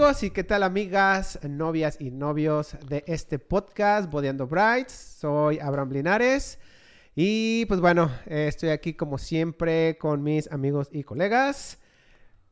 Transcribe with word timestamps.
amigos 0.00 0.22
y 0.22 0.30
qué 0.30 0.44
tal 0.44 0.62
amigas, 0.62 1.38
novias 1.42 1.98
y 2.00 2.10
novios 2.10 2.74
de 2.88 3.04
este 3.06 3.38
podcast, 3.38 4.10
Bodeando 4.10 4.46
Brides? 4.46 4.92
Soy 4.92 5.58
Abraham 5.58 5.90
Linares 5.90 6.58
y 7.14 7.66
pues 7.66 7.80
bueno, 7.82 8.10
eh, 8.24 8.46
estoy 8.48 8.70
aquí 8.70 8.94
como 8.94 9.18
siempre 9.18 9.98
con 9.98 10.22
mis 10.22 10.50
amigos 10.50 10.88
y 10.90 11.02
colegas, 11.02 11.78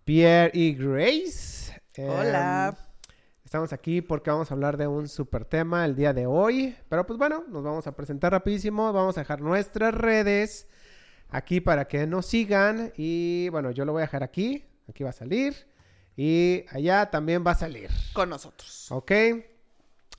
Pierre 0.05 0.50
y 0.52 0.74
Grace. 0.74 1.80
Hola. 1.96 2.77
Em, 2.77 3.14
estamos 3.46 3.73
aquí 3.73 4.02
porque 4.02 4.28
vamos 4.28 4.51
a 4.51 4.55
hablar 4.55 4.77
de 4.77 4.87
un 4.87 5.09
super 5.09 5.46
tema 5.46 5.87
el 5.87 5.96
día 5.96 6.12
de 6.12 6.27
hoy, 6.27 6.77
pero 6.91 7.06
pues 7.06 7.19
bueno, 7.19 7.45
nos 7.48 7.65
vamos 7.65 7.87
a 7.87 7.96
presentar 7.96 8.33
rapidísimo, 8.33 8.92
vamos 8.92 9.16
a 9.16 9.23
dejar 9.23 9.41
nuestras 9.41 9.95
redes 9.95 10.69
aquí 11.30 11.62
para 11.62 11.88
que 11.88 12.06
nos 12.06 12.27
sigan 12.27 12.92
y 12.95 13.48
bueno, 13.48 13.70
yo 13.70 13.87
lo 13.87 13.92
voy 13.92 14.01
a 14.01 14.05
dejar 14.05 14.23
aquí, 14.23 14.66
aquí 14.87 15.02
va 15.02 15.10
a 15.10 15.15
salir. 15.15 15.77
Y 16.20 16.64
allá 16.70 17.08
también 17.08 17.45
va 17.46 17.52
a 17.52 17.54
salir. 17.54 17.88
Con 18.12 18.28
nosotros. 18.28 18.90
Ok. 18.90 19.12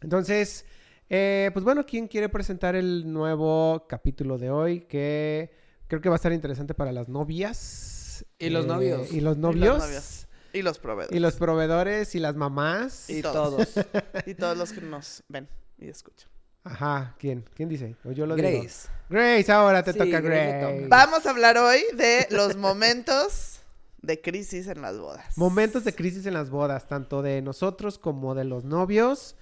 Entonces, 0.01 0.63
eh, 1.09 1.49
pues 1.51 1.65
bueno, 1.65 1.85
¿quién 1.85 2.07
quiere 2.07 2.29
presentar 2.29 2.75
el 2.77 3.11
nuevo 3.11 3.85
capítulo 3.89 4.37
de 4.37 4.49
hoy? 4.49 4.79
Que 4.81 5.51
creo 5.87 5.99
que 5.99 6.07
va 6.07 6.15
a 6.15 6.17
estar 6.17 6.31
interesante 6.31 6.73
para 6.73 6.93
las 6.93 7.09
novias. 7.09 8.23
Y 8.37 8.49
los 8.49 8.63
Eh, 8.63 8.67
novios. 8.69 9.11
Y 9.11 9.19
los 9.19 9.35
Y 9.35 9.39
novios. 9.41 9.77
las 9.77 9.83
novias. 9.87 10.27
Y 10.53 10.61
los 10.61 10.79
proveedores. 10.79 11.17
Y 11.17 11.19
los 11.19 11.35
proveedores 11.35 12.15
y 12.15 12.19
las 12.19 12.35
mamás. 12.37 13.09
Y 13.09 13.21
todos. 13.21 13.73
todos. 13.73 13.85
Y 14.25 14.35
todos 14.35 14.57
los 14.57 14.71
que 14.71 14.79
nos 14.79 15.21
ven 15.27 15.49
y 15.77 15.89
escuchan. 15.89 16.29
Ajá, 16.63 17.15
¿quién? 17.19 17.43
¿Quién 17.55 17.67
dice? 17.67 17.95
O 18.05 18.11
yo 18.13 18.25
lo 18.25 18.35
digo. 18.35 18.47
Grace. 18.49 18.87
Grace, 19.09 19.51
ahora 19.51 19.83
te 19.83 19.91
Sí, 19.91 19.99
toca 19.99 20.21
Grace 20.21 20.59
Grace. 20.59 20.87
Vamos 20.87 21.25
a 21.25 21.29
hablar 21.31 21.57
hoy 21.57 21.81
de 21.95 22.25
los 22.31 22.55
momentos 22.55 23.58
de 24.01 24.21
crisis 24.21 24.67
en 24.67 24.81
las 24.81 24.97
bodas. 24.97 25.37
Momentos 25.37 25.83
de 25.83 25.93
crisis 25.93 26.25
en 26.25 26.33
las 26.33 26.49
bodas, 26.49 26.87
tanto 26.87 27.21
de 27.21 27.41
nosotros 27.41 27.97
como 27.97 28.35
de 28.35 28.43
los 28.43 28.63
novios. 28.63 29.35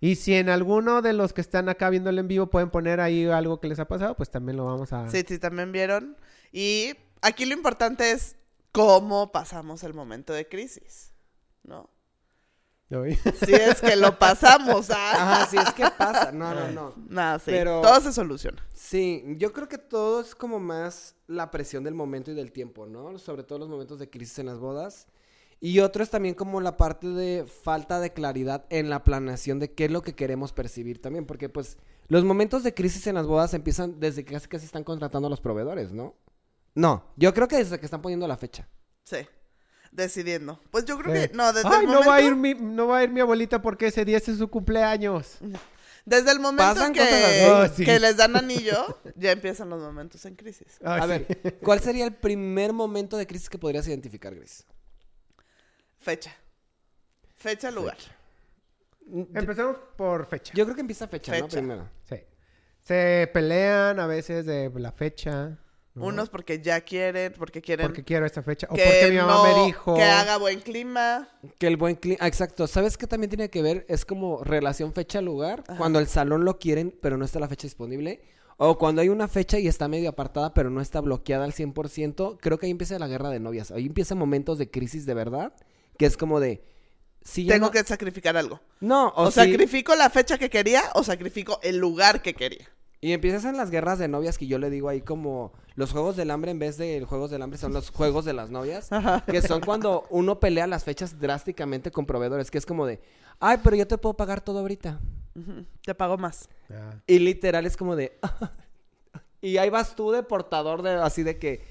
Y 0.00 0.16
si 0.16 0.34
en 0.34 0.48
alguno 0.48 1.00
de 1.00 1.12
los 1.12 1.32
que 1.32 1.40
están 1.40 1.68
acá 1.68 1.88
viéndolo 1.88 2.20
en 2.20 2.28
vivo 2.28 2.48
pueden 2.48 2.70
poner 2.70 3.00
ahí 3.00 3.26
algo 3.26 3.60
que 3.60 3.68
les 3.68 3.78
ha 3.78 3.86
pasado, 3.86 4.16
pues 4.16 4.30
también 4.30 4.56
lo 4.56 4.64
vamos 4.64 4.92
a... 4.92 5.08
Sí, 5.08 5.24
sí, 5.26 5.38
también 5.38 5.70
vieron. 5.70 6.16
Y 6.50 6.94
aquí 7.20 7.44
lo 7.44 7.54
importante 7.54 8.10
es 8.10 8.36
cómo 8.72 9.30
pasamos 9.30 9.84
el 9.84 9.94
momento 9.94 10.32
de 10.32 10.48
crisis. 10.48 11.12
¿No? 11.62 11.88
Si 13.44 13.52
es 13.54 13.80
que 13.80 13.96
lo 13.96 14.18
pasamos. 14.18 14.90
¿ah? 14.90 15.12
Ajá, 15.14 15.46
sí, 15.46 15.56
es 15.56 15.72
que 15.72 15.84
pasa. 15.96 16.32
No, 16.32 16.54
no, 16.54 16.70
no. 16.70 16.94
Nada, 17.08 17.38
sí. 17.38 17.46
Pero- 17.50 17.80
Todo 17.80 18.00
se 18.00 18.12
soluciona. 18.12 18.62
Sí, 18.74 19.24
yo 19.38 19.52
creo 19.52 19.68
que 19.68 19.78
todo 19.78 20.20
es 20.20 20.34
como 20.34 20.58
más 20.60 21.14
la 21.26 21.50
presión 21.50 21.84
del 21.84 21.94
momento 21.94 22.30
y 22.30 22.34
del 22.34 22.52
tiempo, 22.52 22.86
¿no? 22.86 23.18
Sobre 23.18 23.42
todo 23.44 23.58
los 23.58 23.68
momentos 23.68 23.98
de 23.98 24.10
crisis 24.10 24.38
en 24.38 24.46
las 24.46 24.58
bodas. 24.58 25.06
Y 25.60 25.78
otro 25.78 26.02
es 26.02 26.10
también 26.10 26.34
como 26.34 26.60
la 26.60 26.76
parte 26.76 27.06
de 27.06 27.46
falta 27.46 28.00
de 28.00 28.12
claridad 28.12 28.64
en 28.68 28.90
la 28.90 29.04
planeación 29.04 29.58
de 29.60 29.72
qué 29.72 29.84
es 29.84 29.90
lo 29.92 30.02
que 30.02 30.14
queremos 30.14 30.52
percibir 30.52 31.00
también. 31.00 31.24
Porque 31.24 31.48
pues 31.48 31.78
los 32.08 32.24
momentos 32.24 32.62
de 32.64 32.74
crisis 32.74 33.06
en 33.06 33.14
las 33.14 33.26
bodas 33.26 33.54
empiezan 33.54 34.00
desde 34.00 34.24
que 34.24 34.34
casi 34.34 34.48
casi 34.48 34.66
están 34.66 34.82
contratando 34.84 35.28
a 35.28 35.30
los 35.30 35.40
proveedores, 35.40 35.92
¿no? 35.92 36.14
No, 36.74 37.04
yo 37.16 37.32
creo 37.32 37.46
que 37.48 37.56
desde 37.56 37.78
que 37.78 37.84
están 37.86 38.02
poniendo 38.02 38.26
la 38.26 38.36
fecha. 38.36 38.68
Sí. 39.04 39.18
Decidiendo. 39.92 40.58
Pues 40.70 40.84
yo 40.86 40.98
creo 40.98 41.14
Eh, 41.14 41.28
que. 41.28 41.36
No, 41.36 41.52
desde 41.52 41.68
Ay, 41.68 41.84
el 41.84 41.90
no 41.90 42.00
va 42.00 42.16
a 42.16 42.20
momento- 42.22 42.26
ir 42.28 42.34
mi, 42.36 42.54
no 42.54 42.86
va 42.88 42.98
a 42.98 43.04
ir 43.04 43.10
mi 43.10 43.20
abuelita 43.20 43.60
porque 43.62 43.86
ese 43.88 44.04
día 44.04 44.16
es 44.18 44.24
su 44.24 44.48
cumpleaños. 44.48 45.36
Desde 46.04 46.32
el 46.32 46.40
momento 46.40 46.74
Pasan 46.74 46.92
que, 46.92 46.98
cosas. 46.98 47.70
Oh, 47.70 47.76
sí. 47.76 47.84
que 47.84 48.00
les 48.00 48.16
dan 48.16 48.34
anillo, 48.34 48.98
ya 49.14 49.30
empiezan 49.30 49.70
los 49.70 49.80
momentos 49.80 50.24
en 50.24 50.34
crisis. 50.34 50.66
Ay, 50.84 51.00
A 51.00 51.02
sí. 51.04 51.08
ver, 51.08 51.58
¿cuál 51.62 51.78
sería 51.78 52.04
el 52.04 52.12
primer 52.12 52.72
momento 52.72 53.16
de 53.16 53.24
crisis 53.24 53.48
que 53.48 53.56
podrías 53.56 53.86
identificar, 53.86 54.34
Grace? 54.34 54.64
Fecha. 56.00 56.34
Fecha, 57.36 57.70
lugar. 57.70 57.96
Empezamos 59.34 59.76
por 59.96 60.26
fecha. 60.26 60.52
Yo 60.56 60.64
creo 60.64 60.74
que 60.74 60.80
empieza 60.80 61.06
fecha, 61.06 61.30
¿no? 61.32 61.44
Fecha. 61.44 61.56
Primero. 61.58 61.88
Sí. 62.08 62.16
Se 62.82 63.30
pelean 63.32 64.00
a 64.00 64.06
veces 64.08 64.44
de 64.44 64.70
la 64.74 64.90
fecha. 64.90 65.56
¿No? 65.94 66.06
Unos 66.06 66.30
porque 66.30 66.60
ya 66.60 66.80
quieren, 66.80 67.34
porque 67.38 67.60
quieren 67.60 67.86
Porque 67.86 68.02
quiero 68.04 68.24
esta 68.24 68.42
fecha. 68.42 68.66
O 68.70 68.74
que 68.74 68.82
porque 68.82 69.10
mi 69.10 69.16
mamá 69.18 69.34
no- 69.34 69.56
me 69.56 69.66
dijo. 69.66 69.94
que 69.94 70.02
haga 70.02 70.38
buen 70.38 70.60
clima. 70.60 71.28
Que 71.58 71.66
el 71.66 71.76
buen 71.76 71.96
clima. 71.96 72.26
Exacto. 72.26 72.66
¿Sabes 72.66 72.96
qué 72.96 73.06
también 73.06 73.30
tiene 73.30 73.50
que 73.50 73.60
ver? 73.62 73.84
Es 73.88 74.04
como 74.04 74.42
relación 74.42 74.92
fecha-lugar. 74.92 75.64
Cuando 75.76 75.98
el 75.98 76.06
salón 76.06 76.44
lo 76.44 76.58
quieren, 76.58 76.96
pero 77.02 77.16
no 77.16 77.24
está 77.24 77.38
la 77.40 77.48
fecha 77.48 77.66
disponible. 77.66 78.22
O 78.56 78.78
cuando 78.78 79.02
hay 79.02 79.08
una 79.08 79.28
fecha 79.28 79.58
y 79.58 79.66
está 79.66 79.88
medio 79.88 80.08
apartada, 80.10 80.54
pero 80.54 80.70
no 80.70 80.80
está 80.80 81.00
bloqueada 81.00 81.44
al 81.44 81.52
100%. 81.52 82.38
Creo 82.40 82.58
que 82.58 82.66
ahí 82.66 82.70
empieza 82.70 82.98
la 82.98 83.08
guerra 83.08 83.28
de 83.30 83.40
novias. 83.40 83.70
Ahí 83.70 83.86
empiezan 83.86 84.18
momentos 84.18 84.58
de 84.58 84.70
crisis 84.70 85.04
de 85.04 85.14
verdad. 85.14 85.52
Que 85.98 86.06
es 86.06 86.16
como 86.16 86.38
de. 86.40 86.62
Si 87.24 87.46
Tengo 87.46 87.66
no... 87.66 87.70
que 87.70 87.82
sacrificar 87.84 88.36
algo. 88.36 88.60
No, 88.80 89.08
o, 89.08 89.24
O, 89.24 89.30
sacrifico 89.30 89.94
la 89.94 90.10
fecha 90.10 90.38
que 90.38 90.48
quería 90.50 90.82
o 90.94 91.04
sacrifico 91.04 91.60
el 91.62 91.76
lugar 91.78 92.22
que 92.22 92.34
quería. 92.34 92.68
Y 93.04 93.12
empiezan 93.12 93.56
las 93.56 93.70
guerras 93.70 93.98
de 93.98 94.06
novias 94.06 94.38
que 94.38 94.46
yo 94.46 94.60
le 94.60 94.70
digo 94.70 94.88
ahí 94.88 95.00
como 95.00 95.52
los 95.74 95.90
juegos 95.90 96.16
del 96.16 96.30
hambre 96.30 96.52
en 96.52 96.60
vez 96.60 96.78
de 96.78 97.04
juegos 97.04 97.32
del 97.32 97.42
hambre 97.42 97.58
son 97.58 97.72
los 97.72 97.90
juegos 97.90 98.24
de 98.24 98.32
las 98.32 98.48
novias. 98.48 98.90
Que 99.26 99.42
son 99.42 99.60
cuando 99.60 100.06
uno 100.08 100.38
pelea 100.38 100.68
las 100.68 100.84
fechas 100.84 101.18
drásticamente 101.18 101.90
con 101.90 102.06
proveedores. 102.06 102.48
Que 102.48 102.58
es 102.58 102.64
como 102.64 102.86
de, 102.86 103.00
ay, 103.40 103.58
pero 103.64 103.74
yo 103.74 103.88
te 103.88 103.98
puedo 103.98 104.14
pagar 104.14 104.40
todo 104.40 104.60
ahorita. 104.60 105.00
Te 105.84 105.96
pago 105.96 106.16
más. 106.16 106.48
Ah. 106.70 106.94
Y 107.08 107.18
literal 107.18 107.66
es 107.66 107.76
como 107.76 107.96
de, 107.96 108.20
y 109.40 109.56
ahí 109.56 109.68
vas 109.68 109.96
tú 109.96 110.12
de 110.12 110.22
portador 110.22 110.82
de 110.82 110.90
así 110.92 111.24
de 111.24 111.40
que, 111.40 111.66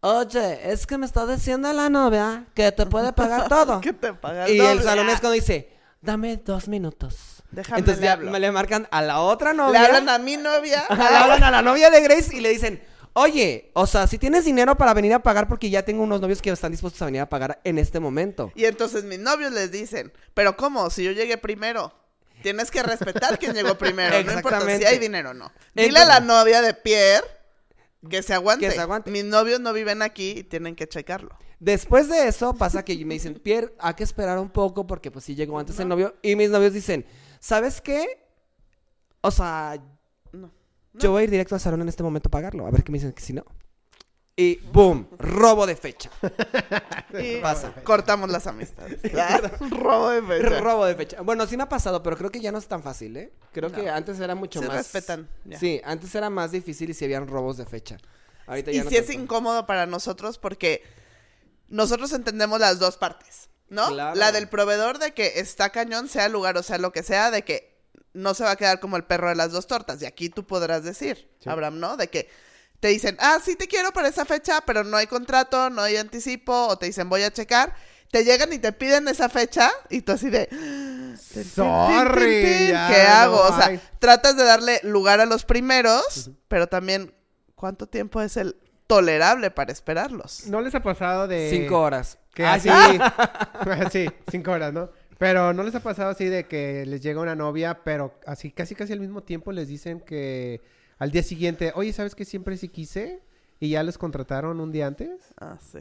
oye, 0.00 0.72
es 0.72 0.86
que 0.86 0.96
me 0.96 1.04
está 1.04 1.26
diciendo 1.26 1.70
la 1.74 1.90
novia 1.90 2.46
que 2.54 2.72
te 2.72 2.86
puede 2.86 3.12
pagar 3.12 3.46
todo. 3.50 3.82
¿Qué 3.82 3.92
te 3.92 4.14
paga 4.14 4.48
y 4.48 4.58
el 4.58 4.78
doble? 4.78 4.82
salón 4.82 5.08
es 5.10 5.20
cuando 5.20 5.32
dice, 5.32 5.68
dame 6.00 6.38
dos 6.38 6.66
minutos. 6.66 7.35
Déjame, 7.56 7.78
Entonces 7.80 8.00
le 8.00 8.06
ya 8.06 8.12
hablo. 8.12 8.30
me 8.30 8.38
le 8.38 8.52
marcan 8.52 8.86
a 8.90 9.00
la 9.02 9.20
otra 9.20 9.52
Le 9.52 9.56
novia. 9.56 9.84
hablan 9.86 10.08
a 10.10 10.18
mi 10.18 10.36
novia. 10.36 10.84
Le 10.90 11.02
hablan 11.02 11.42
a 11.42 11.50
la 11.50 11.62
novia 11.62 11.88
de 11.90 12.00
Grace 12.02 12.36
y 12.36 12.40
le 12.40 12.50
dicen, 12.50 12.82
oye, 13.14 13.70
o 13.72 13.86
sea, 13.86 14.06
si 14.06 14.18
tienes 14.18 14.44
dinero 14.44 14.76
para 14.76 14.92
venir 14.92 15.14
a 15.14 15.20
pagar 15.22 15.48
porque 15.48 15.70
ya 15.70 15.82
tengo 15.82 16.02
unos 16.02 16.20
novios 16.20 16.42
que 16.42 16.50
están 16.50 16.70
dispuestos 16.70 17.00
a 17.00 17.06
venir 17.06 17.22
a 17.22 17.28
pagar 17.30 17.58
en 17.64 17.78
este 17.78 17.98
momento. 17.98 18.52
Y 18.54 18.66
entonces 18.66 19.04
mis 19.04 19.18
novios 19.18 19.52
les 19.52 19.72
dicen, 19.72 20.12
pero 20.34 20.54
¿cómo? 20.56 20.90
Si 20.90 21.02
yo 21.02 21.12
llegué 21.12 21.38
primero. 21.38 21.92
Tienes 22.42 22.70
que 22.70 22.82
respetar 22.82 23.38
quien 23.38 23.54
llegó 23.54 23.76
primero. 23.78 24.22
No 24.22 24.32
importa 24.32 24.60
si 24.76 24.84
hay 24.84 24.98
dinero 24.98 25.30
o 25.30 25.34
no. 25.34 25.50
Dile 25.74 26.00
a 26.00 26.04
la 26.04 26.20
novia 26.20 26.60
de 26.60 26.74
Pierre 26.74 27.26
que 28.10 28.22
se 28.22 28.34
aguante. 28.34 28.68
Que 28.68 28.72
se 28.74 28.80
aguante. 28.80 29.10
Mis 29.10 29.24
novios 29.24 29.58
no 29.60 29.72
viven 29.72 30.02
aquí 30.02 30.34
y 30.38 30.44
tienen 30.44 30.76
que 30.76 30.86
checarlo. 30.86 31.36
Después 31.58 32.10
de 32.10 32.28
eso 32.28 32.52
pasa 32.52 32.84
que 32.84 33.02
me 33.06 33.14
dicen, 33.14 33.34
Pierre, 33.34 33.72
hay 33.78 33.94
que 33.94 34.04
esperar 34.04 34.38
un 34.38 34.50
poco 34.50 34.86
porque 34.86 35.10
pues 35.10 35.24
sí 35.24 35.34
llegó 35.34 35.58
antes 35.58 35.80
el 35.80 35.88
novio. 35.88 36.14
Y 36.20 36.36
mis 36.36 36.50
novios 36.50 36.74
dicen, 36.74 37.06
¿sabes 37.46 37.80
qué? 37.80 38.04
O 39.20 39.30
sea, 39.30 39.78
No. 40.32 40.50
yo 40.94 41.12
voy 41.12 41.20
a 41.22 41.24
ir 41.24 41.30
directo 41.30 41.54
al 41.54 41.60
salón 41.60 41.80
en 41.82 41.88
este 41.88 42.02
momento 42.02 42.28
a 42.28 42.30
pagarlo. 42.32 42.66
A 42.66 42.70
ver 42.70 42.82
qué 42.82 42.90
me 42.90 42.98
dicen 42.98 43.12
que 43.12 43.22
si 43.22 43.32
no. 43.32 43.44
Y 44.38 44.56
boom, 44.72 45.08
robo 45.18 45.66
de 45.66 45.76
fecha. 45.76 46.10
Y 47.18 47.40
Pasa. 47.40 47.72
cortamos 47.84 48.28
las 48.30 48.46
amistades. 48.46 49.00
Ah, 49.16 49.40
Robo 49.70 50.10
de 50.10 50.20
fecha. 50.22 50.60
Robo 50.60 50.84
de 50.84 50.94
fecha. 50.94 51.22
Bueno, 51.22 51.46
sí 51.46 51.56
me 51.56 51.62
ha 51.62 51.68
pasado, 51.68 52.02
pero 52.02 52.16
creo 52.18 52.30
que 52.30 52.40
ya 52.40 52.52
no 52.52 52.58
es 52.58 52.66
tan 52.66 52.82
fácil, 52.82 53.16
¿eh? 53.16 53.32
Creo 53.52 53.70
que 53.72 53.88
antes 53.88 54.18
era 54.20 54.34
mucho 54.34 54.60
Se 54.60 54.66
más. 54.66 54.76
respetan, 54.76 55.28
ya. 55.44 55.58
Sí, 55.58 55.80
antes 55.84 56.14
era 56.14 56.28
más 56.28 56.50
difícil 56.52 56.90
y 56.90 56.94
si 56.94 57.04
habían 57.06 57.26
robos 57.28 57.56
de 57.56 57.64
fecha. 57.64 57.96
Ahorita 58.46 58.70
ya 58.72 58.80
Y 58.80 58.84
no 58.84 58.90
sí 58.90 58.96
es 58.96 59.08
incómodo 59.10 59.64
para 59.66 59.86
nosotros 59.86 60.36
porque 60.38 60.82
nosotros 61.68 62.12
entendemos 62.12 62.60
las 62.60 62.78
dos 62.78 62.96
partes, 62.98 63.48
¿no? 63.68 63.88
Claro. 63.88 64.16
La 64.18 64.32
del 64.32 64.48
proveedor 64.48 64.98
de 64.98 65.12
que 65.12 65.38
está 65.40 65.70
cañón, 65.70 66.08
sea 66.08 66.28
lugar 66.28 66.56
o 66.58 66.62
sea 66.62 66.78
lo 66.78 66.92
que 66.92 67.02
sea, 67.02 67.30
de 67.30 67.42
que 67.42 67.76
no 68.12 68.32
se 68.34 68.44
va 68.44 68.52
a 68.52 68.56
quedar 68.56 68.80
como 68.80 68.96
el 68.96 69.04
perro 69.04 69.28
de 69.28 69.34
las 69.34 69.52
dos 69.52 69.66
tortas. 69.66 70.00
Y 70.02 70.06
aquí 70.06 70.30
tú 70.30 70.46
podrás 70.46 70.84
decir, 70.84 71.28
Sí. 71.42 71.48
Abraham, 71.48 71.80
¿no? 71.80 71.96
De 71.96 72.08
que 72.08 72.28
te 72.80 72.88
dicen, 72.88 73.16
ah, 73.20 73.38
sí 73.44 73.56
te 73.56 73.68
quiero 73.68 73.92
para 73.92 74.08
esa 74.08 74.24
fecha, 74.24 74.60
pero 74.66 74.84
no 74.84 74.96
hay 74.96 75.06
contrato, 75.06 75.70
no 75.70 75.82
hay 75.82 75.96
anticipo, 75.96 76.66
o 76.68 76.78
te 76.78 76.86
dicen, 76.86 77.08
voy 77.08 77.22
a 77.22 77.30
checar. 77.32 77.74
Te 78.10 78.24
llegan 78.24 78.52
y 78.52 78.58
te 78.58 78.72
piden 78.72 79.08
esa 79.08 79.28
fecha 79.28 79.70
y 79.90 80.00
tú 80.02 80.12
así 80.12 80.30
de... 80.30 80.48
Sorry. 81.54 82.68
ya 82.68 82.88
¿Qué 82.88 83.02
no 83.02 83.08
hago? 83.14 83.40
o 83.42 83.56
sea, 83.56 83.66
hay. 83.66 83.80
tratas 83.98 84.36
de 84.36 84.44
darle 84.44 84.80
lugar 84.84 85.20
a 85.20 85.26
los 85.26 85.44
primeros, 85.44 86.30
pero 86.48 86.66
también, 86.68 87.14
¿cuánto 87.54 87.86
tiempo 87.86 88.20
es 88.22 88.36
el 88.36 88.56
tolerable 88.86 89.50
para 89.50 89.72
esperarlos? 89.72 90.46
¿No 90.46 90.60
les 90.60 90.74
ha 90.74 90.82
pasado 90.82 91.26
de... 91.28 91.50
Cinco 91.50 91.80
horas. 91.80 92.18
Que 92.34 92.44
Ah, 92.44 92.54
así... 92.54 92.68
sí. 92.68 93.90
sí, 93.90 94.14
cinco 94.30 94.52
horas, 94.52 94.72
¿no? 94.72 94.90
Pero 95.18 95.52
¿no 95.54 95.62
les 95.62 95.74
ha 95.74 95.80
pasado 95.80 96.10
así 96.10 96.26
de 96.26 96.46
que 96.46 96.84
les 96.86 97.00
llega 97.00 97.20
una 97.20 97.34
novia, 97.34 97.82
pero 97.84 98.18
así 98.26 98.50
casi 98.52 98.74
casi 98.74 98.92
al 98.92 99.00
mismo 99.00 99.22
tiempo 99.22 99.50
les 99.50 99.68
dicen 99.68 100.00
que 100.00 100.60
al 100.98 101.10
día 101.10 101.22
siguiente, 101.22 101.72
oye, 101.74 101.92
¿sabes 101.92 102.14
que 102.14 102.24
siempre 102.24 102.56
sí 102.56 102.68
quise? 102.68 103.22
Y 103.58 103.70
ya 103.70 103.82
les 103.82 103.96
contrataron 103.96 104.60
un 104.60 104.72
día 104.72 104.86
antes. 104.86 105.32
Ah, 105.40 105.58
sí. 105.60 105.78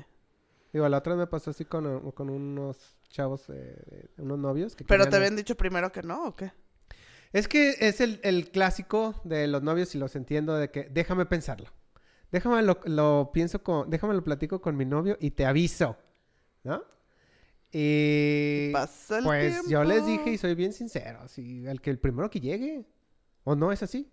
Digo, 0.71 0.87
la 0.87 0.97
otra 0.97 1.13
vez 1.13 1.19
me 1.19 1.27
pasó 1.27 1.51
así 1.51 1.65
con, 1.65 2.11
con 2.11 2.29
unos 2.29 2.97
chavos, 3.09 3.43
eh, 3.49 4.07
unos 4.17 4.39
novios. 4.39 4.75
Que 4.75 4.85
¿Pero 4.85 5.07
te 5.07 5.15
habían 5.17 5.35
dicho 5.35 5.55
primero 5.55 5.91
que 5.91 6.01
no 6.03 6.27
o 6.27 6.35
qué? 6.35 6.51
Es 7.33 7.49
que 7.49 7.75
es 7.79 7.99
el, 7.99 8.19
el 8.23 8.49
clásico 8.49 9.15
de 9.25 9.47
los 9.47 9.61
novios 9.61 9.93
y 9.95 9.97
los 9.97 10.15
entiendo 10.15 10.55
de 10.55 10.71
que 10.71 10.87
déjame 10.89 11.25
pensarlo. 11.25 11.69
Déjame 12.35 12.61
lo, 12.63 12.77
lo 12.83 13.29
pienso 13.33 13.63
con, 13.63 13.89
déjame 13.89 14.13
lo 14.13 14.21
platico 14.21 14.59
con 14.59 14.75
mi 14.75 14.83
novio 14.83 15.15
y 15.21 15.31
te 15.31 15.45
aviso, 15.45 15.95
¿no? 16.65 16.83
Y 17.71 18.71
Pasa 18.73 19.19
el 19.19 19.23
pues 19.23 19.69
yo 19.69 19.85
les 19.85 20.05
dije 20.05 20.31
y 20.31 20.37
soy 20.37 20.53
bien 20.53 20.73
sincero, 20.73 21.19
así, 21.23 21.65
el 21.65 21.79
que 21.79 21.91
el 21.91 21.97
primero 21.97 22.29
que 22.29 22.41
llegue. 22.41 22.85
¿O 23.45 23.55
no 23.55 23.71
es 23.71 23.81
así? 23.83 24.11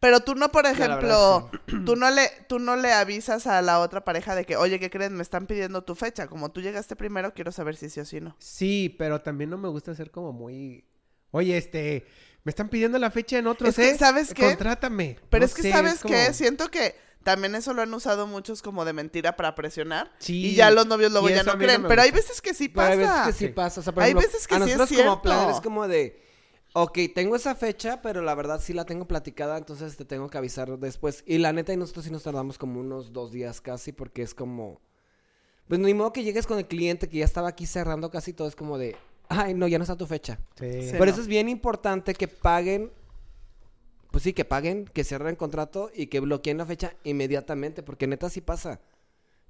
Pero 0.00 0.18
tú 0.18 0.34
no, 0.34 0.50
por 0.50 0.66
ejemplo, 0.66 1.48
tú 1.86 1.94
no 1.94 2.10
le, 2.10 2.28
tú 2.48 2.58
no 2.58 2.74
le 2.74 2.92
avisas 2.92 3.46
a 3.46 3.62
la 3.62 3.78
otra 3.78 4.04
pareja 4.04 4.34
de 4.34 4.44
que, 4.44 4.56
oye, 4.56 4.80
¿qué 4.80 4.90
creen? 4.90 5.14
Me 5.14 5.22
están 5.22 5.46
pidiendo 5.46 5.84
tu 5.84 5.94
fecha. 5.94 6.26
Como 6.26 6.50
tú 6.50 6.60
llegaste 6.60 6.96
primero, 6.96 7.34
quiero 7.34 7.52
saber 7.52 7.76
si 7.76 7.88
sí 7.88 8.00
o 8.00 8.04
si 8.04 8.20
no. 8.20 8.34
Sí, 8.40 8.96
pero 8.98 9.20
también 9.20 9.48
no 9.50 9.58
me 9.58 9.68
gusta 9.68 9.94
ser 9.94 10.10
como 10.10 10.32
muy... 10.32 10.84
Oye, 11.30 11.56
este, 11.56 12.04
me 12.42 12.50
están 12.50 12.68
pidiendo 12.68 12.98
la 12.98 13.12
fecha 13.12 13.38
en 13.38 13.46
otros, 13.46 13.68
Es 13.70 13.76
que, 13.76 13.90
¿eh? 13.90 13.96
¿sabes 13.98 14.34
qué? 14.34 14.42
Contrátame. 14.42 15.18
Pero 15.28 15.42
No 15.42 15.46
es 15.46 15.54
que, 15.54 15.62
sé, 15.62 15.70
¿sabes 15.70 16.00
como- 16.00 16.12
qué? 16.14 16.32
Siento 16.34 16.68
que 16.68 16.96
también 17.22 17.54
eso 17.54 17.74
lo 17.74 17.82
han 17.82 17.92
usado 17.92 18.26
muchos 18.26 18.62
como 18.62 18.84
de 18.84 18.92
mentira 18.92 19.36
para 19.36 19.54
presionar. 19.54 20.10
Sí. 20.18 20.46
Y 20.46 20.54
ya 20.54 20.70
los 20.70 20.86
novios 20.86 21.12
luego 21.12 21.28
ya 21.28 21.42
no 21.42 21.58
creen. 21.58 21.84
pero 21.86 22.02
hay 22.02 22.10
veces 22.10 22.40
que 22.40 22.54
sí 22.54 22.68
Pero 22.68 22.76
pasa. 22.88 22.90
hay 22.92 22.98
veces 22.98 23.26
que 23.26 23.32
sí, 23.32 23.46
Sí. 23.46 23.52
pasa. 23.52 23.80
O 23.80 23.82
sea, 23.82 23.92
por 23.92 24.02
Hay 24.02 24.10
ejemplo, 24.10 24.26
veces 24.28 24.46
que 24.48 24.54
a 24.54 24.64
sí 24.64 24.70
es 24.70 25.02
como 25.02 25.22
plan 25.22 25.50
es 25.50 25.60
como 25.60 25.86
de, 25.88 26.22
ok, 26.72 26.98
tengo 27.14 27.36
esa 27.36 27.54
fecha, 27.54 28.00
pero 28.02 28.22
la 28.22 28.34
verdad 28.34 28.60
sí 28.62 28.72
la 28.72 28.84
tengo 28.84 29.06
platicada, 29.06 29.58
entonces 29.58 29.96
te 29.96 30.04
tengo 30.04 30.28
que 30.30 30.38
avisar 30.38 30.78
después. 30.78 31.22
Y 31.26 31.38
la 31.38 31.52
neta, 31.52 31.72
y 31.72 31.76
nosotros 31.76 32.04
sí 32.06 32.10
nos 32.10 32.22
tardamos 32.22 32.58
como 32.58 32.80
unos 32.80 33.12
dos 33.12 33.32
días 33.32 33.60
casi, 33.60 33.92
porque 33.92 34.22
es 34.22 34.34
como, 34.34 34.80
pues 35.68 35.78
ni 35.80 35.92
modo 35.94 36.12
que 36.12 36.22
llegues 36.24 36.46
con 36.46 36.58
el 36.58 36.66
cliente 36.66 37.08
que 37.08 37.18
ya 37.18 37.24
estaba 37.24 37.48
aquí 37.48 37.66
cerrando 37.66 38.10
casi 38.10 38.32
todo, 38.32 38.48
es 38.48 38.56
como 38.56 38.78
de, 38.78 38.96
ay, 39.28 39.54
no, 39.54 39.68
ya 39.68 39.78
no 39.78 39.84
está 39.84 39.96
tu 39.96 40.06
fecha. 40.06 40.38
Sí. 40.58 40.90
Sí. 40.90 40.96
Por 40.96 41.06
no. 41.06 41.12
eso 41.12 41.20
es 41.20 41.26
bien 41.26 41.48
importante 41.48 42.14
que 42.14 42.28
paguen, 42.28 42.90
pues 44.10 44.24
sí, 44.24 44.32
que 44.32 44.44
paguen, 44.44 44.86
que 44.86 45.04
cierren 45.04 45.36
contrato 45.36 45.90
y 45.94 46.08
que 46.08 46.20
bloqueen 46.20 46.58
la 46.58 46.66
fecha 46.66 46.94
inmediatamente, 47.04 47.82
porque 47.82 48.06
neta 48.06 48.28
sí 48.28 48.40
pasa. 48.40 48.80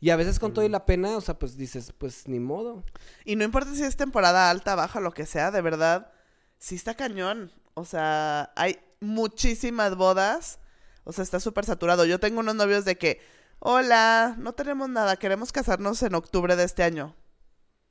Y 0.01 0.11
a 0.11 0.17
veces 0.17 0.39
con 0.39 0.55
todo 0.55 0.65
y 0.65 0.69
la 0.69 0.87
pena, 0.87 1.17
o 1.17 1.21
sea, 1.21 1.39
pues 1.39 1.57
dices, 1.57 1.93
pues 1.97 2.27
ni 2.27 2.41
modo. 2.41 2.83
Y 3.25 3.37
no 3.37 3.45
importa 3.45 3.75
si 3.75 3.83
es 3.83 3.97
temporada 3.97 4.51
alta, 4.51 4.75
baja, 4.75 5.01
lo 5.01 5.13
que 5.13 5.27
sea, 5.27 5.51
de 5.51 5.61
verdad, 5.61 6.11
sí 6.59 6.75
está 6.75 6.95
cañón. 6.95 7.53
O 7.75 7.85
sea, 7.85 8.53
hay 8.57 8.79
muchísimas 9.01 9.97
bodas. 9.97 10.59
O 11.05 11.13
sea, 11.13 11.23
está 11.23 11.39
súper 11.39 11.67
saturado. 11.67 12.07
Yo 12.07 12.19
tengo 12.19 12.41
unos 12.41 12.55
novios 12.55 12.87
de 12.87 12.97
que, 12.97 13.21
hola, 13.59 14.37
no 14.39 14.55
tenemos 14.55 14.89
nada, 14.89 15.17
queremos 15.17 15.53
casarnos 15.53 16.03
en 16.03 16.15
octubre 16.15 16.57
de 16.57 16.65
este 16.65 16.83
año. 16.83 17.15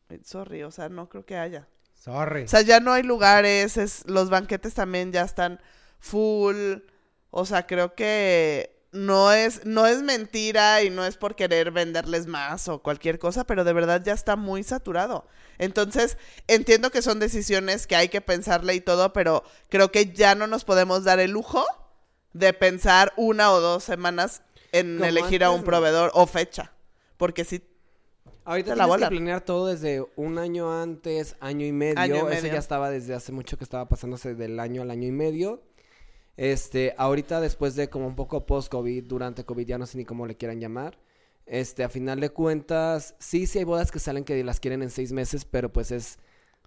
Eh, 0.09 0.19
Sorry, 0.23 0.63
o 0.63 0.71
sea, 0.71 0.89
no 0.89 1.09
creo 1.09 1.25
que 1.25 1.37
haya. 1.37 1.67
Sorry. 1.93 2.43
O 2.43 2.47
sea, 2.47 2.61
ya 2.61 2.79
no 2.79 2.93
hay 2.93 3.03
lugares, 3.03 3.77
es, 3.77 4.03
los 4.07 4.29
banquetes 4.31 4.73
también 4.73 5.11
ya 5.11 5.21
están 5.23 5.59
full. 5.99 6.77
O 7.31 7.45
sea, 7.45 7.67
creo 7.67 7.93
que 7.93 8.79
no 8.91 9.31
es, 9.31 9.65
no 9.65 9.85
es 9.85 10.01
mentira 10.01 10.81
y 10.83 10.89
no 10.89 11.05
es 11.05 11.17
por 11.17 11.35
querer 11.35 11.71
venderles 11.71 12.25
más 12.25 12.67
o 12.67 12.81
cualquier 12.81 13.19
cosa, 13.19 13.43
pero 13.43 13.63
de 13.63 13.73
verdad 13.73 14.01
ya 14.03 14.13
está 14.13 14.35
muy 14.35 14.63
saturado. 14.63 15.27
Entonces, 15.57 16.17
entiendo 16.47 16.89
que 16.89 17.01
son 17.01 17.19
decisiones 17.19 17.85
que 17.85 17.95
hay 17.95 18.09
que 18.09 18.21
pensarle 18.21 18.73
y 18.75 18.81
todo, 18.81 19.13
pero 19.13 19.43
creo 19.69 19.91
que 19.91 20.11
ya 20.13 20.33
no 20.35 20.47
nos 20.47 20.65
podemos 20.65 21.03
dar 21.03 21.19
el 21.19 21.31
lujo 21.31 21.65
de 22.33 22.53
pensar 22.53 23.13
una 23.15 23.51
o 23.51 23.59
dos 23.59 23.83
semanas 23.83 24.41
en 24.71 25.03
elegir 25.03 25.43
a 25.43 25.51
un 25.51 25.63
proveedor 25.63 26.11
o 26.13 26.25
fecha. 26.25 26.71
Porque 27.17 27.43
sí, 27.43 27.61
Ahorita 28.45 28.75
la 28.75 28.85
tienes 28.85 29.03
que 29.03 29.09
planear 29.09 29.41
todo 29.41 29.67
desde 29.67 30.03
un 30.15 30.39
año 30.39 30.73
antes, 30.81 31.35
año 31.39 31.67
y 31.67 31.71
medio. 31.71 31.99
Año 31.99 32.15
y 32.15 32.17
Eso 32.17 32.41
medio. 32.41 32.53
ya 32.53 32.57
estaba 32.57 32.89
desde 32.89 33.13
hace 33.13 33.31
mucho 33.31 33.57
que 33.59 33.63
estaba 33.63 33.87
pasándose 33.87 34.33
del 34.33 34.59
año 34.59 34.81
al 34.81 34.89
año 34.89 35.07
y 35.07 35.11
medio. 35.11 35.61
Este, 36.39 36.95
ahorita 36.97 37.41
después 37.41 37.75
de 37.75 37.89
como 37.89 38.07
un 38.07 38.15
poco 38.15 38.45
post-COVID, 38.45 39.03
durante 39.03 39.43
COVID, 39.43 39.67
ya 39.67 39.77
no 39.77 39.85
sé 39.85 39.97
ni 39.97 40.05
cómo 40.05 40.25
le 40.25 40.37
quieran 40.37 40.61
llamar. 40.61 40.97
Este, 41.45 41.83
a 41.83 41.89
final 41.89 42.21
de 42.21 42.29
cuentas, 42.29 43.13
sí, 43.19 43.45
sí 43.45 43.59
hay 43.59 43.65
bodas 43.65 43.91
que 43.91 43.99
salen 43.99 44.23
que 44.23 44.41
las 44.45 44.61
quieren 44.61 44.81
en 44.81 44.89
seis 44.89 45.11
meses, 45.11 45.43
pero 45.43 45.73
pues 45.73 45.91
es 45.91 46.17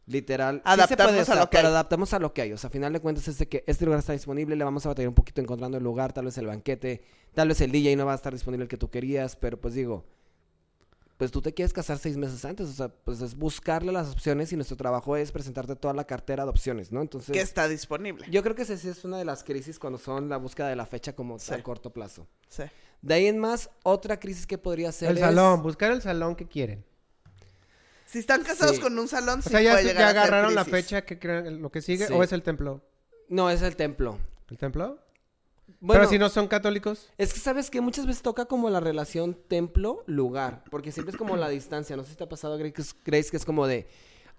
literal. 0.04 0.56
sí 0.86 0.94
puede, 0.94 1.20
a 1.20 1.34
lo 1.36 1.48
que 1.48 1.56
pero 1.56 1.68
hay. 1.68 1.72
adaptamos 1.72 2.12
a 2.12 2.18
lo 2.18 2.34
que 2.34 2.42
hay. 2.42 2.52
O 2.52 2.58
sea, 2.58 2.68
a 2.68 2.70
final 2.70 2.92
de 2.92 3.00
cuentas 3.00 3.26
es 3.28 3.38
de 3.38 3.48
que 3.48 3.64
este 3.66 3.86
lugar 3.86 4.00
está 4.00 4.12
disponible, 4.12 4.56
le 4.56 4.62
vamos 4.62 4.84
a 4.84 4.90
batallar 4.90 5.08
un 5.08 5.14
poquito 5.14 5.40
encontrando 5.40 5.78
el 5.78 5.84
lugar, 5.84 6.12
tal 6.12 6.26
vez 6.26 6.36
el 6.36 6.48
banquete, 6.48 7.00
tal 7.32 7.48
vez 7.48 7.62
el 7.62 7.72
DJ 7.72 7.96
no 7.96 8.04
va 8.04 8.12
a 8.12 8.16
estar 8.16 8.34
disponible 8.34 8.64
el 8.64 8.68
que 8.68 8.76
tú 8.76 8.90
querías, 8.90 9.36
pero 9.36 9.58
pues 9.58 9.72
digo, 9.72 10.04
pues 11.22 11.30
tú 11.30 11.40
te 11.40 11.54
quieres 11.54 11.72
casar 11.72 11.98
seis 11.98 12.16
meses 12.16 12.44
antes, 12.44 12.68
o 12.68 12.72
sea, 12.72 12.88
pues 12.88 13.20
es 13.20 13.36
buscarle 13.36 13.92
las 13.92 14.10
opciones 14.10 14.52
y 14.52 14.56
nuestro 14.56 14.76
trabajo 14.76 15.16
es 15.16 15.30
presentarte 15.30 15.76
toda 15.76 15.94
la 15.94 16.02
cartera 16.04 16.42
de 16.42 16.50
opciones, 16.50 16.90
¿no? 16.90 17.00
Entonces, 17.00 17.30
que 17.32 17.40
está 17.40 17.68
disponible. 17.68 18.26
yo 18.28 18.42
creo 18.42 18.56
que 18.56 18.62
esa 18.62 18.76
sí 18.76 18.88
es 18.88 19.04
una 19.04 19.18
de 19.18 19.24
las 19.24 19.44
crisis 19.44 19.78
cuando 19.78 20.00
son 20.00 20.28
la 20.28 20.36
búsqueda 20.36 20.66
de 20.66 20.74
la 20.74 20.84
fecha 20.84 21.14
como 21.14 21.38
Sí. 21.38 21.54
a 21.54 21.62
corto 21.62 21.92
plazo. 21.92 22.26
Sí. 22.48 22.64
De 23.02 23.14
ahí 23.14 23.26
en 23.26 23.38
más, 23.38 23.70
otra 23.84 24.18
crisis 24.18 24.48
que 24.48 24.58
podría 24.58 24.90
ser 24.90 25.12
El 25.12 25.18
es- 25.18 25.22
salón, 25.22 25.62
buscar 25.62 25.92
el 25.92 26.02
salón 26.02 26.34
que 26.34 26.48
quieren. 26.48 26.84
Si 28.04 28.18
están 28.18 28.42
casados 28.42 28.74
Sí. 28.74 28.82
con 28.82 28.98
un 28.98 29.06
salón, 29.06 29.38
O 29.38 29.42
sí 29.42 29.50
sea, 29.50 29.62
ya, 29.62 29.72
puede 29.74 29.84
ya 29.84 29.90
llegar 29.92 30.04
a 30.04 30.10
ser 30.10 30.18
agarraron 30.18 30.54
la 30.56 30.64
fecha 30.64 31.02
que 31.04 31.20
creen 31.20 31.62
lo 31.62 31.70
que 31.70 31.82
sigue 31.82 32.08
Sí. 32.08 32.12
o 32.12 32.24
es 32.24 32.32
el 32.32 32.42
templo. 32.42 32.82
No, 33.28 33.48
es 33.48 33.62
el 33.62 33.76
templo. 33.76 34.18
¿El 34.50 34.58
templo? 34.58 34.98
Bueno, 35.80 36.00
Pero 36.02 36.10
si 36.10 36.18
no 36.18 36.28
son 36.28 36.46
católicos. 36.48 37.08
es 37.18 37.32
que 37.34 37.40
sabes 37.40 37.68
que 37.70 37.80
muchas 37.80 38.06
veces 38.06 38.22
toca 38.22 38.44
como 38.44 38.70
la 38.70 38.78
relación 38.80 39.34
templo-lugar, 39.48 40.62
porque 40.70 40.92
siempre 40.92 41.12
es 41.12 41.16
como 41.18 41.36
la 41.36 41.48
distancia. 41.48 41.96
No 41.96 42.04
sé 42.04 42.10
si 42.10 42.16
te 42.16 42.24
ha 42.24 42.28
pasado, 42.28 42.56
Grace, 42.56 42.72
que 42.72 42.82
es- 42.82 42.96
Grace, 43.04 43.30
que 43.30 43.36
es 43.36 43.44
como 43.44 43.66
de, 43.66 43.86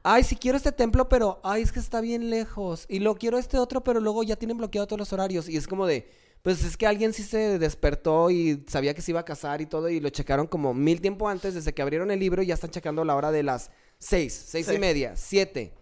ay, 0.04 0.24
si 0.24 0.36
quiero 0.36 0.58
este 0.58 0.72
templo, 0.72 1.10
pero, 1.10 1.40
ay, 1.44 1.62
es 1.62 1.72
que 1.72 1.80
está 1.80 2.02
bien 2.02 2.30
lejos. 2.30 2.86
Y 2.88 3.00
lo 3.00 3.16
quiero 3.16 3.38
este 3.38 3.58
otro, 3.58 3.84
pero 3.84 4.00
luego 4.00 4.24
ya 4.24 4.36
tienen 4.36 4.58
bloqueado 4.58 4.88
todos 4.88 5.00
los 5.00 5.14
horarios. 5.14 5.50
Y 5.50 5.58
es 5.58 5.68
como 5.68 5.86
de, 5.86 6.10
pues 6.44 6.64
es 6.64 6.78
que 6.78 6.88
alguien 6.88 7.14
sí 7.14 7.24
se 7.24 7.60
despertó 7.60 8.30
y 8.30 8.64
sabía 8.68 8.94
que 8.94 9.02
se 9.02 9.12
iba 9.12 9.20
a 9.22 9.26
casar 9.26 9.62
y 9.62 9.66
todo, 9.66 9.90
y 9.90 10.00
lo 10.00 10.10
checaron 10.10 10.48
como 10.48 10.74
mil 10.74 11.02
tiempo 11.02 11.28
antes, 11.28 11.54
desde 11.56 11.74
que 11.74 11.82
abrieron 11.82 12.10
el 12.12 12.20
libro, 12.20 12.42
y 12.42 12.48
ya 12.48 12.54
están 12.54 12.70
checando 12.72 13.04
la 13.04 13.16
hora 13.16 13.32
de 13.32 13.44
las 13.44 13.70
seis, 13.98 14.34
seis 14.48 14.68
Sí. 14.68 14.76
y 14.76 14.80
media, 14.80 15.16
siete. 15.18 15.74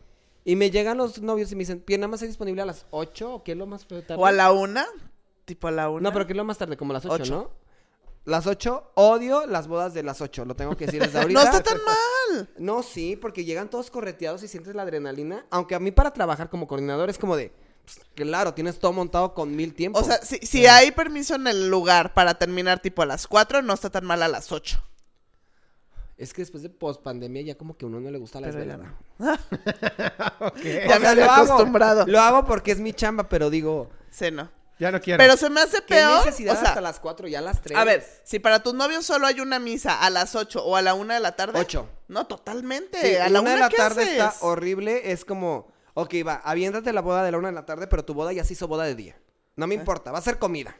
Y 0.43 0.55
me 0.55 0.71
llegan 0.71 0.97
los 0.97 1.21
novios 1.21 1.51
y 1.51 1.55
me 1.55 1.59
dicen, 1.59 1.83
¿bien 1.85 2.01
nada 2.01 2.09
más 2.09 2.21
es 2.23 2.29
disponible 2.29 2.63
a 2.63 2.65
las 2.65 2.87
ocho 2.89 3.31
o 3.35 3.43
qué 3.43 3.51
es 3.51 3.57
lo 3.59 3.67
más 3.67 3.85
tarde? 3.87 4.15
O 4.17 4.25
a 4.25 4.31
la 4.31 4.51
una, 4.51 4.87
tipo 5.51 5.67
a 5.67 5.71
la 5.71 5.89
una. 5.89 6.01
No, 6.01 6.13
pero 6.13 6.25
que 6.25 6.33
es 6.33 6.37
lo 6.37 6.45
más 6.45 6.57
tarde, 6.57 6.77
como 6.77 6.93
las 6.93 7.05
8, 7.05 7.13
Ocho. 7.13 7.33
¿no? 7.33 7.49
Las 8.23 8.45
8, 8.47 8.91
odio 8.95 9.45
las 9.47 9.67
bodas 9.67 9.93
de 9.93 10.03
las 10.03 10.21
8, 10.21 10.45
lo 10.45 10.55
tengo 10.55 10.77
que 10.77 10.85
decir 10.85 11.01
desde 11.01 11.19
ahorita. 11.21 11.39
No 11.39 11.45
está 11.45 11.61
tan 11.61 11.77
mal. 11.83 12.49
No, 12.57 12.83
sí, 12.83 13.15
porque 13.15 13.43
llegan 13.43 13.69
todos 13.69 13.89
correteados 13.91 14.43
y 14.43 14.47
sientes 14.47 14.75
la 14.75 14.83
adrenalina. 14.83 15.45
Aunque 15.49 15.75
a 15.75 15.79
mí 15.79 15.91
para 15.91 16.11
trabajar 16.13 16.49
como 16.49 16.67
coordinador 16.67 17.09
es 17.09 17.17
como 17.17 17.35
de, 17.35 17.51
pues, 17.83 17.99
claro, 18.15 18.53
tienes 18.53 18.79
todo 18.79 18.93
montado 18.93 19.33
con 19.33 19.55
mil 19.55 19.73
tiempos. 19.73 20.03
O 20.03 20.05
sea, 20.05 20.17
si, 20.21 20.37
si 20.37 20.67
hay 20.67 20.91
permiso 20.91 21.35
en 21.35 21.47
el 21.47 21.67
lugar 21.69 22.13
para 22.13 22.35
terminar 22.35 22.79
tipo 22.79 23.01
a 23.01 23.05
las 23.05 23.27
cuatro, 23.27 23.61
no 23.61 23.73
está 23.73 23.89
tan 23.89 24.05
mal 24.05 24.21
a 24.23 24.27
las 24.27 24.51
ocho. 24.51 24.81
es 26.15 26.31
que 26.33 26.43
después 26.43 26.61
de 26.61 26.69
post 26.69 27.01
pandemia 27.01 27.41
ya 27.41 27.55
como 27.57 27.75
que 27.75 27.85
a 27.85 27.87
uno 27.87 27.99
no 27.99 28.11
le 28.11 28.19
gusta 28.19 28.39
la 28.39 28.51
Pero 28.51 28.63
ya 28.63 28.77
desvelada. 28.77 28.97
Ok. 30.41 30.61
Ya 30.87 30.99
me 30.99 31.07
había 31.07 31.25
lo 31.25 31.31
hago, 31.31 31.53
acostumbrado. 31.53 32.05
Lo 32.05 32.19
hago 32.19 32.45
porque 32.45 32.71
es 32.71 32.79
mi 32.79 32.93
chamba, 32.93 33.27
pero 33.27 33.49
digo, 33.49 33.89
Sí, 34.11 34.29
no. 34.31 34.49
Ya 34.81 34.91
no 34.91 34.99
quiero. 34.99 35.19
Pero 35.19 35.37
se 35.37 35.47
me 35.51 35.61
hace 35.61 35.77
¿qué 35.81 35.93
peor. 35.93 36.25
necesidad 36.25 36.55
o 36.55 36.59
sea, 36.59 36.69
hasta 36.69 36.81
las 36.81 36.99
4 36.99 37.27
ya 37.27 37.37
a 37.37 37.41
las 37.43 37.61
3? 37.61 37.77
a 37.77 37.83
ver, 37.83 38.03
si 38.23 38.39
para 38.39 38.63
tus 38.63 38.73
novios 38.73 39.05
solo 39.05 39.27
hay 39.27 39.39
una 39.39 39.59
misa 39.59 40.01
a 40.01 40.09
las 40.09 40.33
ocho 40.33 40.65
o 40.65 40.75
a 40.75 40.81
la 40.81 40.95
una 40.95 41.13
de 41.13 41.19
la 41.19 41.35
tarde. 41.35 41.59
Ocho. 41.59 41.87
No, 42.07 42.25
totalmente. 42.25 42.99
Sí, 42.99 43.15
a 43.15 43.29
la 43.29 43.41
una 43.41 43.51
una, 43.51 43.51
de 43.51 43.59
la 43.59 43.69
¿qué 43.69 43.77
tarde 43.77 44.01
haces? 44.01 44.13
está 44.17 44.33
horrible. 44.43 45.11
Es 45.11 45.23
como, 45.23 45.71
ok, 45.93 46.15
va, 46.27 46.41
aviéntate 46.43 46.93
la 46.93 47.01
boda 47.01 47.23
de 47.23 47.31
la 47.31 47.37
una 47.37 47.49
de 47.49 47.53
la 47.53 47.65
tarde, 47.67 47.85
pero 47.85 48.03
tu 48.03 48.15
boda 48.15 48.33
ya 48.33 48.43
se 48.43 48.53
hizo 48.53 48.67
boda 48.67 48.85
de 48.85 48.95
día. 48.95 49.21
No 49.55 49.67
me 49.67 49.75
importa, 49.75 50.11
va 50.11 50.17
a 50.17 50.23
ser 50.23 50.39
comida. 50.39 50.75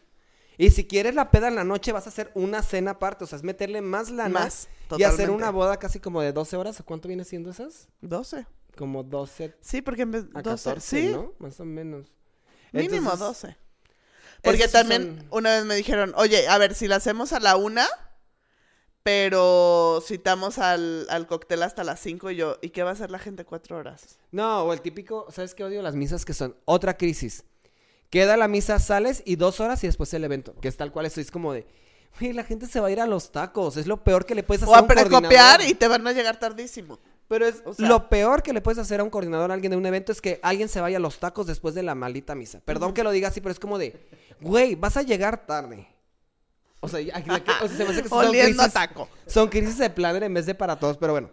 Y 0.58 0.72
si 0.72 0.88
quieres 0.88 1.14
la 1.14 1.30
peda 1.30 1.50
en 1.50 1.56
la 1.56 1.64
noche, 1.64 1.92
vas 1.92 2.08
a 2.08 2.10
hacer 2.10 2.32
una 2.34 2.64
cena 2.64 2.92
aparte. 2.92 3.26
O 3.26 3.28
sea, 3.28 3.36
es 3.38 3.44
meterle 3.44 3.82
más 3.82 4.10
lana 4.10 4.40
Más, 4.40 4.68
y 4.98 5.04
hacer 5.04 5.28
totalmente. 5.28 5.32
una 5.32 5.52
boda 5.52 5.78
casi 5.78 6.00
como 6.00 6.22
de 6.22 6.34
12 6.34 6.58
horas. 6.58 6.80
¿O 6.80 6.86
cuánto 6.86 7.08
viene 7.08 7.24
siendo 7.24 7.52
esas? 7.52 7.88
Doce. 8.02 8.48
Como 8.76 9.04
12 9.04 9.56
Sí, 9.62 9.84
porque 9.84 10.02
en 10.02 10.12
vez 10.12 10.24
a 10.34 10.42
12, 10.42 10.70
14, 10.70 10.82
sí, 10.82 11.12
¿no? 11.14 11.34
Más 11.38 11.60
o 11.60 11.66
menos. 11.66 12.08
mínimo 12.72 13.12
Entonces, 13.12 13.20
doce. 13.20 13.58
Porque 14.42 14.68
también 14.68 15.18
son- 15.20 15.28
una 15.32 15.52
vez 15.56 15.66
me 15.66 15.76
dijeron, 15.76 16.14
oye, 16.18 16.48
a 16.48 16.58
ver, 16.58 16.74
si 16.76 16.88
la 16.88 16.96
hacemos 16.98 17.32
a 17.34 17.40
la 17.40 17.56
una, 17.58 17.88
pero 19.04 20.02
citamos 20.06 20.60
al, 20.60 21.08
al 21.10 21.26
cóctel 21.28 21.64
hasta 21.64 21.84
las 21.84 22.00
cinco 22.00 22.30
y 22.30 22.36
yo, 22.36 22.58
¿y 22.62 22.70
qué 22.70 22.84
va 22.84 22.92
a 22.92 22.94
hacer 22.94 23.10
la 23.10 23.20
gente 23.20 23.46
cuatro 23.46 23.78
horas? 23.78 24.20
No, 24.32 24.64
o 24.64 24.74
el 24.74 24.82
típico, 24.82 25.26
¿sabes 25.32 25.56
qué 25.56 25.64
odio? 25.64 25.82
Las 25.82 25.96
misas 25.96 26.24
que 26.26 26.34
son 26.34 26.56
otra 26.66 26.98
crisis. 26.98 27.44
Queda 28.12 28.38
la 28.38 28.48
misa, 28.48 28.78
sales 28.80 29.24
y 29.26 29.38
dos 29.38 29.60
horas 29.60 29.84
y 29.84 29.88
después 29.88 30.14
el 30.14 30.24
evento. 30.24 30.54
Que 30.62 30.68
es 30.68 30.78
tal 30.78 30.92
cual, 30.92 31.06
eso 31.06 31.22
es 31.22 31.32
como 31.32 31.54
de, 31.54 31.66
güey, 32.20 32.34
la 32.34 32.44
gente 32.44 32.68
se 32.68 32.80
va 32.80 32.88
a 32.88 32.92
ir 32.92 33.00
a 33.00 33.08
los 33.08 33.32
tacos. 33.32 33.78
Es 33.78 33.88
lo 33.88 34.04
peor 34.04 34.26
que 34.26 34.36
le 34.36 34.44
puedes 34.44 34.64
hacer 34.64 34.74
O 34.74 34.76
a 34.76 34.80
a 34.80 34.82
un 34.82 34.88
precopiar 34.88 35.22
coordinador. 35.22 35.62
y 35.66 35.74
te 35.74 35.88
van 35.88 36.06
a 36.06 36.12
llegar 36.12 36.38
tardísimo. 36.40 37.00
Pero 37.32 37.46
es 37.48 37.62
O 37.64 37.74
sea- 37.74 37.88
lo 37.88 38.10
peor 38.10 38.44
que 38.44 38.52
le 38.52 38.60
puedes 38.60 38.78
hacer 38.78 39.00
a 39.00 39.04
un 39.06 39.10
coordinador 39.10 39.52
a 39.52 39.54
alguien 39.54 39.72
de 39.72 39.78
un 39.78 39.86
evento 39.86 40.12
es 40.12 40.20
que 40.20 40.42
alguien 40.44 40.68
se 40.68 40.82
vaya 40.82 40.98
a 40.98 41.00
los 41.00 41.18
tacos 41.18 41.48
después 41.48 41.74
de 41.74 41.82
la 41.82 41.96
maldita 41.96 42.36
misa. 42.36 42.60
Perdón 42.66 42.94
que 42.94 43.04
lo 43.06 43.12
diga 43.12 43.30
así, 43.30 43.40
pero 43.40 43.54
es 43.54 43.60
como 43.60 43.78
de, 43.78 44.06
güey, 44.42 44.76
vas 44.76 44.98
a 44.98 45.02
llegar 45.02 45.48
tarde. 45.48 45.88
O 46.82 46.90
sea, 46.90 47.00
ya- 47.00 47.18
ya 47.20 47.40
que- 47.42 47.52
o 47.52 47.68
sea, 47.70 47.78
se 47.78 47.86
me 47.86 47.92
hace 47.92 48.04
que 48.04 48.10
son 48.10 48.26
Oliendo 48.28 48.62
a 48.62 48.66
crisis- 48.66 48.74
taco. 48.74 49.08
Son 49.28 49.48
crisis 49.48 49.78
de 49.78 49.90
planner 49.90 50.24
en 50.24 50.34
vez 50.34 50.46
de 50.46 50.56
para 50.56 50.78
todos, 50.78 50.98
pero 50.98 51.14
bueno. 51.14 51.30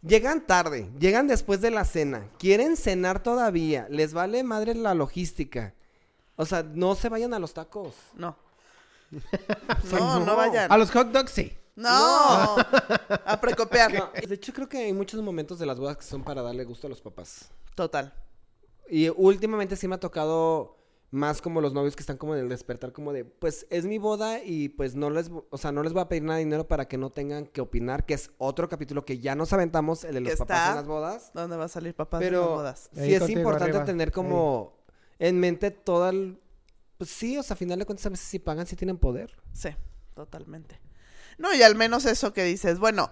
Llegan 0.00 0.46
tarde, 0.46 0.88
llegan 1.00 1.26
después 1.26 1.60
de 1.60 1.72
la 1.72 1.84
cena, 1.84 2.28
quieren 2.38 2.76
cenar 2.76 3.20
todavía, 3.20 3.88
les 3.90 4.12
vale 4.14 4.44
madre 4.44 4.76
la 4.76 4.94
logística. 4.94 5.74
O 6.36 6.46
sea, 6.46 6.62
no 6.62 6.94
se 6.94 7.08
vayan 7.08 7.34
a 7.34 7.40
los 7.40 7.52
tacos. 7.52 7.94
No. 8.14 8.36
No, 9.90 10.20
no 10.24 10.36
vayan. 10.36 10.70
A 10.70 10.76
los 10.78 10.90
hot 10.92 11.08
dogs 11.10 11.32
sí. 11.32 11.52
No, 11.74 12.56
a 13.26 13.38
precopiar. 13.40 13.92
No, 13.92 14.10
de 14.26 14.34
hecho, 14.34 14.52
creo 14.52 14.68
que 14.68 14.78
hay 14.78 14.92
muchos 14.92 15.22
momentos 15.22 15.58
de 15.58 15.66
las 15.66 15.78
bodas 15.78 15.96
que 15.96 16.04
son 16.04 16.22
para 16.22 16.42
darle 16.42 16.64
gusto 16.64 16.86
a 16.86 16.90
los 16.90 17.00
papás. 17.00 17.50
Total. 17.74 18.12
Y 18.88 19.08
últimamente 19.08 19.76
sí 19.76 19.88
me 19.88 19.94
ha 19.94 20.00
tocado 20.00 20.76
más 21.10 21.42
como 21.42 21.60
los 21.60 21.74
novios 21.74 21.94
que 21.94 22.00
están 22.02 22.16
como 22.16 22.34
en 22.34 22.40
el 22.40 22.48
despertar, 22.48 22.92
como 22.92 23.12
de, 23.12 23.24
pues 23.26 23.66
es 23.68 23.84
mi 23.84 23.98
boda 23.98 24.42
y 24.42 24.70
pues 24.70 24.94
no 24.94 25.10
les, 25.10 25.30
o 25.50 25.58
sea, 25.58 25.70
no 25.70 25.82
les 25.82 25.92
voy 25.92 26.00
a 26.02 26.08
pedir 26.08 26.22
nada 26.22 26.38
de 26.38 26.44
dinero 26.44 26.66
para 26.66 26.88
que 26.88 26.96
no 26.96 27.10
tengan 27.10 27.46
que 27.46 27.60
opinar, 27.60 28.06
que 28.06 28.14
es 28.14 28.30
otro 28.38 28.66
capítulo 28.68 29.04
que 29.04 29.18
ya 29.18 29.34
nos 29.34 29.52
aventamos, 29.52 30.04
el 30.04 30.14
de 30.14 30.20
los 30.22 30.36
papás 30.36 30.58
está- 30.58 30.70
en 30.70 30.76
las 30.76 30.86
bodas. 30.86 31.30
¿Dónde 31.34 31.56
va 31.56 31.64
a 31.64 31.68
salir 31.68 31.94
papá 31.94 32.18
de 32.18 32.30
las 32.30 32.40
Pero 32.40 32.48
bodas? 32.54 32.90
Ahí 32.96 33.08
sí 33.08 33.14
es 33.14 33.28
importante 33.28 33.64
arriba. 33.72 33.84
tener 33.84 34.10
como 34.10 34.72
en 35.18 35.38
mente 35.38 35.70
todo 35.70 36.08
el... 36.08 36.40
Pues 36.96 37.10
sí, 37.10 37.36
o 37.36 37.42
sea, 37.42 37.54
a 37.54 37.58
final 37.58 37.78
de 37.78 37.84
cuentas 37.84 38.06
a 38.06 38.10
veces 38.10 38.26
si 38.26 38.38
pagan, 38.38 38.66
si 38.66 38.74
tienen 38.76 38.96
poder. 38.96 39.36
Sí, 39.52 39.68
totalmente. 40.14 40.80
No, 41.38 41.52
y 41.54 41.62
al 41.62 41.74
menos 41.74 42.04
eso 42.06 42.32
que 42.32 42.44
dices, 42.44 42.78
bueno, 42.78 43.10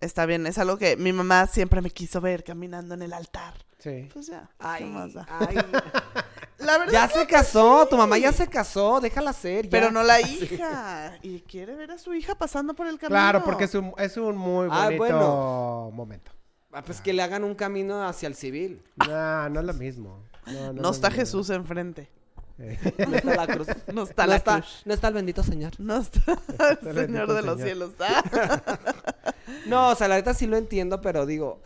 está 0.00 0.26
bien, 0.26 0.46
es 0.46 0.58
algo 0.58 0.78
que 0.78 0.96
mi 0.96 1.12
mamá 1.12 1.46
siempre 1.46 1.80
me 1.82 1.90
quiso 1.90 2.20
ver 2.20 2.44
caminando 2.44 2.94
en 2.94 3.02
el 3.02 3.12
altar. 3.12 3.54
Sí. 3.78 4.08
Pues 4.12 4.26
ya, 4.26 4.48
¿qué 4.58 4.66
Ay, 4.66 4.84
más 4.86 5.14
da? 5.14 5.26
ay. 5.28 5.56
La 6.58 6.76
verdad, 6.76 6.92
ya 6.92 7.08
se 7.08 7.24
casó, 7.28 7.86
tu 7.86 7.96
mamá 7.96 8.18
ya 8.18 8.32
se 8.32 8.48
casó, 8.48 9.00
déjala 9.00 9.32
ser. 9.32 9.66
ya. 9.66 9.70
pero 9.70 9.92
no 9.92 10.02
la 10.02 10.20
hija. 10.28 11.16
Y 11.22 11.40
quiere 11.42 11.76
ver 11.76 11.92
a 11.92 11.98
su 11.98 12.12
hija 12.14 12.34
pasando 12.34 12.74
por 12.74 12.88
el 12.88 12.98
camino. 12.98 13.16
Claro, 13.20 13.44
porque 13.44 13.64
es 13.64 13.74
un, 13.76 13.92
es 13.96 14.16
un 14.16 14.36
muy 14.36 14.66
Ah, 14.68 14.86
bonito 14.86 14.98
bueno. 14.98 15.90
momento. 15.94 16.32
Ah, 16.72 16.82
pues 16.82 17.00
que 17.00 17.12
le 17.12 17.22
hagan 17.22 17.44
un 17.44 17.54
camino 17.54 18.04
hacia 18.06 18.26
el 18.26 18.34
civil. 18.34 18.82
No, 19.08 19.48
no 19.48 19.60
es 19.60 19.66
lo 19.66 19.72
mismo. 19.74 20.20
No, 20.46 20.72
No 20.72 20.90
es 20.90 20.96
está 20.96 21.10
mismo. 21.10 21.20
Jesús 21.22 21.50
enfrente. 21.50 22.10
Eh, 22.58 22.78
No 23.08 23.16
está 23.16 23.34
la 23.36 23.46
cruz. 23.46 23.66
No 23.92 24.02
está 24.02 24.22
no 24.24 24.30
la 24.30 24.36
está, 24.36 24.60
cruz. 24.60 24.82
no 24.84 24.94
está 24.94 25.08
el 25.08 25.14
bendito 25.14 25.42
señor. 25.42 25.72
No 25.78 25.96
está 25.98 26.20
el 26.82 26.88
el 26.98 27.06
Señor 27.06 27.32
de 27.32 27.42
los 27.42 27.60
Señor. 27.60 27.66
cielos. 27.66 27.90
¿ah? 28.00 28.78
No, 29.66 29.90
o 29.90 29.94
sea, 29.94 30.08
la 30.08 30.16
neta 30.16 30.34
sí 30.34 30.46
lo 30.46 30.56
entiendo, 30.56 31.00
pero 31.00 31.24
digo... 31.24 31.62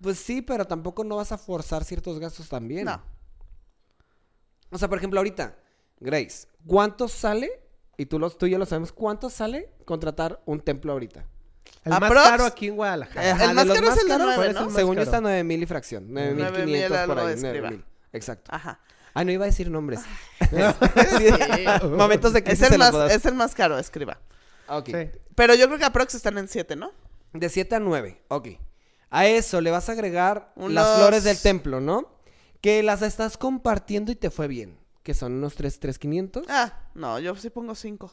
Pues 0.00 0.18
sí, 0.18 0.42
pero 0.42 0.66
tampoco 0.66 1.02
no 1.04 1.16
vas 1.16 1.32
a 1.32 1.38
forzar 1.38 1.84
ciertos 1.84 2.18
gastos 2.18 2.48
también. 2.48 2.84
No. 2.86 3.02
O 4.70 4.78
sea, 4.78 4.88
por 4.88 4.98
ejemplo, 4.98 5.20
ahorita, 5.20 5.56
Grace, 6.00 6.46
¿cuánto 6.66 7.06
sale? 7.08 7.50
Y 7.96 8.06
tú, 8.06 8.18
los, 8.18 8.36
tú 8.36 8.46
y 8.46 8.50
yo 8.50 8.58
lo 8.58 8.66
sabemos, 8.66 8.92
¿cuánto 8.92 9.30
sale 9.30 9.72
contratar 9.84 10.42
un 10.46 10.60
templo 10.60 10.92
ahorita? 10.92 11.24
El 11.84 11.90
más 11.92 12.02
¿Aprox? 12.02 12.28
caro 12.28 12.44
aquí 12.44 12.66
en 12.68 12.76
Guadalajara. 12.76 13.32
Ajá, 13.32 13.42
El 13.44 13.48
de 13.50 13.54
más 13.54 13.66
caro 13.66 13.88
es 13.88 13.98
el 13.98 14.02
de 14.04 14.08
caros, 14.08 14.26
nueve, 14.26 14.34
¿cuál 14.36 14.48
es 14.48 14.54
¿no? 14.54 14.60
el 14.60 14.66
más 14.66 14.74
Según 14.74 14.96
yo 14.96 15.02
está 15.02 15.20
9 15.20 15.44
mil 15.44 15.62
y 15.62 15.66
fracción. 15.66 16.06
9 16.08 16.28
mil 16.34 16.38
9,500 16.44 16.64
quinientos 16.66 17.06
por 17.06 17.18
algo 17.18 17.28
ahí. 17.28 17.34
de 17.36 17.40
9 17.40 17.56
escriba. 17.58 17.70
mil. 17.70 17.84
Exacto. 18.12 18.50
Ajá. 18.54 18.80
Ah, 19.14 19.24
no 19.24 19.30
iba 19.32 19.44
a 19.44 19.46
decir 19.46 19.70
nombres. 19.70 20.00
Sí. 20.50 21.86
Momentos 21.88 22.32
de 22.32 22.40
Es 22.40 22.44
crisis 22.44 22.66
el, 22.66 22.74
en 22.74 22.78
las 22.80 22.92
más, 22.92 22.92
bodas. 22.92 23.12
es 23.14 23.24
el 23.26 23.34
más 23.34 23.54
caro, 23.54 23.78
escriba. 23.78 24.18
Ah, 24.66 24.78
ok. 24.78 24.86
Sí. 24.86 25.10
Pero 25.34 25.54
yo 25.54 25.66
creo 25.66 25.78
que 25.78 25.84
aprox 25.84 26.14
están 26.14 26.38
en 26.38 26.48
7, 26.48 26.76
¿no? 26.76 26.90
De 27.32 27.48
7 27.48 27.76
a 27.76 27.80
9, 27.80 28.22
ok. 28.28 28.48
A 29.10 29.26
eso 29.26 29.60
le 29.60 29.70
vas 29.70 29.88
a 29.88 29.92
agregar 29.92 30.52
Unos- 30.56 30.72
las 30.72 30.96
flores 30.98 31.24
del 31.24 31.38
templo, 31.40 31.80
¿no? 31.80 32.12
Que 32.60 32.82
las 32.82 33.02
estás 33.02 33.36
compartiendo 33.36 34.10
y 34.10 34.16
te 34.16 34.30
fue 34.30 34.48
bien. 34.48 34.78
Que 35.02 35.14
son 35.14 35.34
unos 35.34 35.54
3, 35.54 35.78
3, 35.80 35.98
500. 35.98 36.46
Ah, 36.48 36.80
no, 36.94 37.18
yo 37.20 37.36
sí 37.36 37.50
pongo 37.50 37.74
5. 37.74 38.12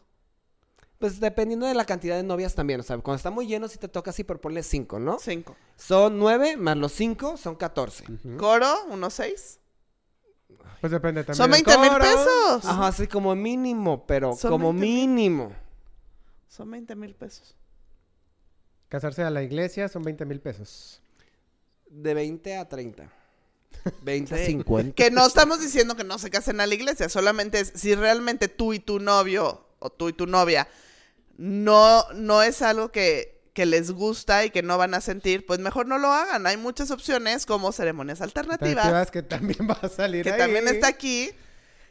Pues 1.00 1.20
dependiendo 1.20 1.66
de 1.66 1.74
la 1.74 1.86
cantidad 1.86 2.16
de 2.18 2.24
novias 2.24 2.54
también. 2.54 2.80
O 2.82 2.84
sea, 2.84 2.98
cuando 2.98 3.16
está 3.16 3.32
muy 3.32 3.48
lleno, 3.48 3.68
si 3.68 3.78
te 3.80 3.88
toca 3.88 4.12
así 4.12 4.24
por 4.24 4.40
ponle 4.42 4.62
5, 4.62 5.00
¿no? 5.00 5.18
5. 5.20 5.56
Son 5.78 6.20
9 6.20 6.58
más 6.58 6.78
los 6.78 6.92
5 6.92 7.38
son 7.38 7.56
14. 7.56 8.04
Ujú. 8.12 8.38
Coro, 8.38 8.72
unos 8.90 9.14
6. 9.14 9.60
Pues 10.80 10.92
depende 10.92 11.24
también. 11.24 11.38
Son 11.38 11.52
del 11.52 11.64
20 11.64 11.78
mil 11.90 12.00
pesos. 12.00 12.66
Ajá, 12.66 12.88
así 12.88 13.08
como 13.08 13.36
mínimo, 13.36 14.06
pero 14.06 14.34
Son 14.36 14.52
como 14.52 14.74
20,000. 14.74 15.08
mínimo. 15.08 15.52
Son 16.48 16.70
20 16.72 16.96
mil 16.96 17.14
pesos. 17.16 17.56
Casarse 18.90 19.24
a 19.24 19.30
la 19.30 19.44
iglesia 19.44 19.88
son 19.88 20.04
20 20.04 20.26
mil 20.26 20.40
pesos. 20.42 21.02
De 21.90 22.14
20 22.14 22.58
a 22.58 22.68
30. 22.68 23.12
20 24.02 24.34
a 24.36 24.38
Sí. 24.38 24.46
50. 24.48 24.96
Que 24.96 25.12
no 25.12 25.26
estamos 25.26 25.60
diciendo 25.62 25.96
que 25.96 26.04
no 26.04 26.18
se 26.18 26.30
casen 26.30 26.60
a 26.62 26.68
la 26.68 26.74
iglesia, 26.76 27.08
solamente 27.10 27.60
es 27.60 27.72
si 27.76 27.96
realmente 27.96 28.48
tú 28.48 28.74
y 28.74 28.80
tu 28.80 29.00
novio 29.00 29.66
o 29.80 29.90
tú 29.92 30.10
y 30.10 30.14
tu 30.14 30.26
novia 30.28 30.68
no, 31.38 32.04
no 32.14 32.44
es 32.44 32.62
algo 32.62 32.92
que, 32.92 33.41
que 33.54 33.66
les 33.66 33.92
gusta 33.92 34.46
y 34.46 34.50
que 34.50 34.64
no 34.64 34.78
van 34.78 34.94
a 34.94 35.02
sentir, 35.02 35.46
pues 35.46 35.60
mejor 35.60 35.86
no 35.86 35.98
lo 35.98 36.12
hagan. 36.14 36.48
Hay 36.48 36.58
muchas 36.58 36.90
opciones 36.92 37.46
como 37.46 37.72
ceremonias 37.72 38.22
alternativas, 38.22 38.86
Alternativas 38.86 39.12
que 39.12 39.24
también 39.24 39.60
va 39.70 39.78
a 39.82 39.90
salir 39.90 40.24
que 40.24 40.32
ahí. 40.32 40.38
también 40.40 40.68
está 40.68 40.88
aquí. 40.88 41.32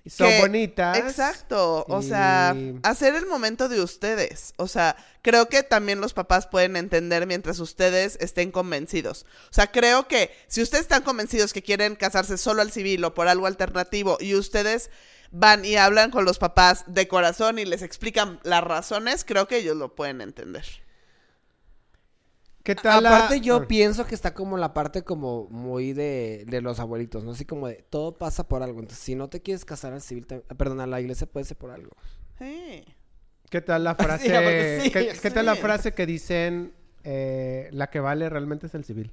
Y 0.03 0.09
Son 0.09 0.29
que- 0.29 0.41
bonitas. 0.41 0.97
Exacto, 0.97 1.85
o 1.87 2.01
sea, 2.01 2.57
hacer 2.85 3.15
el 3.17 3.27
momento 3.27 3.69
de 3.69 3.83
ustedes. 3.83 4.55
O 4.57 4.67
sea, 4.67 4.97
creo 5.21 5.51
que 5.51 5.63
también 5.63 6.01
los 6.01 6.15
papás 6.15 6.47
pueden 6.47 6.77
entender 6.77 7.27
mientras 7.27 7.61
ustedes 7.61 8.17
estén 8.23 8.51
convencidos. 8.51 9.27
O 9.51 9.53
sea, 9.53 9.71
creo 9.71 10.09
que 10.09 10.31
si 10.49 10.63
ustedes 10.63 10.83
están 10.85 11.03
convencidos 11.03 11.53
que 11.53 11.63
quieren 11.63 11.97
casarse 11.97 12.39
solo 12.39 12.63
al 12.63 12.73
civil 12.73 13.05
o 13.05 13.13
por 13.13 13.29
algo 13.29 13.47
alternativo 13.47 14.17
y 14.19 14.35
ustedes 14.35 14.89
van 15.33 15.67
y 15.67 15.77
hablan 15.77 16.11
con 16.11 16.25
los 16.25 16.39
papás 16.39 16.85
de 16.87 17.07
corazón 17.07 17.59
y 17.59 17.67
les 17.67 17.83
explican 17.83 18.41
las 18.43 18.65
razones, 18.65 19.27
creo 19.27 19.47
que 19.49 19.59
ellos 19.59 19.77
lo 19.77 19.95
pueden 19.95 20.23
entender. 20.23 20.65
¿Qué 22.77 22.83
tal 22.83 23.03
la- 23.03 23.17
Aparte 23.17 23.41
yo 23.41 23.57
Ah, 23.57 23.67
pienso 23.69 24.07
que 24.07 24.15
está 24.15 24.35
como 24.35 24.57
la 24.57 24.73
parte 24.75 25.03
como 25.03 25.47
muy 25.51 25.93
de, 25.93 26.45
de 26.47 26.61
los 26.61 26.79
abuelitos, 26.81 27.25
¿no? 27.25 27.33
Así 27.33 27.45
como 27.45 27.67
de 27.69 27.85
todo 27.91 28.17
pasa 28.19 28.47
por 28.49 28.63
algo. 28.63 28.81
Entonces, 28.81 29.05
si 29.05 29.15
no 29.15 29.29
te 29.29 29.41
quieres 29.43 29.65
casar 29.65 29.93
al 29.93 30.03
civil, 30.03 30.27
te- 30.27 30.41
perdón, 30.41 30.81
a 30.81 30.87
la 30.87 31.01
iglesia 31.01 31.27
puede 31.27 31.45
ser 31.47 31.57
por 31.57 31.71
algo. 31.71 31.91
Sí. 32.39 32.85
¿Qué 33.51 33.61
tal 33.61 33.85
la 33.85 33.95
frase? 33.97 34.25
Sí, 34.29 34.33
aparte 34.33 34.81
sí, 34.83 34.91
¿Qué, 34.91 35.13
qué 35.21 35.31
tal 35.31 35.47
la 35.47 35.57
frase 35.57 35.93
que 35.93 36.07
dicen 36.07 36.73
eh, 37.05 37.69
la 37.73 37.91
que 37.91 38.01
vale 38.01 38.29
realmente 38.29 38.67
es 38.67 38.75
el 38.75 38.85
civil? 38.85 39.13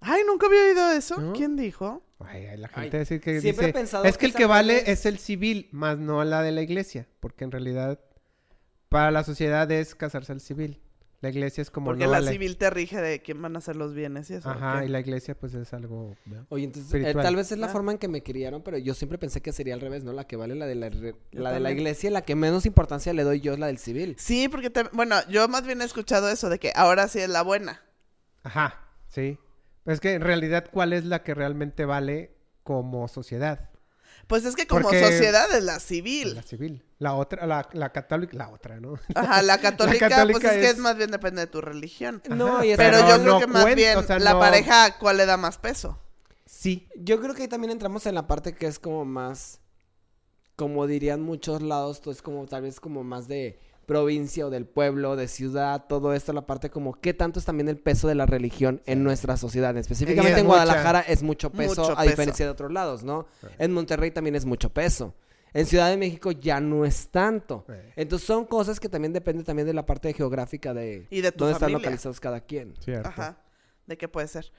Ay, 0.00 0.22
nunca 0.26 0.46
había 0.46 0.62
oído 0.62 0.90
eso. 0.92 1.20
¿No? 1.20 1.32
¿Quién 1.34 1.56
dijo? 1.56 2.02
Ay, 2.20 2.46
ay, 2.46 2.56
la 2.56 2.70
Ay, 2.74 2.84
gente 2.84 2.98
dice 3.00 3.20
que 3.20 3.40
siempre 3.40 3.64
he 3.64 3.68
dice, 3.68 3.78
pensado 3.78 4.04
es 4.04 4.16
que 4.16 4.20
que 4.20 4.26
el 4.26 4.34
que 4.34 4.46
vale 4.46 4.90
es 4.90 5.04
el 5.06 5.18
civil, 5.18 5.68
más 5.72 5.98
no 5.98 6.24
la 6.24 6.42
de 6.42 6.52
la 6.52 6.62
iglesia, 6.62 7.06
porque 7.20 7.44
en 7.44 7.50
realidad 7.50 7.98
para 8.88 9.10
la 9.10 9.24
sociedad 9.24 9.70
es 9.70 9.94
casarse 9.94 10.32
al 10.32 10.40
civil. 10.40 10.80
La 11.22 11.28
iglesia 11.28 11.60
es 11.60 11.70
como 11.70 11.86
Porque 11.90 12.04
no 12.06 12.12
la 12.12 12.18
vale. 12.20 12.32
civil 12.32 12.56
te 12.56 12.70
rige 12.70 12.98
de 12.98 13.20
quién 13.20 13.42
van 13.42 13.54
a 13.54 13.60
ser 13.60 13.76
los 13.76 13.92
bienes 13.92 14.30
y 14.30 14.34
eso. 14.34 14.48
Ajá, 14.48 14.84
y 14.86 14.88
la 14.88 15.00
iglesia 15.00 15.34
pues 15.38 15.52
es 15.54 15.72
algo 15.74 16.16
¿no? 16.24 16.46
Oye, 16.48 16.64
entonces, 16.64 17.04
eh, 17.04 17.12
tal 17.12 17.36
vez 17.36 17.52
es 17.52 17.58
la 17.58 17.66
Ah. 17.66 17.70
forma 17.70 17.92
en 17.92 17.98
que 17.98 18.08
me 18.08 18.22
criaron, 18.22 18.62
pero 18.62 18.78
yo 18.78 18.94
siempre 18.94 19.18
pensé 19.18 19.42
que 19.42 19.52
sería 19.52 19.74
al 19.74 19.82
revés, 19.82 20.02
¿no? 20.02 20.14
La 20.14 20.26
que 20.26 20.36
vale 20.36 20.54
la 20.54 20.64
de 20.66 20.76
la, 20.76 20.88
re- 20.88 21.16
la 21.32 21.52
de 21.52 21.60
la 21.60 21.72
iglesia 21.72 22.08
y 22.08 22.12
la 22.14 22.22
que 22.22 22.34
menos 22.36 22.64
importancia 22.64 23.12
le 23.12 23.22
doy 23.22 23.40
yo 23.40 23.52
es 23.52 23.58
la 23.58 23.66
del 23.66 23.76
civil. 23.76 24.16
Sí, 24.18 24.48
porque, 24.48 24.70
te- 24.70 24.88
bueno, 24.94 25.16
yo 25.28 25.46
más 25.46 25.66
bien 25.66 25.82
he 25.82 25.84
escuchado 25.84 26.30
eso 26.30 26.48
de 26.48 26.58
que 26.58 26.72
ahora 26.74 27.06
sí 27.06 27.18
es 27.18 27.28
la 27.28 27.42
buena. 27.42 27.82
Ajá, 28.42 28.80
sí. 29.08 29.38
Pues 29.84 29.94
es 29.96 30.00
que 30.00 30.14
en 30.14 30.22
realidad, 30.22 30.66
¿cuál 30.72 30.94
es 30.94 31.04
la 31.04 31.22
que 31.22 31.34
realmente 31.34 31.84
vale 31.84 32.34
como 32.62 33.08
sociedad? 33.08 33.68
Pues 34.26 34.46
es 34.46 34.56
que 34.56 34.66
como 34.66 34.82
Porque- 34.82 35.02
sociedad 35.02 35.54
es 35.54 35.64
la 35.64 35.80
civil. 35.80 36.34
La 36.36 36.42
civil. 36.42 36.82
La 37.00 37.14
otra, 37.14 37.46
la, 37.46 37.68
la 37.72 37.90
católica, 37.92 38.36
la 38.36 38.50
otra, 38.50 38.78
¿no? 38.78 38.94
Ajá, 39.14 39.42
la 39.42 39.58
católica, 39.60 40.08
católica 40.08 40.38
pues 40.40 40.52
es, 40.52 40.58
que 40.60 40.64
es- 40.66 40.72
es 40.74 40.78
más 40.78 40.96
bien 40.96 41.10
depende 41.10 41.40
de 41.40 41.46
tu 41.48 41.60
religión. 41.60 42.22
No, 42.28 42.62
y 42.62 42.70
es- 42.70 42.76
Pero 42.76 42.98
no, 43.00 43.08
yo 43.08 43.16
no 43.18 43.22
creo 43.24 43.40
que 43.40 43.46
más 43.48 43.74
bien 43.74 43.98
o 43.98 44.02
sea, 44.04 44.18
la 44.18 44.34
no- 44.34 44.38
pareja, 44.38 44.96
¿cuál 44.98 45.16
le 45.16 45.26
da 45.26 45.36
más 45.36 45.58
peso? 45.58 45.98
Sí. 46.46 46.86
Yo 46.96 47.20
creo 47.20 47.34
que 47.34 47.42
ahí 47.42 47.48
también 47.48 47.70
entramos 47.72 48.04
en 48.06 48.14
la 48.14 48.26
parte 48.26 48.54
que 48.54 48.66
es 48.66 48.78
como 48.78 49.04
más, 49.04 49.60
como 50.56 50.86
dirían 50.86 51.22
muchos 51.22 51.62
lados, 51.62 52.00
pues 52.04 52.20
como 52.22 52.44
tal 52.46 52.62
vez 52.62 52.80
como 52.80 53.02
más 53.02 53.28
de 53.28 53.58
provincia 53.86 54.46
o 54.46 54.50
del 54.50 54.66
pueblo, 54.66 55.16
de 55.16 55.26
ciudad, 55.26 55.86
todo 55.88 56.12
esto, 56.12 56.32
la 56.34 56.46
parte 56.46 56.70
como 56.70 57.00
qué 57.00 57.14
tanto 57.14 57.38
es 57.40 57.44
también 57.46 57.68
el 57.68 57.78
peso 57.78 58.06
de 58.08 58.14
la 58.14 58.26
religión 58.26 58.82
en 58.86 59.02
nuestra 59.02 59.36
sociedad. 59.36 59.74
Específicamente 59.76 60.32
es 60.34 60.38
en 60.40 60.46
mucha. 60.46 60.64
Guadalajara 60.64 61.00
es 61.00 61.22
mucho 61.22 61.50
peso, 61.50 61.80
Mucho 61.80 61.92
a 61.92 61.96
peso. 62.02 62.10
diferencia 62.10 62.44
de 62.44 62.52
otros 62.52 62.70
lados, 62.70 63.02
¿no? 63.04 63.26
En 63.58 63.72
Monterrey 63.72 64.10
también 64.10 64.36
es 64.36 64.44
mucho 64.44 64.68
peso. 64.70 65.14
En 65.52 65.66
Ciudad 65.66 65.90
de 65.90 65.96
México 65.96 66.30
ya 66.32 66.60
no 66.60 66.84
es 66.84 67.08
tanto. 67.08 67.64
Sí. 67.68 67.74
Entonces 67.96 68.26
son 68.26 68.44
cosas 68.44 68.78
que 68.78 68.88
también 68.88 69.12
dependen 69.12 69.44
también 69.44 69.66
de 69.66 69.74
la 69.74 69.84
parte 69.84 70.12
geográfica 70.12 70.72
de, 70.74 71.06
Y 71.10 71.20
de 71.22 71.32
tu 71.32 71.38
dónde 71.40 71.54
están 71.54 71.72
localizados 71.72 72.20
cada 72.20 72.40
quien. 72.40 72.74
Cierto. 72.78 73.08
Ajá. 73.08 73.36
¿De 73.86 73.98
qué 73.98 74.06
puede 74.08 74.28
ser? 74.28 74.52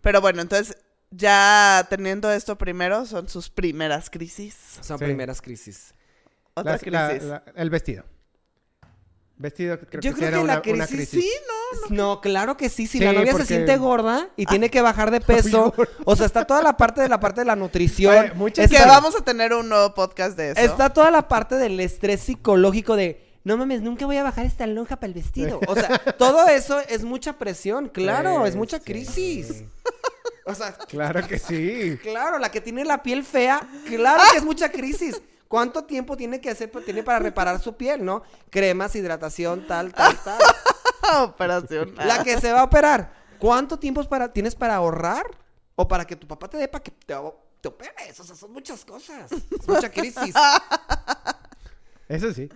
Pero 0.00 0.20
bueno, 0.22 0.40
entonces, 0.42 0.76
ya 1.10 1.86
teniendo 1.90 2.30
esto 2.32 2.56
primero, 2.56 3.04
son 3.06 3.28
sus 3.28 3.50
primeras 3.50 4.08
crisis. 4.08 4.78
Son 4.80 4.98
Sí. 4.98 5.04
primeras 5.04 5.42
crisis. 5.42 5.94
Otra 6.54 6.72
Las- 6.72 6.80
crisis. 6.80 7.28
la- 7.28 7.44
el 7.54 7.70
vestido. 7.70 8.04
Vestido, 9.36 9.78
creo 9.80 10.00
Yo 10.00 10.12
que 10.12 10.16
creo 10.18 10.28
era 10.28 10.38
que 10.38 10.44
una, 10.44 10.54
la 10.54 10.62
crisis, 10.62 10.76
una 10.78 10.86
crisis. 10.86 11.24
Sí, 11.24 11.30
no. 11.48 11.61
No, 11.90 12.20
claro 12.20 12.56
que 12.56 12.68
sí. 12.68 12.86
Si 12.86 12.98
Sí, 12.98 13.04
la 13.04 13.12
novia 13.12 13.32
porque- 13.32 13.46
se 13.46 13.54
siente 13.54 13.76
gorda 13.76 14.28
y 14.36 14.46
tiene 14.46 14.70
que 14.70 14.80
bajar 14.82 15.10
de 15.10 15.20
peso, 15.22 15.74
o 16.04 16.16
sea, 16.16 16.26
está 16.26 16.44
toda 16.46 16.62
la 16.62 16.76
parte 16.76 17.00
de 17.00 17.08
la 17.08 17.20
parte 17.20 17.40
de 17.42 17.46
la 17.46 17.56
nutrición. 17.56 18.16
Oye, 18.16 18.32
muchas- 18.34 18.70
Que 18.70 18.78
vamos 18.78 19.14
a 19.16 19.24
tener 19.24 19.52
un 19.52 19.68
nuevo 19.68 19.94
podcast 19.94 20.36
de 20.36 20.52
eso. 20.52 20.60
está 20.60 20.90
toda 20.90 21.10
la 21.10 21.28
parte 21.28 21.56
del 21.56 21.78
estrés 21.80 22.20
psicológico 22.20 22.96
de 22.96 23.28
no 23.44 23.56
mames, 23.56 23.82
nunca 23.82 24.06
voy 24.06 24.16
a 24.18 24.22
bajar 24.22 24.46
esta 24.46 24.66
lonja 24.68 24.96
para 24.96 25.08
el 25.08 25.14
vestido. 25.14 25.58
O 25.66 25.74
sea, 25.74 25.88
todo 26.18 26.46
eso 26.48 26.78
es 26.88 27.02
mucha 27.02 27.32
presión, 27.38 27.88
claro, 27.88 28.42
Sí, 28.42 28.48
es 28.50 28.56
mucha 28.56 28.78
sí. 28.78 28.84
crisis. 28.84 29.64
O 30.44 30.54
sea, 30.56 30.72
Claro 30.72 31.24
que 31.28 31.38
sí. 31.38 31.96
claro, 32.02 32.36
la 32.40 32.50
que 32.50 32.60
tiene 32.60 32.84
la 32.84 33.00
piel 33.04 33.22
fea, 33.24 33.60
claro 33.86 34.20
que 34.32 34.38
es 34.38 34.44
mucha 34.44 34.72
crisis. 34.72 35.22
¿Cuánto 35.46 35.84
tiempo 35.84 36.16
tiene 36.16 36.40
que 36.40 36.50
hacer, 36.50 36.68
tiene 36.84 37.04
para 37.04 37.20
reparar 37.20 37.60
su 37.60 37.76
piel, 37.76 38.04
no? 38.04 38.24
Cremas, 38.50 38.96
hidratación, 38.96 39.66
tal, 39.68 39.92
tal, 39.92 40.16
tal. 40.24 40.38
Operación. 41.22 41.94
La 41.96 42.22
que 42.22 42.40
se 42.40 42.52
va 42.52 42.60
a 42.60 42.64
operar. 42.64 43.12
¿Cuánto 43.38 43.78
tiempo 43.78 44.02
para, 44.04 44.32
tienes 44.32 44.54
para 44.54 44.76
ahorrar? 44.76 45.24
O 45.74 45.88
para 45.88 46.04
que 46.04 46.14
tu 46.16 46.26
papá 46.28 46.48
te 46.48 46.56
dé 46.58 46.68
para 46.68 46.82
que 46.84 46.90
te, 46.90 47.14
te 47.60 47.68
operes. 47.68 48.20
O 48.20 48.24
sea, 48.24 48.36
son 48.36 48.52
muchas 48.52 48.84
cosas. 48.84 49.30
Es 49.32 49.66
mucha 49.68 49.90
crisis. 49.90 50.34
Eso 52.08 52.32
sí. 52.32 52.48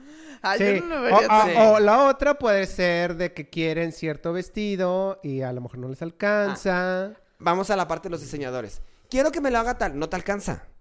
Ay, 0.43 0.59
Sí. 0.59 0.65
yo 0.81 0.87
no 0.87 0.95
lo 0.97 1.01
O, 1.01 1.03
vería 1.05 1.27
a- 1.27 1.45
tan- 1.45 1.57
o 1.57 1.81
la 1.81 2.05
otra 2.07 2.35
puede 2.39 2.67
ser 2.67 3.17
de 3.17 3.33
que 3.33 3.49
quieren 3.49 3.93
cierto 3.93 4.33
vestido 4.33 5.19
y 5.23 5.41
a 5.43 5.53
lo 5.53 5.61
mejor 5.63 5.79
no 5.79 5.89
les 5.89 6.03
alcanza. 6.03 7.13
Vamos 7.39 7.71
a 7.71 7.77
la 7.77 7.89
parte 7.89 8.09
de 8.09 8.11
los 8.11 8.21
diseñadores. 8.21 8.81
Quiero 9.09 9.31
que 9.33 9.41
me 9.41 9.51
lo 9.51 9.59
haga 9.59 9.79
tal. 9.79 9.99
No 9.99 10.09
te 10.09 10.17
alcanza. 10.17 10.65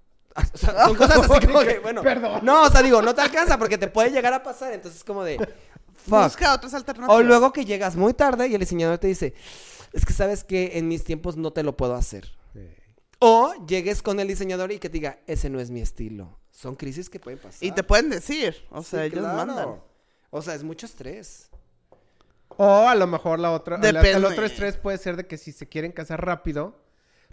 O 0.54 0.58
sea, 0.58 0.74
son 0.88 0.96
cosas 0.98 1.18
así 1.30 1.48
como 1.48 1.62
que, 1.62 1.80
bueno. 1.80 2.02
Perdón. 2.02 2.42
No, 2.44 2.64
o 2.64 2.70
sea, 2.70 2.82
digo, 2.82 3.02
no 3.02 3.16
te 3.16 3.22
alcanza 3.22 3.58
porque 3.58 3.78
te 3.78 3.88
puede 3.88 4.10
llegar 4.12 4.34
a 4.34 4.44
pasar. 4.44 4.74
Entonces 4.74 5.00
es 5.00 5.06
como 5.06 5.24
de. 5.24 5.38
Fuck. 6.08 6.24
Busca 6.24 6.54
otras 6.54 6.74
alternativas. 6.74 7.16
O 7.20 7.24
luego 7.24 7.52
que 7.54 7.66
llegas 7.66 7.96
muy 7.96 8.14
tarde 8.14 8.48
y 8.48 8.54
el 8.54 8.60
diseñador 8.60 8.98
te 8.98 9.08
dice, 9.08 9.34
es 9.94 10.06
que 10.06 10.14
sabes 10.14 10.44
que 10.44 10.78
en 10.78 10.88
mis 10.88 11.04
tiempos 11.04 11.36
no 11.38 11.52
te 11.52 11.64
lo 11.64 11.76
puedo 11.76 11.96
hacer. 11.96 12.32
O 13.20 13.54
llegues 13.66 14.02
con 14.02 14.20
el 14.20 14.28
diseñador 14.28 14.72
y 14.72 14.78
que 14.80 14.90
te 14.90 14.94
diga, 14.94 15.20
ese 15.26 15.50
no 15.50 15.60
es 15.60 15.72
mi 15.72 15.82
estilo. 15.82 16.38
Son 16.52 16.76
crisis 16.76 17.10
que 17.10 17.20
pueden 17.20 17.40
pasar. 17.40 17.64
Y 17.64 17.72
te 17.72 17.84
pueden 17.84 18.10
decir. 18.10 18.56
O 18.72 18.84
Sí, 18.84 18.92
sea, 18.92 19.06
ellos 19.06 19.20
claro. 19.20 19.38
mandan. 19.38 19.80
O 20.30 20.42
sea, 20.42 20.54
es 20.54 20.64
mucho 20.64 20.86
estrés. 20.86 21.50
O 22.58 22.88
a 22.88 22.96
lo 22.96 23.08
mejor 23.08 23.40
la 23.40 23.52
otra, 23.52 23.76
el, 23.78 23.82
Depende. 23.82 24.12
el 24.12 24.26
otro 24.26 24.46
estrés 24.46 24.78
puede 24.78 24.98
ser 24.98 25.16
de 25.18 25.26
que 25.28 25.38
si 25.38 25.52
se 25.52 25.68
quieren 25.68 25.92
casar 25.92 26.24
rápido, 26.26 26.76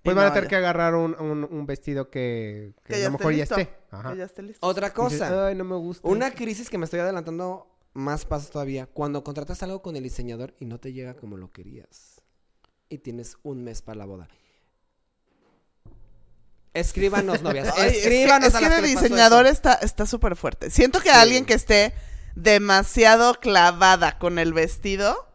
pues 0.03 0.15
Y 0.15 0.17
van 0.17 0.27
a 0.27 0.33
tener 0.33 0.49
que 0.49 0.57
agarrar 0.57 0.95
un, 0.97 1.15
un- 1.21 1.45
un 1.49 1.67
vestido 1.67 2.11
que, 2.11 2.73
que 2.85 2.95
Que 2.95 2.95
a 2.95 2.99
ya 2.99 3.09
lo 3.09 3.11
esté 3.17 3.19
mejor 3.19 3.35
ya 3.35 3.43
esté. 3.45 3.75
Ajá. 3.91 4.13
Que 4.13 4.19
ya 4.19 4.25
esté 4.25 4.43
listo. 4.43 4.67
Otra 4.67 4.89
dices, 4.89 4.97
cosa. 5.21 5.47
Ay, 5.47 5.55
no 5.55 5.65
me 5.65 5.77
gusta. 5.77 6.09
Una 6.09 6.33
crisis 6.33 6.69
que 6.71 6.79
me 6.79 6.85
estoy 6.87 7.01
adelantando 7.01 7.72
más 7.95 8.25
pasos 8.25 8.51
todavía. 8.51 8.87
Cuando 8.87 9.23
contratas 9.25 9.63
algo 9.63 9.83
con 9.83 9.97
el 9.97 10.03
diseñador 10.03 10.55
y 10.59 10.65
no 10.67 10.79
te 10.79 10.93
llega 10.93 11.15
como 11.15 11.37
lo 11.37 11.51
querías. 11.51 12.21
Y 12.89 12.99
tienes 12.99 13.37
un 13.43 13.63
mes 13.65 13.83
para 13.83 13.99
la 13.99 14.05
boda. 14.07 14.29
Escríbanos, 16.75 17.43
novias. 17.43 17.73
Ay, 17.77 17.89
es 17.89 17.93
que- 17.93 17.99
Escríbanos 18.01 18.49
es 18.49 18.55
a 18.55 18.59
que, 18.59 18.65
las 18.69 18.77
de 18.77 18.83
que 18.83 18.89
diseñador 18.89 19.47
está 19.47 19.75
está 19.75 20.07
súper 20.07 20.37
fuerte. 20.37 20.71
Siento 20.71 21.01
que 21.01 21.11
Sí. 21.11 21.17
alguien 21.17 21.45
que 21.45 21.55
esté 21.55 21.93
demasiado 22.35 23.35
clavada 23.35 24.19
con 24.19 24.39
el 24.39 24.53
vestido, 24.55 25.29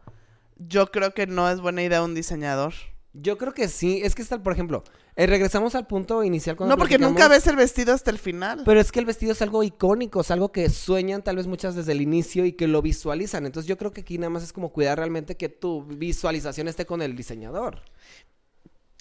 yo 0.56 0.90
creo 0.90 1.14
que 1.14 1.26
no 1.26 1.48
es 1.48 1.60
buena 1.60 1.82
idea 1.82 2.02
un 2.02 2.14
diseñador. 2.14 2.74
Yo 3.14 3.38
creo 3.38 3.54
que 3.54 3.68
sí. 3.68 4.00
Es 4.04 4.14
que 4.14 4.22
está, 4.22 4.42
por 4.42 4.52
ejemplo, 4.52 4.84
eh, 5.16 5.26
regresamos 5.26 5.74
al 5.74 5.86
punto 5.86 6.22
inicial 6.22 6.56
cuando 6.56 6.74
No, 6.74 6.78
porque 6.78 6.98
nunca 6.98 7.26
ves 7.26 7.46
el 7.46 7.56
vestido 7.56 7.94
hasta 7.94 8.10
el 8.10 8.18
final. 8.18 8.62
Pero 8.64 8.80
es 8.80 8.92
que 8.92 9.00
el 9.00 9.06
vestido 9.06 9.32
es 9.32 9.42
algo 9.42 9.62
icónico, 9.62 10.20
es 10.20 10.30
algo 10.30 10.52
que 10.52 10.68
sueñan 10.70 11.22
tal 11.22 11.36
vez 11.36 11.46
muchas 11.46 11.74
desde 11.74 11.92
el 11.92 12.00
inicio 12.00 12.44
y 12.44 12.52
que 12.52 12.68
lo 12.68 12.82
visualizan. 12.82 13.46
Entonces 13.46 13.68
yo 13.68 13.76
creo 13.78 13.92
que 13.92 14.02
aquí 14.02 14.18
nada 14.18 14.30
más 14.30 14.42
es 14.42 14.52
como 14.52 14.72
cuidar 14.72 14.98
realmente 14.98 15.36
que 15.36 15.48
tu 15.48 15.84
visualización 15.84 16.68
esté 16.68 16.86
con 16.86 17.02
el 17.02 17.16
diseñador. 17.16 17.82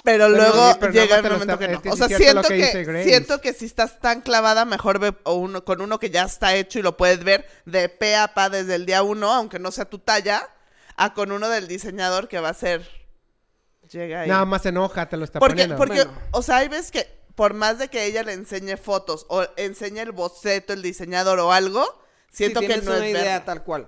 Pero, 0.04 0.28
Pero 0.28 0.38
luego 0.38 0.56
no, 0.56 0.78
pero 0.80 0.94
nada 0.94 1.04
llega 1.06 1.18
el 1.18 1.24
momento 1.24 1.54
está- 1.54 1.58
que 1.58 1.68
no. 1.90 1.94
O 1.94 1.98
sea, 1.98 2.08
siento 2.08 2.42
que 2.44 3.04
siento 3.04 3.42
que 3.42 3.54
si 3.54 3.66
estás 3.66 4.00
tan 4.00 4.22
clavada, 4.22 4.64
mejor 4.64 5.00
ve 5.00 5.14
uno, 5.26 5.66
con 5.66 5.82
uno 5.82 6.00
que 6.00 6.10
ya 6.10 6.24
está 6.24 6.56
hecho 6.56 6.80
y 6.80 6.82
lo 6.82 6.96
puedes 6.96 7.24
ver 7.24 7.46
de 7.66 7.90
pe 7.90 8.16
a 8.16 8.34
pa 8.34 8.50
desde 8.50 8.76
el 8.76 8.86
día 8.86 9.04
uno, 9.04 9.34
aunque 9.34 9.60
no 9.60 9.70
sea 9.72 9.86
tu 9.86 10.00
talla, 10.00 10.48
a 10.96 11.14
con 11.14 11.32
uno 11.32 11.50
del 11.50 11.68
diseñador 11.68 12.28
que 12.30 12.40
va 12.40 12.50
a 12.50 12.54
ser... 12.54 12.97
Llega 13.91 14.22
ahí. 14.22 14.29
Nada 14.29 14.46
más 14.46 14.62
se 14.63 14.70
enoja, 14.70 15.08
te 15.08 15.17
lo 15.17 15.24
está 15.24 15.39
Porque, 15.39 15.53
poniendo. 15.53 15.77
porque 15.77 16.03
Bueno. 16.03 16.20
o 16.32 16.41
sea, 16.41 16.58
hay 16.58 16.67
veces 16.67 16.91
que 16.91 17.08
por 17.36 17.53
más 17.53 17.77
de 17.77 17.88
que 17.89 18.06
ella 18.06 18.24
le 18.24 18.34
enseñe 18.34 18.77
fotos 18.77 19.25
o 19.29 19.46
enseñe 19.58 20.00
el 20.00 20.12
boceto, 20.12 20.74
el 20.74 20.82
diseñador 20.82 21.39
o 21.39 21.51
algo, 21.51 21.86
siento 22.32 22.60
Si 22.62 22.67
que 22.67 22.77
no 22.77 22.91
una 22.91 23.06
es 23.06 23.12
idea 23.12 23.46
tal 23.46 23.63
cual. 23.63 23.88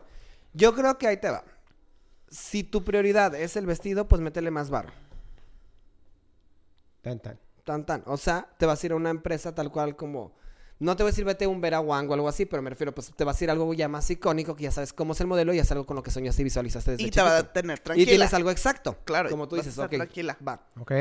Yo 0.54 0.74
creo 0.76 0.98
que 0.98 1.08
ahí 1.08 1.18
te 1.18 1.30
va. 1.30 1.44
Si 2.30 2.64
tu 2.64 2.84
prioridad 2.84 3.34
es 3.34 3.56
el 3.56 3.66
vestido, 3.66 4.08
pues 4.08 4.22
métele 4.22 4.52
más 4.52 4.70
bar. 4.70 4.94
Tan, 7.02 7.20
tan. 7.20 7.40
Tan 7.64 7.86
tan. 7.86 8.04
O 8.06 8.18
sea, 8.18 8.48
te 8.58 8.66
vas 8.66 8.82
a 8.82 8.86
ir 8.86 8.92
a 8.94 8.96
una 8.96 9.10
empresa 9.10 9.54
tal 9.54 9.72
cual 9.72 9.96
como. 9.96 10.36
No 10.80 10.96
te 10.96 11.04
voy 11.04 11.10
a 11.10 11.12
decir 11.12 11.26
vete 11.26 11.46
un 11.46 11.60
Vera 11.60 11.82
Wang 11.82 12.10
o 12.10 12.14
algo 12.14 12.30
así, 12.30 12.46
pero 12.46 12.62
me 12.62 12.70
refiero, 12.70 12.94
pues 12.96 13.12
te 13.14 13.24
vas 13.26 13.40
a 13.40 13.44
ir 13.44 13.50
a 13.50 13.54
algo 13.54 13.74
ya 13.74 13.90
más 13.90 14.10
icónico, 14.10 14.56
que 14.56 14.64
ya 14.64 14.72
sabes 14.72 14.94
cómo 14.94 15.12
es 15.12 15.20
el 15.20 15.28
modelo 15.28 15.54
y 15.54 15.60
es 15.60 15.70
algo 15.72 15.86
con 15.86 15.96
lo 15.98 16.04
que 16.04 16.10
soñaste 16.12 16.42
y 16.42 16.46
visualizaste 16.46 16.92
desde 16.92 17.04
Y 17.04 17.12
te 17.12 17.22
va 17.22 17.38
a 17.38 17.44
tener 17.52 17.80
Y 17.80 17.82
tranquila. 17.82 18.10
tienes 18.10 18.34
algo 18.34 18.50
exacto. 18.50 18.98
Claro, 19.04 19.30
Como 19.30 19.48
tú 19.50 19.58
vas 19.58 19.66
a 19.66 19.70
dices, 19.70 19.84
ok. 19.84 19.90
tranquila. 19.92 20.38
Va. 20.48 20.62
¿Ok? 20.80 20.92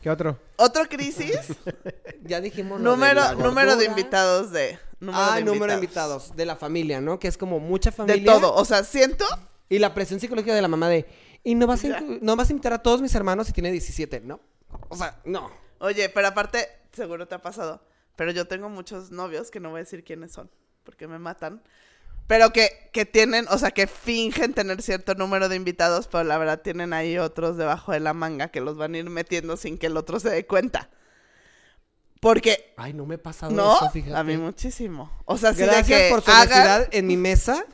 ¿Qué 0.00 0.10
otro? 0.10 0.38
Otro 0.58 0.84
crisis, 0.88 1.38
Ya 2.22 2.40
dijimos. 2.40 2.80
lo 2.80 2.90
de 2.92 2.96
número, 2.96 3.34
número 3.36 3.76
de 3.76 3.86
invitados 3.86 4.52
de... 4.52 4.78
Número 5.00 5.18
ah, 5.24 5.36
de 5.36 5.44
número 5.44 5.66
de 5.72 5.74
invitados. 5.74 6.36
De 6.36 6.46
la 6.46 6.54
familia, 6.56 7.00
¿no? 7.00 7.18
Que 7.18 7.26
es 7.28 7.36
como 7.36 7.58
mucha 7.58 7.90
De 7.90 7.96
familia. 7.96 8.32
todo. 8.32 8.54
O 8.54 8.64
sea, 8.64 8.84
siento... 8.84 9.24
Y 9.68 9.78
la 9.78 9.92
presión 9.94 10.20
psicológica 10.20 10.54
de 10.54 10.62
la 10.62 10.68
mamá 10.68 10.88
de. 10.88 11.06
Y 11.42 11.54
no 11.54 11.66
vas, 11.66 11.82
a 11.84 11.88
Ya. 11.88 12.02
no 12.20 12.36
vas 12.36 12.48
a 12.48 12.52
invitar 12.52 12.74
a 12.74 12.82
todos 12.82 13.00
mis 13.02 13.14
hermanos 13.14 13.46
si 13.46 13.52
tiene 13.54 13.72
17, 13.72 14.20
¿no? 14.20 14.40
O 14.88 14.96
sea, 14.96 15.18
no. 15.24 15.50
Oye, 15.78 16.08
pero 16.10 16.28
aparte, 16.28 16.68
seguro 16.92 17.26
te 17.26 17.34
ha 17.34 17.42
pasado. 17.42 17.80
Pero 18.16 18.30
yo 18.30 18.46
tengo 18.46 18.68
muchos 18.68 19.10
novios 19.10 19.50
que 19.50 19.60
no 19.60 19.70
voy 19.70 19.78
a 19.78 19.82
decir 19.84 20.04
quiénes 20.04 20.32
son, 20.32 20.50
porque 20.84 21.06
me 21.08 21.18
matan. 21.18 21.62
Pero 22.26 22.52
que, 22.52 22.88
que 22.92 23.04
tienen, 23.04 23.46
o 23.50 23.58
sea, 23.58 23.70
que 23.72 23.86
fingen 23.86 24.54
tener 24.54 24.80
cierto 24.80 25.14
número 25.14 25.48
de 25.50 25.56
invitados, 25.56 26.08
pero 26.08 26.24
la 26.24 26.38
verdad 26.38 26.60
tienen 26.62 26.92
ahí 26.94 27.18
otros 27.18 27.56
debajo 27.58 27.92
de 27.92 28.00
la 28.00 28.14
manga 28.14 28.48
que 28.48 28.60
los 28.62 28.76
van 28.78 28.94
a 28.94 28.98
ir 28.98 29.10
metiendo 29.10 29.56
sin 29.58 29.76
que 29.76 29.88
el 29.88 29.96
otro 29.96 30.18
se 30.20 30.30
dé 30.30 30.46
cuenta. 30.46 30.88
Porque, 32.20 32.72
Ay, 32.78 32.94
no 32.94 33.04
me 33.04 33.16
he 33.16 33.18
pasado 33.18 33.52
¿no? 33.52 33.76
eso, 33.76 33.90
fíjate. 33.90 34.16
A 34.16 34.24
mí 34.24 34.38
muchísimo. 34.38 35.10
O 35.26 35.36
sea, 35.36 35.52
sí 35.52 35.62
Gracias 35.62 35.86
de 35.88 35.94
que 36.06 36.10
por 36.10 36.22
su 36.22 36.30
hagan- 36.30 36.46
honestidad 36.52 36.88
en 36.92 37.06
mi 37.06 37.18
mesa. 37.18 37.66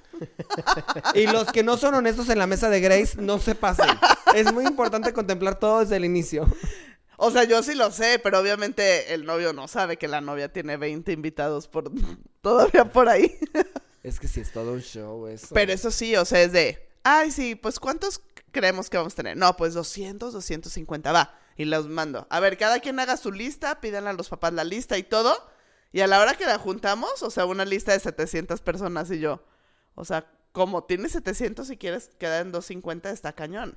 y 1.14 1.26
los 1.28 1.52
que 1.52 1.62
no 1.62 1.76
son 1.76 1.94
honestos 1.94 2.28
en 2.30 2.38
la 2.38 2.48
mesa 2.48 2.68
de 2.68 2.80
Grace, 2.80 3.20
no 3.20 3.38
se 3.38 3.54
pasen. 3.54 3.86
Es 4.34 4.52
muy 4.52 4.64
importante 4.66 5.12
contemplar 5.12 5.60
todo 5.60 5.80
desde 5.80 5.96
el 5.96 6.04
inicio. 6.04 6.48
O 7.22 7.30
sea, 7.30 7.44
yo 7.44 7.62
sí 7.62 7.74
lo 7.74 7.90
sé, 7.90 8.18
pero 8.18 8.38
obviamente 8.38 9.12
el 9.12 9.26
novio 9.26 9.52
no 9.52 9.68
sabe 9.68 9.98
que 9.98 10.08
la 10.08 10.22
novia 10.22 10.50
tiene 10.50 10.78
20 10.78 11.12
invitados 11.12 11.68
por 11.68 11.92
todavía 12.40 12.90
por 12.90 13.08
ahí. 13.08 13.38
Es 14.02 14.18
que 14.18 14.28
sí, 14.28 14.40
es 14.40 14.50
todo 14.50 14.72
un 14.72 14.80
show 14.80 15.26
eso. 15.26 15.48
Pero 15.52 15.74
eso 15.74 15.90
sí, 15.90 16.16
o 16.16 16.24
sea, 16.24 16.40
es 16.40 16.52
de, 16.52 16.88
ay, 17.02 17.30
sí, 17.30 17.54
pues 17.54 17.78
¿cuántos 17.78 18.22
creemos 18.50 18.88
que 18.88 18.96
vamos 18.96 19.12
a 19.12 19.16
tener? 19.16 19.36
No, 19.36 19.54
pues 19.58 19.74
200, 19.74 20.32
250, 20.32 21.12
va. 21.12 21.38
Y 21.58 21.66
los 21.66 21.86
mando. 21.86 22.26
A 22.30 22.40
ver, 22.40 22.56
cada 22.56 22.80
quien 22.80 22.98
haga 22.98 23.18
su 23.18 23.30
lista, 23.30 23.82
pídanle 23.82 24.08
a 24.08 24.14
los 24.14 24.30
papás 24.30 24.54
la 24.54 24.64
lista 24.64 24.96
y 24.96 25.02
todo. 25.02 25.36
Y 25.92 26.00
a 26.00 26.06
la 26.06 26.18
hora 26.18 26.34
que 26.34 26.46
la 26.46 26.58
juntamos, 26.58 27.22
o 27.22 27.30
sea, 27.30 27.44
una 27.44 27.66
lista 27.66 27.92
de 27.92 28.00
700 28.00 28.62
personas 28.62 29.10
y 29.10 29.18
yo. 29.18 29.44
O 29.94 30.06
sea, 30.06 30.32
como 30.52 30.84
tienes 30.84 31.12
700 31.12 31.68
y 31.70 31.76
quieres 31.76 32.08
quedar 32.18 32.40
en 32.40 32.52
250, 32.52 33.10
está 33.10 33.34
cañón. 33.34 33.76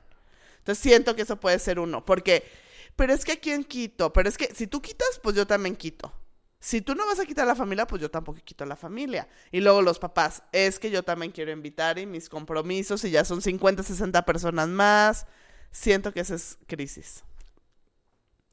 Entonces 0.60 0.82
siento 0.82 1.17
que 1.17 1.23
eso 1.23 1.36
puede 1.38 1.60
ser 1.60 1.79
uno. 1.79 2.06
Porque, 2.06 2.49
pero 2.95 3.13
es 3.13 3.25
que 3.25 3.34
aquí 3.34 3.51
en 3.51 3.63
quito. 3.63 4.13
Pero 4.13 4.29
es 4.29 4.38
que 4.38 4.53
si 4.53 4.67
tú 4.67 4.82
quitas, 4.82 5.19
pues 5.21 5.36
yo 5.36 5.47
también 5.47 5.75
quito. 5.75 6.12
Si 6.60 6.82
tú 6.82 6.95
no 6.95 7.06
vas 7.06 7.19
a 7.19 7.25
quitar 7.25 7.43
a 7.43 7.47
la 7.47 7.56
familia, 7.56 7.86
pues 7.86 8.01
yo 8.01 8.10
tampoco 8.10 8.39
quito 8.43 8.63
a 8.63 8.67
la 8.67 8.77
familia. 8.77 9.27
Y 9.51 9.60
luego 9.60 9.82
los 9.82 9.99
papás, 9.99 10.43
es 10.53 10.79
que 10.79 10.91
yo 10.91 11.03
también 11.03 11.34
quiero 11.34 11.51
invitar 11.51 11.99
y 11.99 12.06
mis 12.06 12.29
compromisos 12.29 13.03
y 13.03 13.12
ya 13.12 13.25
son 13.25 13.41
50, 13.41 13.84
60 13.84 14.23
personas 14.23 14.69
más. 14.69 15.27
Siento 15.71 16.13
que 16.13 16.21
esa 16.21 16.36
es 16.36 16.58
crisis. 16.65 17.25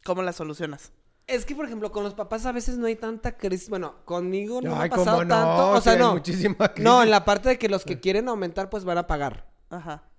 ¿Cómo 0.03 0.22
la 0.22 0.33
solucionas? 0.33 0.90
Es 1.29 1.44
que, 1.44 1.55
por 1.55 1.66
ejemplo, 1.66 1.92
con 1.92 2.03
los 2.03 2.14
papás 2.14 2.46
a 2.46 2.53
veces 2.53 2.79
no 2.79 2.87
hay 2.87 2.96
tanta 2.96 3.37
crisis. 3.37 3.68
Bueno, 3.68 4.05
conmigo 4.05 4.61
no 4.61 4.81
Ay, 4.81 4.88
ha 4.88 4.96
pasado 4.96 5.24
no, 5.24 5.29
tanto. 5.29 5.70
O 5.70 5.76
sí 5.76 5.83
sea, 5.85 5.92
hay 5.92 5.98
no. 6.00 6.14
muchísima 6.14 6.68
crisis. 6.68 6.85
No, 6.85 7.05
en 7.05 7.11
la 7.11 7.24
parte 7.24 7.50
de 7.50 7.59
que 7.59 7.68
los 7.68 7.85
que 7.85 8.00
quieren 8.00 8.29
aumentar, 8.29 8.70
pues 8.70 8.85
van 8.85 8.98
a 8.98 9.07
pagar. 9.07 9.48
Ajá. 9.68 10.10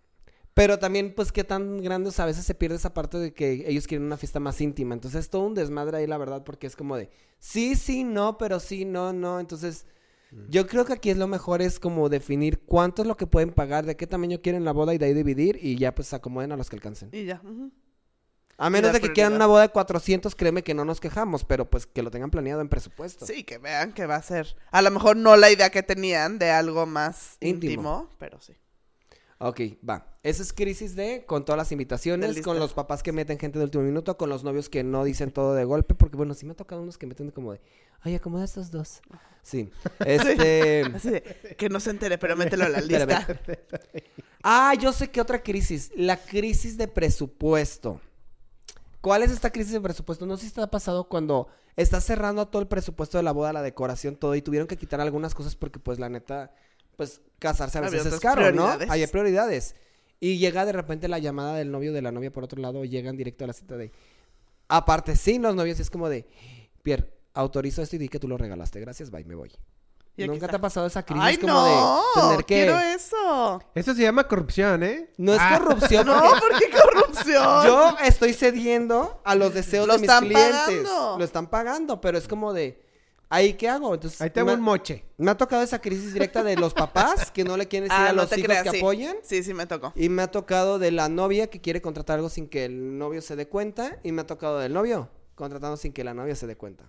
Pero 0.54 0.80
también, 0.80 1.14
pues, 1.16 1.32
qué 1.32 1.44
tan 1.44 1.82
grandes 1.82 2.20
a 2.20 2.26
veces 2.26 2.46
se 2.46 2.56
pierde 2.56 2.76
esa 2.76 2.94
parte 2.94 3.18
de 3.18 3.34
que 3.34 3.64
ellos 3.68 3.88
quieren 3.88 4.06
una 4.06 4.18
fiesta 4.18 4.40
más 4.40 4.60
íntima. 4.60 4.94
Entonces, 4.94 5.22
es 5.22 5.30
todo 5.30 5.44
un 5.44 5.54
desmadre 5.54 5.98
ahí, 5.98 6.08
la 6.08 6.18
verdad, 6.18 6.44
porque 6.44 6.68
es 6.68 6.76
como 6.76 6.98
de 6.98 7.10
sí, 7.40 7.76
sí, 7.76 8.04
no, 8.04 8.38
pero 8.38 8.60
sí, 8.60 8.84
no, 8.84 9.14
no. 9.14 9.40
Entonces, 9.40 9.86
yo 10.50 10.68
creo 10.68 10.86
que 10.86 10.94
aquí 10.94 11.10
es 11.10 11.18
lo 11.18 11.28
mejor 11.28 11.62
es 11.62 11.80
como 11.80 12.10
definir 12.10 12.60
cuánto 12.60 13.02
es 13.02 13.08
lo 13.08 13.18
que 13.18 13.28
pueden 13.28 13.52
pagar, 13.52 13.86
de 13.86 13.96
qué 13.96 14.08
tamaño 14.08 14.42
quieren 14.42 14.66
la 14.66 14.72
boda 14.74 14.94
y 14.94 14.98
de 14.98 15.06
ahí 15.06 15.14
dividir 15.14 15.58
y 15.62 15.78
ya, 15.78 15.96
pues, 15.96 16.14
acomoden 16.14 16.52
a 16.52 16.58
los 16.58 16.70
que 16.70 16.76
alcancen. 16.76 17.10
Y 17.14 17.26
ya. 17.26 17.42
A 18.58 18.70
menos 18.70 18.94
de 18.94 19.02
que 19.02 19.12
quieran 19.12 19.34
una 19.34 19.48
boda 19.48 19.64
de 19.64 19.70
400, 19.70 20.36
créeme 20.36 20.64
que 20.64 20.76
no 20.76 20.86
nos 20.86 21.00
quejamos, 21.00 21.44
pero 21.46 21.68
pues 21.68 21.88
que 21.88 22.04
lo 22.04 22.12
tengan 22.12 22.30
planeado 22.30 22.62
en 22.62 22.70
presupuesto. 22.70 23.26
Sí, 23.26 23.44
que 23.44 23.58
vean 23.58 23.92
que 23.92 24.06
va 24.06 24.18
a 24.18 24.22
ser. 24.22 24.56
A 24.70 24.84
lo 24.84 24.92
mejor 24.92 25.18
no 25.18 25.36
la 25.36 25.50
idea 25.50 25.72
que 25.72 25.82
tenían 25.82 26.38
de 26.38 26.52
algo 26.52 26.86
más 26.86 27.38
Íntimo. 27.40 27.72
íntimo, 27.72 28.10
pero 28.20 28.40
sí. 28.40 28.54
Ok, 29.44 29.60
va. 29.88 30.06
Esa 30.22 30.44
es 30.44 30.54
crisis 30.54 30.96
de 30.96 31.26
con 31.26 31.44
todas 31.46 31.58
las 31.58 31.72
invitaciones, 31.72 32.40
con 32.44 32.60
los 32.60 32.74
papás 32.74 33.02
que 33.02 33.12
meten 33.12 33.40
gente 33.40 33.58
de 33.58 33.66
último 33.66 33.84
minuto, 33.84 34.16
con 34.16 34.30
los 34.30 34.44
novios 34.44 34.70
que 34.70 34.84
no 34.84 35.04
dicen 35.04 35.32
todo 35.32 35.56
de 35.56 35.66
golpe, 35.66 35.96
porque 35.96 36.16
bueno, 36.16 36.36
sí 36.36 36.46
me 36.46 36.52
ha 36.52 36.56
tocado 36.56 36.84
unos 36.84 37.00
que 37.00 37.08
meten 37.08 37.32
como 37.32 37.54
de, 37.54 37.62
ay, 38.02 38.14
acomoda 38.14 38.46
estos 38.46 38.72
dos. 38.72 39.02
Sí. 39.44 39.72
Este. 40.06 40.84
Así 40.94 41.10
de, 41.10 41.56
que 41.58 41.68
no 41.68 41.80
se 41.80 41.90
entere, 41.90 42.20
pero 42.20 42.38
mételo 42.38 42.66
a 42.66 42.70
la 42.70 42.80
lista. 42.80 43.26
ah, 44.44 44.76
yo 44.80 44.94
sé 44.94 45.10
que 45.10 45.20
otra 45.20 45.42
crisis. 45.42 45.92
La 45.96 46.16
crisis 46.16 46.78
de 46.78 46.88
presupuesto. 46.88 48.00
¿Cuál 49.02 49.24
es 49.24 49.32
esta 49.32 49.50
crisis 49.50 49.74
de 49.74 49.82
presupuesto? 49.82 50.28
No 50.28 50.38
sé 50.38 50.46
si 50.46 50.54
te 50.54 50.62
ha 50.62 50.68
pasado 50.68 51.10
cuando 51.10 51.48
estás 51.76 52.04
cerrando 52.04 52.48
todo 52.50 52.62
el 52.62 52.68
presupuesto 52.68 53.18
de 53.18 53.24
la 53.24 53.32
boda, 53.32 53.52
la 53.52 53.64
decoración, 53.64 54.16
todo, 54.16 54.36
y 54.36 54.44
tuvieron 54.44 54.68
que 54.68 54.78
quitar 54.78 55.02
algunas 55.02 55.34
cosas 55.34 55.56
porque, 55.56 55.80
pues, 55.80 55.98
la 55.98 56.10
neta, 56.10 56.54
pues, 57.02 57.20
casarse 57.40 57.80
a 57.80 57.82
veces 57.82 58.06
es 58.06 58.20
caro, 58.20 58.42
¿no? 58.52 58.66
prioridades. 58.66 58.90
Hay 58.92 59.08
prioridades. 59.08 59.76
Y 60.20 60.38
llega 60.38 60.66
de 60.66 60.72
repente 60.72 61.08
la 61.08 61.18
llamada 61.18 61.56
del 61.56 61.72
novio 61.72 61.94
de 61.94 62.04
la 62.04 62.12
novia 62.12 62.32
por 62.32 62.44
otro 62.44 62.62
lado, 62.62 62.86
llegan 62.86 63.18
directo 63.18 63.44
a 63.44 63.48
la 63.48 63.54
cita 63.54 63.76
de... 63.76 63.92
Aparte, 64.68 65.16
sin 65.16 65.42
los 65.42 65.56
novios, 65.56 65.80
es 65.80 65.90
como 65.90 66.10
de... 66.10 66.28
Pierre, 66.84 67.12
autorizo 67.34 67.82
esto 67.82 67.96
y 67.96 68.00
di 68.00 68.08
que 68.08 68.20
tú 68.20 68.28
lo 68.28 68.38
regalaste. 68.38 68.80
Gracias, 68.80 69.10
bye, 69.10 69.26
me 69.26 69.34
voy. 69.34 69.52
¿Nunca 70.18 70.34
está. 70.36 70.48
te 70.50 70.56
ha 70.58 70.62
pasado 70.62 70.86
esa 70.86 71.04
crisis 71.04 71.24
Ay, 71.24 71.38
como 71.38 71.54
no. 71.54 72.04
de 72.16 72.22
tener 72.22 72.46
que... 72.46 72.56
Quiero 72.56 72.80
eso. 72.80 73.60
Eso 73.74 73.96
se 73.96 74.04
llama 74.04 74.28
corrupción, 74.28 74.84
¿eh? 74.84 75.10
No 75.18 75.34
es 75.34 75.40
Ah, 75.42 75.58
corrupción, 75.60 76.06
No, 76.06 76.22
porque 76.22 76.40
¿por 76.40 76.60
qué 76.60 76.70
corrupción? 76.70 77.66
yo 77.66 77.96
estoy 78.04 78.34
cediendo 78.34 79.20
a 79.26 79.34
los 79.34 79.56
deseos 79.56 79.88
Lo 79.88 79.94
de 79.94 80.00
mis 80.02 80.08
están 80.10 80.26
clientes. 80.26 80.52
pagando. 80.54 81.16
Lo 81.18 81.26
están 81.26 81.48
pagando, 81.48 82.00
pero 82.00 82.20
es 82.20 82.28
como 82.28 82.54
de... 82.54 82.91
¿Ahí 83.34 83.54
qué 83.54 83.70
hago? 83.70 83.94
Entonces, 83.94 84.20
Ahí 84.22 84.30
tengo 84.30 84.48
me, 84.48 84.54
un 84.56 84.62
moche. 84.62 85.06
me 85.18 85.32
ha 85.32 85.38
tocado 85.38 85.64
esa 85.64 85.80
crisis 85.80 86.14
directa 86.14 86.44
de 86.44 86.58
los 86.58 86.74
papás 86.74 87.32
que 87.32 87.44
no 87.46 87.56
le 87.56 87.68
quieren 87.68 87.88
decir 87.88 88.04
Ah, 88.04 88.10
a 88.10 88.14
no 88.14 88.22
los 88.24 88.32
hijos 88.34 88.44
creas, 88.44 88.64
que 88.64 88.72
sí. 88.72 88.78
apoyen. 88.78 89.16
Sí, 89.24 89.42
sí 89.44 89.54
me 89.54 89.66
tocó. 89.66 89.94
Y 89.96 90.10
me 90.10 90.22
ha 90.24 90.30
tocado 90.30 90.80
de 90.80 90.92
la 90.92 91.08
novia 91.08 91.48
que 91.50 91.62
quiere 91.62 91.82
contratar 91.82 92.18
algo 92.18 92.28
sin 92.30 92.48
que 92.50 92.66
el 92.66 92.98
novio 92.98 93.22
se 93.22 93.36
dé 93.38 93.48
cuenta. 93.48 93.98
Y 94.04 94.12
me 94.12 94.22
ha 94.24 94.28
tocado 94.28 94.60
del 94.60 94.74
novio 94.74 95.10
contratando 95.36 95.78
sin 95.78 95.94
que 95.94 96.04
la 96.04 96.14
novia 96.14 96.36
se 96.36 96.46
dé 96.46 96.58
cuenta. 96.58 96.84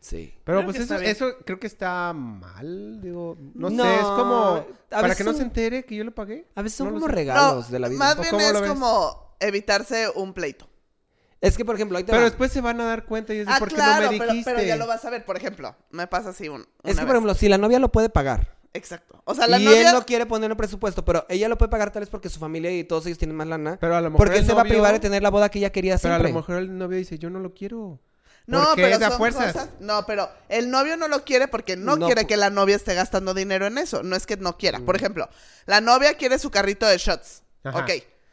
Sí. 0.00 0.34
Pero 0.44 0.58
Creo 0.58 0.70
pues 0.70 0.78
eso, 0.80 0.96
eso 0.96 1.38
creo 1.46 1.58
que 1.58 1.66
está 1.66 2.12
mal, 2.12 3.00
digo, 3.00 3.38
no, 3.54 3.70
No, 3.70 3.82
sé, 3.84 3.94
es 3.96 4.02
como 4.02 4.34
a 4.56 4.66
para 4.90 5.14
que 5.14 5.24
no 5.24 5.30
son- 5.30 5.38
se 5.38 5.42
entere 5.44 5.84
que 5.86 5.94
yo 5.96 6.04
lo 6.04 6.14
pagué. 6.14 6.46
A 6.54 6.60
veces 6.60 6.76
son 6.76 6.88
No 6.88 6.94
como 6.94 7.08
regalos 7.08 7.66
No, 7.68 7.72
de 7.72 7.78
la 7.78 7.88
vida. 7.88 7.98
Más 7.98 8.18
¿O 8.18 8.20
bien 8.20 8.38
es 8.40 8.60
ves? 8.60 8.68
como 8.70 9.34
evitarse 9.40 10.06
un 10.14 10.34
pleito. 10.34 10.68
Es 11.46 11.56
que, 11.56 11.64
por 11.64 11.74
ejemplo, 11.74 11.98
ahí 11.98 12.04
te 12.04 12.10
Pero 12.10 12.22
va. 12.22 12.28
después 12.28 12.50
se 12.52 12.60
van 12.60 12.80
a 12.80 12.84
dar 12.84 13.04
cuenta 13.04 13.34
y 13.34 13.38
es 13.38 13.46
de 13.46 13.52
Ah, 13.52 13.58
por 13.58 13.68
qué 13.68 13.74
claro, 13.74 14.06
no 14.06 14.12
me 14.12 14.18
pero, 14.18 14.30
dijiste. 14.32 14.52
pero 14.54 14.66
ya 14.66 14.76
lo 14.76 14.86
vas 14.86 15.04
a 15.04 15.10
ver. 15.10 15.24
Por 15.24 15.36
ejemplo, 15.36 15.74
me 15.90 16.06
pasa 16.06 16.30
así 16.30 16.48
un. 16.48 16.66
Es 16.82 16.96
que, 16.98 17.02
por 17.06 17.10
ejemplo, 17.16 17.34
si 17.34 17.48
la 17.48 17.58
novia 17.58 17.78
lo 17.78 17.90
puede 17.90 18.08
pagar. 18.08 18.54
Exacto. 18.72 19.22
O 19.24 19.34
sea, 19.34 19.46
la 19.46 19.58
y 19.60 19.64
novia. 19.64 19.88
él 19.90 19.94
no 19.94 20.04
quiere 20.04 20.26
poner 20.26 20.50
un 20.50 20.56
presupuesto, 20.56 21.04
pero 21.04 21.24
ella 21.28 21.48
lo 21.48 21.56
puede 21.56 21.70
pagar 21.70 21.92
tal 21.92 22.00
vez 22.00 22.10
porque 22.10 22.28
su 22.28 22.40
familia 22.40 22.72
y 22.76 22.82
todos 22.82 23.06
ellos 23.06 23.18
tienen 23.18 23.36
más 23.36 23.46
lana. 23.46 23.78
Pero 23.80 23.94
a 23.94 24.00
lo 24.00 24.10
mejor 24.10 24.26
Porque 24.26 24.40
el 24.40 24.46
se 24.46 24.52
va 24.52 24.62
a 24.62 24.64
privar 24.64 24.92
de 24.94 24.98
tener 25.00 25.22
la 25.22 25.30
boda 25.30 25.48
que 25.48 25.58
ella 25.60 25.70
quería 25.70 25.96
Pero 25.98 26.14
a 26.14 26.18
lo 26.18 26.28
mejor 26.32 26.56
el 26.56 26.76
novio 26.76 26.98
dice, 26.98 27.16
yo 27.18 27.30
no 27.30 27.38
lo 27.38 27.54
quiero. 27.54 28.00
No, 28.46 28.58
porque 28.64 28.82
pero 28.82 28.94
es 28.94 28.98
de 28.98 29.04
a 29.06 29.08
son 29.10 29.18
fuerzas. 29.18 29.52
cosas- 29.52 29.68
No, 29.80 30.04
pero 30.06 30.28
el 30.48 30.70
novio 30.70 30.96
no 30.96 31.08
lo 31.08 31.24
quiere 31.24 31.46
porque 31.48 31.76
no, 31.76 31.96
No, 31.96 32.06
quiere 32.06 32.26
que 32.26 32.36
la 32.36 32.50
novia 32.50 32.76
esté 32.76 32.94
gastando 32.94 33.32
dinero 33.32 33.66
en 33.66 33.78
eso. 33.78 34.02
No 34.02 34.16
es 34.16 34.26
que 34.26 34.36
no 34.36 34.58
quiera. 34.58 34.80
Por 34.80 34.96
ejemplo, 34.96 35.28
la 35.66 35.80
novia 35.80 36.14
quiere 36.14 36.38
su 36.38 36.50
carrito 36.50 36.84
de 36.86 36.98
shots. 36.98 37.42
Ajá. 37.62 37.78
Ok. 37.78 37.90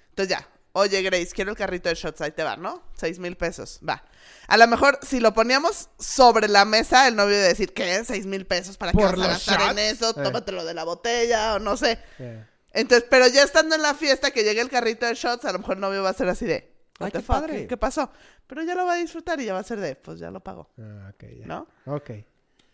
Entonces 0.09 0.37
ya. 0.37 0.47
Oye, 0.73 1.01
Grace, 1.01 1.31
quiero 1.33 1.51
el 1.51 1.57
carrito 1.57 1.89
de 1.89 1.95
shots. 1.95 2.21
Ahí 2.21 2.31
te 2.31 2.43
va, 2.43 2.55
¿no? 2.55 2.81
Seis 2.95 3.19
mil 3.19 3.35
pesos. 3.35 3.79
Va. 3.87 4.03
A 4.47 4.57
lo 4.57 4.67
mejor, 4.67 4.99
si 5.01 5.19
lo 5.19 5.33
poníamos 5.33 5.89
sobre 5.99 6.47
la 6.47 6.63
mesa, 6.65 7.07
el 7.07 7.15
novio 7.15 7.35
iba 7.35 7.45
a 7.45 7.49
decir, 7.49 7.73
¿qué? 7.73 8.03
¿Seis 8.05 8.25
mil 8.25 8.45
pesos? 8.45 8.77
¿Para 8.77 8.91
qué 8.93 8.97
¿Por 8.97 9.17
vas 9.17 9.47
a 9.49 9.71
en 9.71 9.79
eso? 9.79 10.11
Eh. 10.11 10.23
Tómatelo 10.23 10.63
de 10.63 10.73
la 10.73 10.83
botella 10.85 11.55
o 11.55 11.59
no 11.59 11.75
sé. 11.75 11.99
Eh, 12.19 12.45
Entonces, 12.71 13.05
pero 13.09 13.27
ya 13.27 13.43
estando 13.43 13.75
en 13.75 13.81
la 13.81 13.93
fiesta, 13.95 14.31
que 14.31 14.43
llegue 14.43 14.61
el 14.61 14.69
carrito 14.69 15.05
de 15.05 15.13
shots, 15.15 15.43
a 15.45 15.51
lo 15.51 15.59
mejor 15.59 15.75
el 15.75 15.81
novio 15.81 16.03
va 16.03 16.09
a 16.09 16.13
ser 16.13 16.29
así 16.29 16.45
de, 16.45 16.53
Ay, 16.99 17.05
"What 17.05 17.11
the 17.11 17.17
qué 17.19 17.23
padre". 17.25 17.67
¿Qué, 17.67 17.75
pasó? 17.77 18.09
Pero 18.47 18.63
ya 18.63 18.75
lo 18.75 18.85
va 18.85 18.93
a 18.93 18.97
disfrutar 18.97 19.39
y 19.41 19.45
ya 19.45 19.53
va 19.53 19.59
a 19.59 19.63
ser 19.63 19.79
de, 19.81 19.95
pues 19.95 20.19
ya 20.19 20.31
lo 20.31 20.39
pago, 20.39 20.69
Ah, 20.79 21.11
ok, 21.13 21.23
ya. 21.39 21.45
¿no? 21.47 21.67
Ok. 21.85 22.11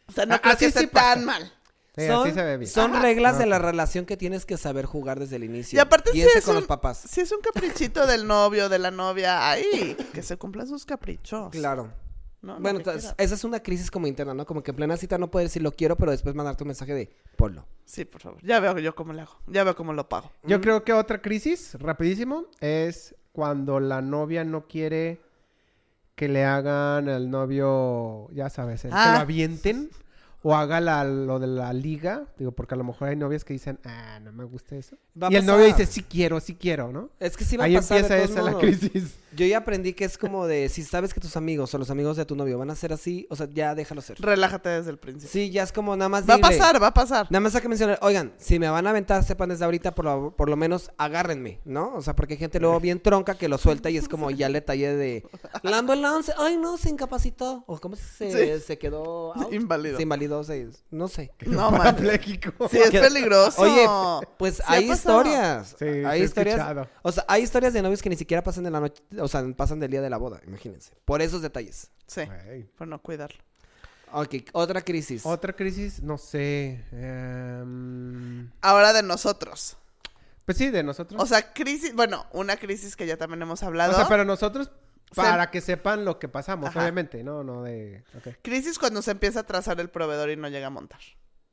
O 0.07 0.11
sea, 0.11 0.25
no 0.27 0.35
Ah, 0.35 0.39
creo 0.39 0.53
así 0.53 0.59
que 0.59 0.65
esté 0.67 0.79
sí 0.81 0.87
pasa. 0.87 1.15
tan 1.15 1.25
mal. 1.25 1.53
Sí, 1.97 2.07
son 2.07 2.27
así 2.27 2.31
se 2.35 2.43
ve 2.43 2.57
bien. 2.57 2.69
son 2.69 2.91
Ajá. 2.91 3.01
reglas 3.01 3.39
de 3.39 3.45
la 3.47 3.57
relación 3.59 4.05
que 4.05 4.17
tienes 4.17 4.45
que 4.45 4.57
saber 4.57 4.85
jugar 4.85 5.19
desde 5.19 5.37
el 5.37 5.43
inicio. 5.43 5.77
Y 5.77 5.79
aparte 5.79 6.11
sí 6.11 6.17
Piense 6.19 6.39
es 6.39 6.45
con 6.45 6.55
un- 6.55 6.61
los 6.61 6.67
papás. 6.67 6.99
Si 7.09 7.21
es 7.21 7.31
un 7.31 7.39
caprichito 7.41 8.05
del 8.05 8.27
novio, 8.27 8.69
de 8.69 8.77
la 8.79 8.91
novia, 8.91 9.49
ahí, 9.49 9.97
que 10.13 10.21
se 10.21 10.37
cumplan 10.37 10.67
sus 10.67 10.85
caprichos. 10.85 11.49
Claro. 11.51 11.91
¿no? 12.41 12.53
Lo 12.53 12.59
Bueno, 12.61 12.79
esa 12.79 13.15
es 13.17 13.43
una 13.43 13.59
crisis 13.61 13.89
como 13.89 14.05
interna, 14.05 14.33
¿no? 14.35 14.45
Como 14.45 14.61
que 14.61 14.69
en 14.71 14.77
plena 14.77 14.95
cita 14.95 15.17
no 15.17 15.29
puedes 15.31 15.49
decir 15.49 15.63
lo 15.63 15.71
quiero, 15.71 15.95
pero 15.97 16.11
después 16.11 16.35
mandarte 16.35 16.63
un 16.63 16.67
mensaje 16.67 16.93
de 16.93 17.09
ponlo. 17.35 17.65
Sí, 17.83 18.05
por 18.05 18.21
favor. 18.21 18.39
Ya 18.43 18.59
veo 18.59 18.77
yo 18.77 18.93
cómo 18.95 19.11
le 19.11 19.23
hago. 19.23 19.37
Ya 19.47 19.63
veo 19.63 19.75
cómo 19.75 19.91
lo 19.91 20.07
pago. 20.07 20.31
Yo 20.43 20.61
creo 20.61 20.83
que 20.83 20.93
otra 20.93 21.19
crisis, 21.21 21.73
rapidísimo, 21.79 22.45
es 22.61 23.15
cuando 23.33 23.79
la 23.79 24.01
novia 24.03 24.43
no 24.43 24.67
quiere 24.67 25.19
que 26.15 26.27
le 26.29 26.45
hagan 26.45 27.09
al 27.09 27.29
novio, 27.31 28.29
ya 28.31 28.49
sabes, 28.51 28.85
el 28.85 28.91
que 28.91 28.97
Ah. 28.97 29.13
lo 29.15 29.19
avienten 29.21 29.89
o 30.43 30.55
haga 30.55 30.79
la- 30.79 31.03
lo 31.03 31.39
de 31.39 31.47
la 31.47 31.73
liga. 31.73 32.25
Digo, 32.37 32.51
porque 32.51 32.75
a 32.75 32.77
lo 32.77 32.83
mejor 32.83 33.09
hay 33.09 33.15
novias 33.15 33.43
que 33.43 33.53
dicen, 33.53 33.79
ah, 33.83 34.19
no 34.21 34.31
me 34.31 34.43
gusta 34.43 34.75
eso. 34.75 34.95
Va 35.21 35.29
y 35.31 35.35
el 35.35 35.45
novio 35.45 35.65
dice, 35.65 35.85
sí 35.85 36.03
quiero, 36.03 36.39
sí 36.39 36.55
quiero, 36.55 36.91
¿no? 36.91 37.09
Es 37.19 37.35
que 37.35 37.43
sí 37.43 37.57
va 37.57 37.65
Ahí 37.65 37.75
a 37.75 37.79
pasar 37.79 37.97
de 37.97 38.01
empieza 38.03 38.25
todos 38.35 38.37
esa 38.37 38.51
la 38.51 38.57
crisis. 38.59 39.15
Yo 39.35 39.45
ya 39.45 39.57
aprendí 39.59 39.93
que 39.93 40.05
es 40.05 40.17
como 40.17 40.47
de 40.47 40.67
si 40.69 40.83
sabes 40.83 41.13
que 41.13 41.19
tus 41.19 41.35
amigos 41.37 41.73
o 41.73 41.77
los 41.77 41.89
amigos 41.91 42.17
de 42.17 42.25
tu 42.25 42.35
novio 42.35 42.57
van 42.57 42.69
a 42.71 42.75
ser 42.75 42.93
así, 42.93 43.27
o 43.29 43.35
sea, 43.35 43.47
ya 43.53 43.75
déjalo 43.75 44.01
ser. 44.01 44.19
Relájate 44.19 44.69
desde 44.69 44.89
el 44.89 44.97
principio. 44.97 45.29
Sí, 45.31 45.51
ya 45.51 45.63
es 45.63 45.71
como 45.71 45.95
nada 45.95 46.09
más 46.09 46.27
va 46.27 46.35
a 46.35 46.39
pasar, 46.39 46.81
va 46.81 46.87
a 46.87 46.93
pasar. 46.93 47.27
Nada 47.29 47.39
más 47.41 47.53
hay 47.53 47.61
que 47.61 47.67
mencionar, 47.69 47.99
oigan, 48.01 48.33
si 48.37 48.57
me 48.57 48.69
van 48.69 48.87
a 48.87 48.91
aventar, 48.91 49.23
sepan 49.23 49.49
desde 49.49 49.65
ahorita, 49.65 49.93
por 49.93 50.05
lo, 50.05 50.31
por 50.35 50.49
lo 50.49 50.55
menos 50.55 50.89
agárrenme, 50.97 51.59
¿no? 51.65 51.93
O 51.95 52.01
sea, 52.01 52.15
porque 52.15 52.33
hay 52.33 52.39
gente 52.39 52.59
luego 52.59 52.79
bien 52.79 52.99
tronca 52.99 53.35
que 53.35 53.47
lo 53.47 53.57
suelta 53.59 53.89
y 53.91 53.97
es 53.97 54.07
como 54.07 54.31
ya 54.31 54.49
le 54.49 54.61
tallé 54.61 54.95
de... 54.95 55.23
Lando 55.61 55.93
el 55.93 56.01
lance, 56.01 56.33
ay 56.37 56.57
no, 56.57 56.77
se 56.77 56.89
incapacitó. 56.89 57.63
O 57.67 57.79
cómo 57.79 57.95
se, 57.95 58.31
Sí. 58.59 58.63
se 58.65 58.77
quedó... 58.77 59.35
out? 59.35 59.53
Inválido. 59.53 59.97
Se 59.97 60.03
invalidó, 60.03 60.26
no 60.27 61.07
sé. 61.07 61.31
No. 61.45 61.71
Parapléjico. 61.71 62.69
Sí, 62.69 62.77
es 62.77 62.91
peligroso. 62.91 63.61
Oye, 63.61 63.87
pues 64.37 64.61
hay 64.65 64.91
historias. 64.91 65.75
Sí, 65.77 65.85
hay 65.85 66.23
historias. 66.23 66.57
escuchado. 66.57 66.87
O 67.01 67.11
sea, 67.11 67.25
hay 67.27 67.43
historias 67.43 67.73
de 67.73 67.81
novios 67.81 68.01
que 68.01 68.09
ni 68.09 68.15
siquiera 68.15 68.43
pasan 68.43 68.63
de 68.63 68.71
la 68.71 68.79
noche, 68.79 69.01
o 69.19 69.27
sea, 69.27 69.43
pasan 69.55 69.79
del 69.79 69.91
día 69.91 70.01
de 70.01 70.09
la 70.09 70.17
boda, 70.17 70.39
imagínense. 70.47 70.91
Por 71.05 71.21
esos 71.21 71.41
detalles. 71.41 71.89
Sí, 72.07 72.21
por 72.77 72.87
no 72.87 73.01
cuidarlo. 73.01 73.37
Ok, 74.13 74.35
otra 74.53 74.81
crisis. 74.81 75.25
Otra 75.25 75.53
crisis, 75.53 76.01
no 76.01 76.17
sé. 76.17 76.81
em, 76.93 78.49
Ahora 78.61 78.93
de 78.93 79.03
nosotros. 79.03 79.77
pues 80.45 80.57
sí, 80.57 80.69
de 80.69 80.81
nosotros. 80.83 81.21
O 81.21 81.25
sea, 81.25 81.53
crisis, 81.53 81.93
bueno, 81.93 82.25
una 82.31 82.55
crisis 82.55 82.95
que 82.95 83.05
ya 83.05 83.17
también 83.17 83.41
hemos 83.41 83.63
hablado. 83.63 83.91
O 83.91 83.95
sea, 83.95 84.07
pero 84.07 84.23
nosotros, 84.23 84.71
Se- 85.11 85.21
para 85.21 85.49
que 85.51 85.61
sepan 85.61 86.03
lo 86.05 86.19
que 86.19 86.27
pasamos, 86.27 86.69
Ajá. 86.69 86.81
obviamente, 86.81 87.23
no, 87.23 87.43
no 87.43 87.63
de... 87.63 88.03
ok. 88.17 88.35
Crisis 88.41 88.77
cuando 88.77 89.01
se 89.01 89.11
empieza 89.11 89.41
a 89.41 89.43
trazar 89.45 89.79
el 89.79 89.89
proveedor 89.89 90.29
y 90.29 90.35
no 90.37 90.47
llega 90.49 90.67
a 90.67 90.71
montar. 90.71 90.99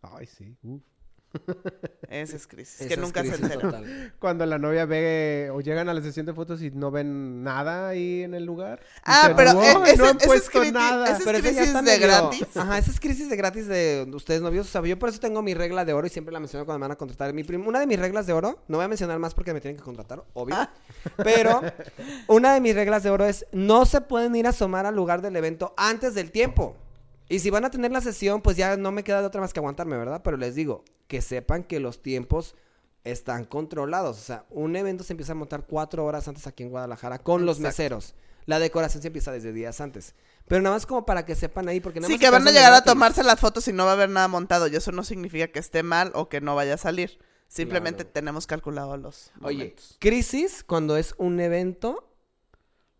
Ay, 0.03 0.27
sí. 0.27 0.57
uf. 0.63 0.83
Esa 2.09 2.37
es 2.37 2.47
crisis. 2.47 2.81
Esa 2.81 2.89
que 2.89 2.95
es 2.95 3.01
nunca 3.01 3.23
se 3.23 3.29
crisis 3.31 3.45
entera. 3.51 3.61
total. 3.63 4.13
Cuando 4.19 4.47
la 4.47 4.59
novia 4.59 4.85
ve 4.87 5.51
o 5.53 5.61
llegan 5.61 5.89
a 5.89 5.95
la 5.95 6.01
sesión 6.03 6.27
de 6.27 6.33
fotos 6.35 6.63
y 6.63 6.71
no 6.71 6.91
ven 6.91 7.43
nada 7.43 7.89
ahí 7.89 8.23
en 8.23 8.35
el 8.35 8.45
lugar. 8.45 8.81
Ah, 9.05 9.23
Dicen, 9.29 9.37
pero 9.37 9.59
"Uy, 9.59 9.65
eh, 9.67 9.73
ese- 9.87 9.97
no 9.97 10.05
han 10.07 10.17
ese 10.17 10.25
es 10.25 10.27
puesto 10.27 10.61
criti- 10.63 10.73
nada. 10.73 11.11
es 11.17 11.25
Pero 11.25 11.39
esa 11.39 11.51
ya 11.51 11.57
crisis 11.57 11.75
de 11.75 11.83
medio- 11.83 12.07
gratis. 12.07 12.57
Ajá, 12.57 12.79
esa 12.79 12.91
es 12.91 13.01
crisis 13.01 13.29
de 13.29 13.37
gratis 13.37 13.67
de 13.67 14.09
ustedes 14.15 14.43
novios. 14.43 14.67
O 14.69 14.71
sea, 14.71 14.83
yo 14.83 14.99
por 14.99 15.09
eso 15.09 15.19
tengo 15.19 15.43
mi 15.43 15.55
regla 15.55 15.85
de 15.85 15.93
oro 15.93 16.07
y 16.07 16.11
siempre 16.11 16.33
la 16.33 16.41
menciono 16.41 16.65
cuando 16.65 16.79
me 16.79 16.85
van 16.85 16.93
a 16.93 16.97
contratar. 16.97 17.33
Mi 17.33 17.43
prim- 17.45 17.67
una 17.67 17.81
de 17.81 17.87
mis 17.87 17.99
reglas 17.99 18.27
de 18.27 18.33
oro, 18.33 18.61
no 18.69 18.77
voy 18.79 18.85
a 18.85 18.89
mencionar 18.89 19.19
más 19.19 19.35
porque 19.35 19.53
me 19.53 19.61
tienen 19.61 19.77
que 19.77 19.83
contratar, 19.85 20.23
obvio. 20.35 20.55
Ah. 20.57 20.71
Pero 21.25 21.61
una 22.29 22.55
de 22.55 22.61
mis 22.61 22.75
reglas 22.75 23.03
de 23.03 23.11
oro 23.11 23.25
es 23.25 23.47
no 23.53 23.87
se 23.87 24.01
pueden 24.01 24.35
ir 24.37 24.47
a 24.47 24.51
asomar 24.51 24.87
al 24.87 24.95
lugar 24.95 25.21
del 25.23 25.35
evento 25.37 25.75
antes 25.77 26.15
del 26.15 26.31
tiempo. 26.31 26.77
Y 27.29 27.39
si 27.39 27.51
van 27.51 27.65
a 27.65 27.71
tener 27.71 27.91
la 27.91 28.01
sesión, 28.01 28.43
pues 28.43 28.57
ya 28.57 28.77
no 28.77 28.93
me 28.93 29.03
queda 29.05 29.21
de 29.21 29.27
otra 29.27 29.41
más 29.41 29.53
que 29.53 29.61
aguantarme, 29.61 29.97
¿verdad? 29.97 30.21
Pero 30.23 30.37
les 30.37 30.55
digo, 30.55 30.85
que 31.09 31.23
sepan 31.23 31.65
que 31.65 31.81
los 31.81 32.03
tiempos 32.03 32.55
están 33.03 33.45
controlados. 33.45 34.19
O 34.19 34.21
sea, 34.23 34.45
un 34.51 34.77
evento 34.77 35.05
se 35.05 35.13
empieza 35.13 35.33
a 35.33 35.37
montar 35.37 35.67
cuatro 35.67 36.05
horas 36.05 36.29
antes 36.29 36.47
aquí 36.47 36.63
en 36.63 36.71
Guadalajara 36.71 37.19
con 37.19 37.47
los 37.47 37.61
meseros. 37.61 38.15
La 38.47 38.59
decoración 38.59 39.01
se 39.01 39.09
empieza 39.09 39.33
desde 39.33 39.53
días 39.55 39.81
antes. 39.81 40.15
Pero 40.47 40.61
nada 40.61 40.77
más 40.77 40.85
como 40.85 41.07
para 41.07 41.25
que 41.25 41.35
sepan 41.35 41.67
ahí, 41.69 41.81
porque 41.81 42.01
nada 42.01 42.09
Sí, 42.09 42.15
más 42.15 42.21
que 42.21 42.31
van 42.31 42.47
a 42.47 42.51
llegar 42.51 42.75
a 42.75 42.85
tomarse 42.85 43.23
las 43.23 43.41
fotos 43.41 43.67
y 43.69 43.73
no 43.73 43.85
va 43.87 43.93
a 43.93 43.95
haber 43.95 44.11
nada 44.11 44.29
montado. 44.29 44.67
Y 44.67 44.77
eso 44.77 44.93
no 44.93 45.03
significa 45.03 45.49
que 45.49 45.59
esté 45.59 45.83
mal 45.83 46.13
o 46.15 46.29
que 46.29 46.43
no 46.43 46.55
vaya 46.55 46.75
a 46.75 46.79
salir. 46.79 47.19
Simplemente 47.49 48.05
Claro. 48.05 48.13
tenemos 48.13 48.47
calculado 48.47 48.97
los 48.99 49.31
Oye, 49.43 49.57
momentos. 49.59 49.97
crisis 50.01 50.63
cuando 50.65 50.97
es 50.99 51.15
un 51.17 51.41
evento 51.41 52.11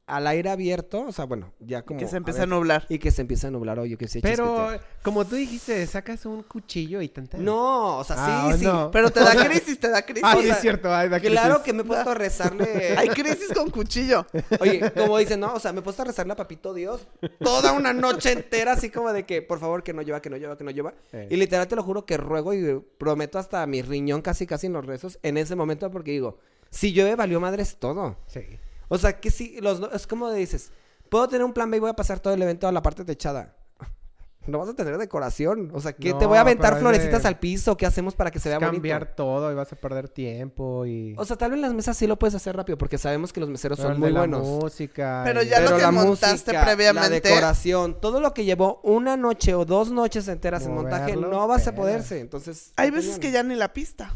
al 0.07 0.27
aire 0.27 0.51
abierto, 0.51 1.01
o 1.07 1.13
sea, 1.13 1.25
bueno, 1.25 1.53
ya 1.61 1.83
como... 1.83 1.99
que 1.99 2.07
se 2.07 2.17
a 2.17 2.19
empieza 2.19 2.41
ver, 2.41 2.49
a 2.49 2.55
nublar. 2.57 2.87
Y 2.91 2.99
que 2.99 3.11
se 3.11 3.23
empieza 3.23 3.49
a 3.49 3.51
nublar, 3.51 3.79
oye, 3.79 3.97
que 3.97 4.07
se 4.07 4.21
Pero, 4.21 4.69
como 5.03 5.25
tú 5.25 5.35
dijiste, 5.37 5.87
sacas 5.87 6.27
un 6.27 6.43
cuchillo 6.43 7.01
y 7.01 7.09
tanta. 7.09 7.39
No, 7.39 7.99
o 7.99 8.05
sea, 8.05 8.17
Ah, 8.19 8.51
sí, 8.53 8.59
sí. 8.59 8.65
no. 8.67 8.91
Pero 8.91 9.11
te 9.11 9.21
da 9.21 9.35
crisis, 9.47 9.79
te 9.81 9.89
da 9.89 10.03
crisis. 10.03 10.23
Ah, 10.25 10.37
o 10.37 10.41
sí, 10.41 10.47
sea, 10.47 10.55
es 10.57 10.61
cierto. 10.61 10.95
ay, 10.95 11.09
da 11.09 11.19
Claro 11.21 11.55
crisis. 11.55 11.65
que 11.65 11.73
me 11.73 11.81
he 11.83 11.85
puesto 11.85 12.11
a 12.11 12.15
rezarle... 12.15 12.95
Hay 12.99 13.09
crisis 13.09 13.53
con 13.55 13.71
cuchillo. 13.71 14.27
Oye, 14.61 14.91
como 14.93 15.17
dicen, 15.17 15.41
no, 15.41 15.55
o 15.55 15.59
sea, 15.59 15.73
me 15.73 15.79
he 15.81 15.83
puesto 15.83 16.03
a 16.03 16.05
rezarle 16.05 16.35
a 16.35 16.37
Papito 16.37 16.75
Dios 16.75 17.07
toda 17.41 17.73
una 17.73 17.93
noche 17.95 18.33
entera, 18.33 18.73
así 18.73 18.91
como 18.91 19.13
de 19.13 19.25
que, 19.25 19.41
por 19.41 19.59
favor, 19.59 19.83
que 19.83 19.95
no 19.95 20.03
lleva, 20.03 20.21
que 20.21 20.29
no 20.29 20.37
lleva, 20.37 20.59
que 20.59 20.65
no 20.65 20.71
lleva. 20.71 20.93
Eh. 21.13 21.29
Y 21.31 21.37
literal 21.37 21.67
te 21.67 21.77
lo 21.77 21.83
juro 21.83 22.05
que 22.05 22.19
ruego 22.19 22.53
y 22.53 22.79
prometo 22.99 23.39
hasta 23.39 23.67
mi 23.67 23.81
riñón 23.81 24.21
casi, 24.21 24.47
casi 24.47 24.67
en 24.67 24.75
los 24.75 24.85
rezos 24.85 25.19
en 25.23 25.39
ese 25.39 25.57
momento 25.57 25.91
porque 25.91 26.11
digo, 26.11 26.39
si 26.71 26.93
llueve, 26.93 27.15
valió 27.17 27.41
madres 27.41 27.77
todo. 27.79 28.17
Sí. 28.27 28.41
O 28.89 28.99
sea, 28.99 29.19
que 29.21 29.31
sí, 29.31 29.57
los, 29.61 29.81
es 29.93 30.07
como 30.07 30.31
dices, 30.31 30.71
puedo 31.09 31.29
tener 31.29 31.45
un 31.45 31.53
plan 31.53 31.71
B 31.71 31.77
y 31.79 31.81
voy 31.81 31.91
a 31.91 31.95
pasar 31.95 32.21
todo 32.21 32.35
el 32.35 32.43
evento 32.43 32.69
a 32.69 32.73
la 32.73 32.83
parte 32.83 33.05
techada. 33.05 33.55
no 34.47 34.59
vas 34.59 34.69
a 34.69 34.75
tener 34.75 34.99
decoración. 34.99 35.71
O 35.73 35.81
sea, 35.81 35.95
¿qué 35.95 36.13
te 36.13 36.27
voy 36.27 36.37
a 36.37 36.43
aventar 36.43 36.79
florecitas 36.79 37.23
de- 37.23 37.29
al 37.29 37.39
piso? 37.39 37.77
¿Qué 37.79 37.87
hacemos 37.87 38.15
para 38.15 38.31
que 38.31 38.39
se 38.39 38.51
vea 38.51 38.59
cambiar 38.59 39.01
bonito? 39.01 39.15
todo 39.17 39.51
y 39.51 39.55
vas 39.55 39.73
a 39.73 39.77
perder 39.77 40.11
tiempo 40.11 40.85
y... 40.85 41.15
O 41.17 41.25
sea, 41.25 41.37
tal 41.37 41.53
vez 41.53 41.57
en 41.57 41.63
las 41.63 41.73
mesas 41.73 41.97
sí 41.97 42.07
lo 42.07 42.19
puedes 42.19 42.35
hacer 42.35 42.55
rápido 42.55 42.77
porque 42.77 42.99
sabemos 42.99 43.33
que 43.33 43.41
los 43.41 43.49
meseros 43.49 43.79
Pero 43.79 43.89
son 43.91 44.01
muy 44.01 44.11
la 44.13 44.21
buenos. 44.21 44.43
música. 44.47 45.23
Pero 45.25 45.43
ya 45.43 45.61
lo 45.61 45.75
que 45.77 45.83
la 45.83 45.91
montaste 45.91 46.33
música, 46.53 46.63
previamente- 46.65 47.09
la 47.09 47.09
decoración, 47.31 47.99
todo 48.01 48.21
lo 48.21 48.35
que 48.35 48.45
llevó 48.45 48.81
una 48.83 49.17
noche 49.17 49.55
o 49.55 49.65
dos 49.65 49.91
noches 49.91 50.29
enteras 50.29 50.67
en 50.67 50.75
montaje 50.75 51.17
no 51.17 51.49
vas 51.49 51.67
a 51.67 51.75
poderse. 51.75 52.21
Entonces, 52.21 52.73
Hay 52.77 52.91
veces 52.91 53.19
que 53.19 53.31
ya 53.31 53.43
ni 53.43 53.55
la 53.55 53.73
pista, 53.73 54.13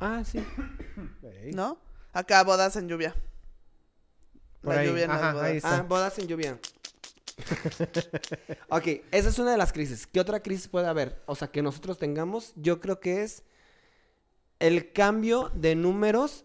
Ah, 0.00 0.22
sí. 0.24 0.42
¿no? 1.54 1.78
Acá 2.12 2.42
bodas 2.44 2.76
en 2.76 2.88
lluvia. 2.88 3.14
Por 4.66 4.74
la 4.74 4.80
ahí, 4.82 4.88
lluvia 4.88 5.04
en 5.04 5.08
las 5.10 5.22
ajá, 5.22 5.32
bodas. 5.32 5.46
ahí 5.50 5.56
está. 5.56 5.76
Ah, 5.78 5.82
bodas 5.82 6.18
en 6.18 6.26
lluvia. 6.28 6.58
ok, 8.68 8.86
esa 9.10 9.28
es 9.28 9.38
una 9.38 9.52
de 9.52 9.56
las 9.58 9.72
crisis. 9.72 10.06
¿Qué 10.06 10.20
otra 10.20 10.40
crisis 10.40 10.68
puede 10.68 10.86
haber? 10.86 11.22
O 11.26 11.34
sea, 11.34 11.48
que 11.48 11.62
nosotros 11.62 11.98
tengamos, 11.98 12.52
yo 12.56 12.80
creo 12.80 13.00
que 13.00 13.22
es 13.22 13.42
el 14.58 14.92
cambio 14.92 15.50
de 15.54 15.74
números 15.74 16.44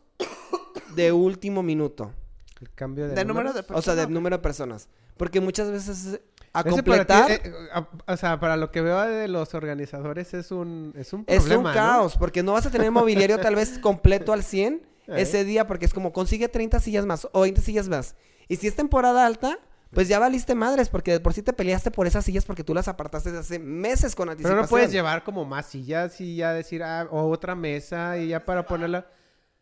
de 0.95 1.11
último 1.11 1.63
minuto. 1.63 2.11
El 2.59 2.71
cambio 2.73 3.07
de, 3.07 3.15
De 3.15 3.25
número 3.25 3.53
de 3.53 3.61
O 3.69 3.81
sea, 3.81 3.95
de 3.95 4.01
personas. 4.03 4.09
número 4.09 4.37
de 4.37 4.41
personas. 4.43 4.89
Porque 5.17 5.39
muchas 5.39 5.71
veces 5.71 6.19
a 6.53 6.59
Ese 6.61 6.63
para 6.63 6.63
ti, 6.63 6.71
completar 6.75 7.31
eh, 7.31 7.53
a- 7.73 7.87
o 8.13 8.17
sea, 8.17 8.39
para 8.39 8.57
lo 8.57 8.71
que 8.71 8.81
veo 8.81 8.99
de 9.01 9.27
los 9.27 9.53
organizadores 9.53 10.33
es 10.33 10.51
un, 10.51 10.93
es 10.97 11.13
un 11.13 11.23
es 11.27 11.39
problema, 11.39 11.57
un 11.57 11.63
¿no? 11.67 11.73
caos. 11.73 12.17
Porque 12.17 12.43
no 12.43 12.53
vas 12.53 12.65
a 12.65 12.71
tener 12.71 12.91
mobiliario 12.91 13.39
tal 13.39 13.55
vez 13.55 13.79
completo 13.79 14.33
al 14.33 14.43
100 14.43 14.85
Eh. 15.11 15.21
ese 15.21 15.43
día. 15.43 15.67
Porque 15.67 15.85
es 15.85 15.93
como 15.93 16.13
consigue 16.13 16.47
30 16.49 16.79
sillas 16.79 17.05
más 17.05 17.27
o 17.31 17.41
20 17.41 17.61
sillas 17.61 17.87
más. 17.89 18.15
Y 18.47 18.55
si 18.57 18.67
es 18.67 18.75
temporada 18.75 19.25
alta... 19.25 19.59
Pues 19.93 20.07
ya 20.07 20.19
valiste 20.19 20.55
madres, 20.55 20.87
porque 20.87 21.11
de 21.11 21.19
por 21.19 21.33
sí 21.33 21.41
te 21.41 21.51
peleaste 21.51 21.91
por 21.91 22.07
esas 22.07 22.23
sillas 22.23 22.45
porque 22.45 22.63
tú 22.63 22.73
las 22.73 22.87
apartaste 22.87 23.29
desde 23.29 23.41
hace 23.41 23.59
meses 23.59 24.15
con 24.15 24.29
anticipación. 24.29 24.59
Pero 24.59 24.63
no 24.63 24.69
puedes 24.69 24.89
llevar 24.89 25.25
como 25.25 25.43
más 25.43 25.65
sillas 25.65 26.21
y 26.21 26.37
ya 26.37 26.53
decir, 26.53 26.81
ah, 26.81 27.09
o 27.11 27.29
otra 27.29 27.55
mesa 27.55 28.17
y 28.17 28.29
ya 28.29 28.45
para 28.45 28.65
ponerla. 28.65 29.05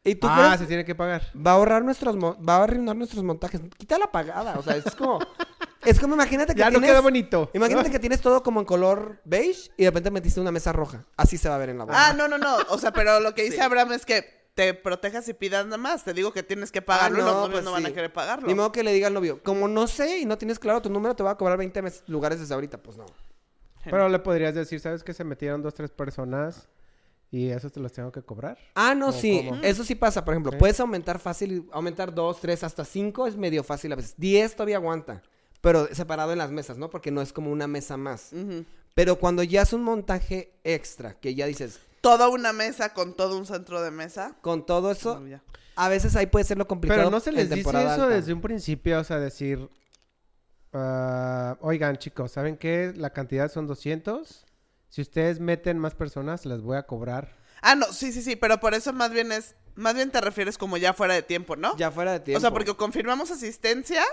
¿Y 0.04 0.14
tú 0.14 0.28
ah, 0.30 0.36
crees? 0.38 0.60
se 0.60 0.68
tiene 0.68 0.86
que 0.86 0.94
pagar. 0.94 1.24
Va 1.36 1.52
a 1.52 1.54
ahorrar 1.56 1.84
nuestros 1.84 2.16
mo- 2.16 2.38
va 2.48 2.58
a 2.58 2.64
arruinar 2.66 2.96
nuestros 2.96 3.24
montajes. 3.24 3.60
Quita 3.76 3.98
la 3.98 4.12
pagada, 4.12 4.60
o 4.60 4.62
sea, 4.62 4.76
es 4.76 4.96
como 4.96 5.20
es 5.84 6.00
como 6.00 6.14
imagínate 6.14 6.54
que 6.54 6.60
Ya 6.60 6.68
no 6.68 6.74
tienes 6.74 6.92
queda 6.92 7.02
bonito. 7.02 7.50
Imagínate 7.54 7.90
que 7.92 8.00
tienes 8.00 8.22
todo 8.22 8.44
como 8.44 8.60
en 8.60 8.68
color 8.68 9.22
beige 9.26 9.72
y 9.78 9.84
de 9.86 9.90
repente 9.90 10.12
metiste 10.12 10.40
una 10.40 10.52
mesa 10.52 10.72
roja. 10.72 11.08
Así 11.18 11.38
se 11.40 11.50
va 11.50 11.56
a 11.56 11.58
ver 11.58 11.70
en 11.70 11.80
la 11.80 11.86
boda. 11.86 12.08
Ah, 12.08 12.14
no, 12.14 12.28
no, 12.28 12.38
no. 12.38 12.58
O 12.70 12.78
sea, 12.78 12.92
pero 12.92 13.20
lo 13.20 13.34
que 13.34 13.42
dice 13.50 13.62
Abraham 13.62 13.94
es 13.94 14.06
que 14.06 14.39
te 14.60 14.74
protejas 14.74 15.30
y 15.30 15.34
pidas 15.34 15.64
nada 15.66 15.78
más. 15.78 16.04
Te 16.04 16.14
digo 16.14 16.34
que 16.34 16.44
tienes 16.44 16.70
que 16.70 16.82
pagarlo. 16.82 17.20
Ah, 17.20 17.22
no, 17.22 17.26
los 17.28 17.36
novios 17.36 17.52
pues 17.52 17.64
no 17.64 17.72
van 17.72 17.86
a 17.86 17.94
querer 17.94 18.12
pagarlo. 18.12 18.46
Ni 18.46 18.54
modo 18.54 18.74
que 18.74 18.84
le 18.84 18.92
diga 18.92 19.08
al 19.08 19.14
novio, 19.14 19.42
como 19.42 19.70
no 19.70 19.88
sé 19.88 20.20
y 20.20 20.26
no 20.26 20.38
tienes 20.38 20.60
claro 20.60 20.82
tu 20.82 20.90
número, 20.90 21.16
te 21.16 21.24
va 21.24 21.32
a 21.32 21.38
cobrar 21.38 21.58
20 21.58 21.82
mes- 21.82 22.04
lugares 22.08 22.42
desde 22.42 22.54
ahorita. 22.54 22.78
Pues 22.84 22.98
no. 22.98 23.06
Pero 23.86 24.10
le 24.10 24.20
podrías 24.20 24.54
decir, 24.54 24.82
¿sabes 24.82 25.02
que 25.02 25.14
se 25.14 25.24
metieron 25.24 25.62
dos, 25.62 25.74
tres 25.74 25.92
personas 25.92 26.68
y 27.32 27.48
esos 27.50 27.72
te 27.72 27.80
los 27.80 27.94
tengo 27.94 28.12
que 28.12 28.22
cobrar? 28.22 28.58
Ah, 28.76 28.94
no, 28.94 29.08
¿O 29.08 29.12
sí. 29.14 29.46
cómo? 29.48 29.62
Eso 29.64 29.86
sí 29.86 29.96
pasa. 29.96 30.26
Por 30.26 30.34
ejemplo, 30.34 30.52
Sí. 30.52 30.58
puedes 30.58 30.78
aumentar 30.82 31.20
fácil, 31.20 31.70
aumentar 31.72 32.14
dos, 32.14 32.42
tres, 32.42 32.64
hasta 32.66 32.84
cinco 32.84 33.28
es 33.28 33.38
medio 33.38 33.64
fácil 33.64 33.94
a 33.94 33.96
veces. 33.96 34.16
Diez 34.18 34.54
todavía 34.56 34.76
aguanta. 34.76 35.22
Pero 35.62 35.88
separado 35.94 36.34
en 36.34 36.38
las 36.38 36.52
mesas, 36.52 36.78
¿no? 36.78 36.90
Porque 36.90 37.12
no 37.12 37.22
es 37.22 37.32
como 37.32 37.50
una 37.52 37.68
mesa 37.68 37.96
más. 37.96 38.32
Pero 38.94 39.18
cuando 39.20 39.42
ya 39.44 39.62
es 39.62 39.72
un 39.72 39.84
montaje 39.84 40.52
extra, 40.66 41.14
que 41.20 41.34
ya 41.36 41.46
dices, 41.46 41.80
Toda 42.02 42.30
una 42.30 42.54
mesa 42.54 42.94
con 42.94 43.16
todo 43.16 43.38
un 43.38 43.46
centro 43.46 43.82
de 43.82 43.92
mesa. 43.92 44.36
con 44.42 44.66
todo 44.66 44.92
eso, 44.92 45.20
No, 45.20 45.42
a 45.76 45.90
veces 45.90 46.16
ahí 46.16 46.28
puede 46.28 46.46
ser 46.46 46.58
lo 46.58 46.68
complicado. 46.68 47.00
Pero 47.00 47.12
no 47.12 47.20
se 47.20 47.32
les 47.32 47.50
dice 47.50 47.70
eso 47.70 47.78
alta. 47.78 48.08
desde 48.08 48.34
un 48.34 48.42
principio, 48.42 49.00
o 49.00 49.04
sea, 49.04 49.18
decir, 49.20 49.70
ah, 50.74 51.58
oigan 51.62 51.98
chicos, 51.98 52.32
¿saben 52.32 52.58
qué? 52.58 52.94
La 52.96 53.12
cantidad 53.12 53.52
son 53.52 53.68
200. 53.68 54.46
Si 54.90 55.02
ustedes 55.02 55.40
meten 55.40 55.78
más 55.78 55.96
personas, 55.96 56.46
les 56.46 56.62
voy 56.62 56.78
a 56.78 56.84
cobrar. 56.84 57.38
Ah, 57.62 57.76
no, 57.76 57.86
sí, 57.94 58.12
sí, 58.12 58.22
sí. 58.22 58.36
Pero 58.36 58.60
por 58.60 58.74
eso 58.74 58.92
más 58.94 59.12
bien 59.12 59.32
es. 59.32 59.56
Más 59.76 59.96
bien 59.96 60.12
te 60.12 60.20
refieres 60.20 60.58
como 60.58 60.76
ya 60.78 60.94
fuera 60.94 61.14
de 61.14 61.22
tiempo, 61.22 61.56
¿no? 61.56 61.78
Ya 61.78 61.92
fuera 61.92 62.12
de 62.12 62.20
tiempo. 62.20 62.38
O 62.38 62.42
sea, 62.42 62.52
porque 62.52 62.76
confirmamos 62.76 63.32
asistencia, 63.32 64.04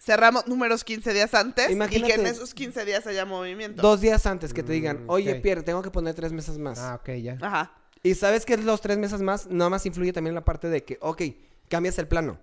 cerramos 0.00 0.46
números 0.46 0.82
15 0.82 1.12
días 1.12 1.34
antes 1.34 1.70
y 1.70 2.02
que 2.02 2.14
en 2.14 2.26
esos 2.26 2.54
15 2.54 2.84
días 2.84 3.06
haya 3.06 3.24
movimiento. 3.24 3.82
Dos 3.82 4.00
días 4.00 4.24
antes 4.26 4.52
que 4.52 4.62
te 4.62 4.72
digan, 4.72 5.04
Mm, 5.04 5.10
oye, 5.10 5.32
ok. 5.34 5.42
Pierre, 5.42 5.62
tengo 5.62 5.82
que 5.82 5.90
poner 5.90 6.14
tres 6.14 6.32
mesas 6.32 6.58
más. 6.58 6.78
Ah, 6.78 6.98
ok, 7.00 7.10
ya. 7.22 7.38
Ajá. 7.40 7.72
Y 8.02 8.14
sabes 8.14 8.46
que 8.46 8.56
los 8.56 8.80
tres 8.80 8.96
mesas 8.96 9.20
más, 9.20 9.46
nada 9.46 9.68
más 9.68 9.84
influye 9.84 10.12
también 10.12 10.34
la 10.34 10.44
parte 10.44 10.68
de 10.68 10.84
que, 10.84 10.98
ok, 11.00 11.22
cambias 11.68 11.98
el 11.98 12.08
plano. 12.08 12.38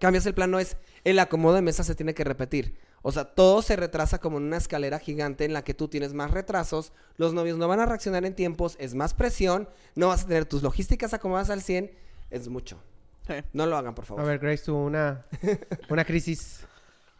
Cambias 0.00 0.26
el 0.26 0.34
plano 0.34 0.58
es, 0.58 0.76
el 1.04 1.18
acomodo 1.18 1.54
de 1.54 1.62
mesa 1.62 1.84
se 1.84 1.94
tiene 1.94 2.14
que 2.14 2.24
repetir. 2.24 2.76
O 3.02 3.12
sea, 3.12 3.24
todo 3.24 3.62
se 3.62 3.76
retrasa 3.76 4.18
como 4.18 4.38
en 4.38 4.44
una 4.44 4.56
escalera 4.56 4.98
gigante 4.98 5.44
en 5.44 5.52
la 5.52 5.62
que 5.62 5.72
tú 5.72 5.88
tienes 5.88 6.12
más 6.12 6.30
retrasos, 6.32 6.92
los 7.16 7.32
novios 7.32 7.58
no 7.58 7.66
van 7.68 7.80
a 7.80 7.86
reaccionar 7.86 8.24
en 8.24 8.34
tiempos, 8.34 8.76
es 8.78 8.94
más 8.94 9.14
presión, 9.14 9.68
no 9.94 10.08
vas 10.08 10.24
a 10.24 10.26
tener 10.26 10.44
tus 10.44 10.62
logísticas 10.62 11.14
acomodadas 11.14 11.50
al 11.50 11.62
100, 11.62 11.92
es 12.30 12.48
mucho. 12.48 12.82
Sí. 13.30 13.44
No 13.52 13.66
lo 13.66 13.76
hagan, 13.76 13.94
por 13.94 14.04
favor. 14.06 14.24
A 14.24 14.26
ver, 14.26 14.40
Grace 14.40 14.64
tuvo 14.64 14.84
una, 14.84 15.24
una 15.88 16.04
crisis. 16.04 16.66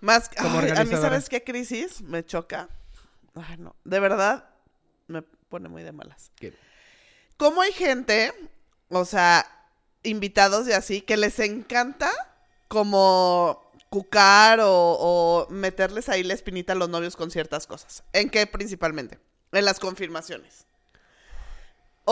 Más, 0.01 0.29
Como 0.29 0.59
ay, 0.59 0.71
a 0.71 0.85
mí. 0.85 0.91
¿sabes 0.97 1.29
qué 1.29 1.45
crisis 1.45 2.03
me 2.03 2.25
choca? 2.25 2.69
Ay, 3.35 3.59
no. 3.59 3.77
De 3.85 4.01
verdad, 4.01 4.49
me 5.07 5.23
pone 5.23 5.69
muy 5.69 5.83
de 5.83 5.93
malas. 5.93 6.33
¿Qué? 6.37 6.53
¿Cómo 7.37 7.63
hay 7.63 7.73
gente, 7.73 8.33
o 8.89 9.05
sea, 9.05 9.47
invitados 10.03 10.67
y 10.69 10.73
así, 10.73 11.01
que 11.01 11.17
les 11.17 11.39
encanta 11.39 12.11
como 12.69 13.71
cucar 13.89 14.61
o, 14.61 14.69
o 14.69 15.47
meterles 15.51 16.09
ahí 16.09 16.23
la 16.23 16.35
espinita 16.35 16.73
a 16.73 16.77
los 16.77 16.89
novios 16.89 17.15
con 17.15 17.31
ciertas 17.31 17.67
cosas? 17.67 18.03
¿En 18.13 18.31
qué 18.31 18.47
principalmente? 18.47 19.21
En 19.53 19.65
las 19.65 19.79
confirmaciones. 19.81 20.67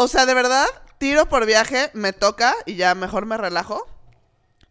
O 0.00 0.06
sea, 0.06 0.26
de 0.26 0.34
verdad, 0.34 0.68
tiro 0.98 1.28
por 1.28 1.44
viaje, 1.44 1.90
me 1.92 2.12
toca 2.12 2.54
y 2.66 2.76
ya 2.76 2.94
mejor 2.94 3.26
me 3.26 3.36
relajo. 3.36 3.84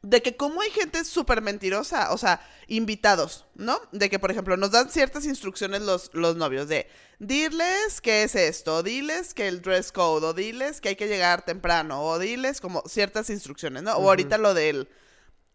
De 0.02 0.22
que 0.22 0.38
como 0.38 0.62
hay 0.62 0.72
gente 0.72 1.04
súper 1.04 1.42
mentirosa, 1.42 2.13
o 2.13 2.18
sea, 2.18 2.40
invitados, 2.68 3.46
¿no? 3.54 3.78
De 3.92 4.10
que, 4.10 4.20
por 4.20 4.32
ejemplo, 4.32 4.56
nos 4.56 4.72
dan 4.72 4.90
ciertas 4.90 5.26
instrucciones 5.26 5.82
los, 5.82 6.12
los 6.13 6.38
novios 6.38 6.70
de, 6.70 6.88
diles 7.20 8.00
qué 8.00 8.24
es 8.24 8.36
esto, 8.36 8.84
diles 8.84 9.34
que 9.34 9.50
el 9.50 9.62
dress 9.62 9.92
code, 9.92 10.28
o 10.28 10.34
diles 10.34 10.80
que 10.80 10.90
hay 10.90 10.96
que 10.96 11.10
llegar 11.10 11.44
temprano, 11.44 12.06
o 12.06 12.20
diles 12.20 12.62
como 12.62 12.82
ciertas 12.88 13.30
instrucciones, 13.30 13.84
¿no? 13.84 13.98
O 13.98 14.08
ahorita 14.08 14.38
lo 14.38 14.54
del, 14.54 14.88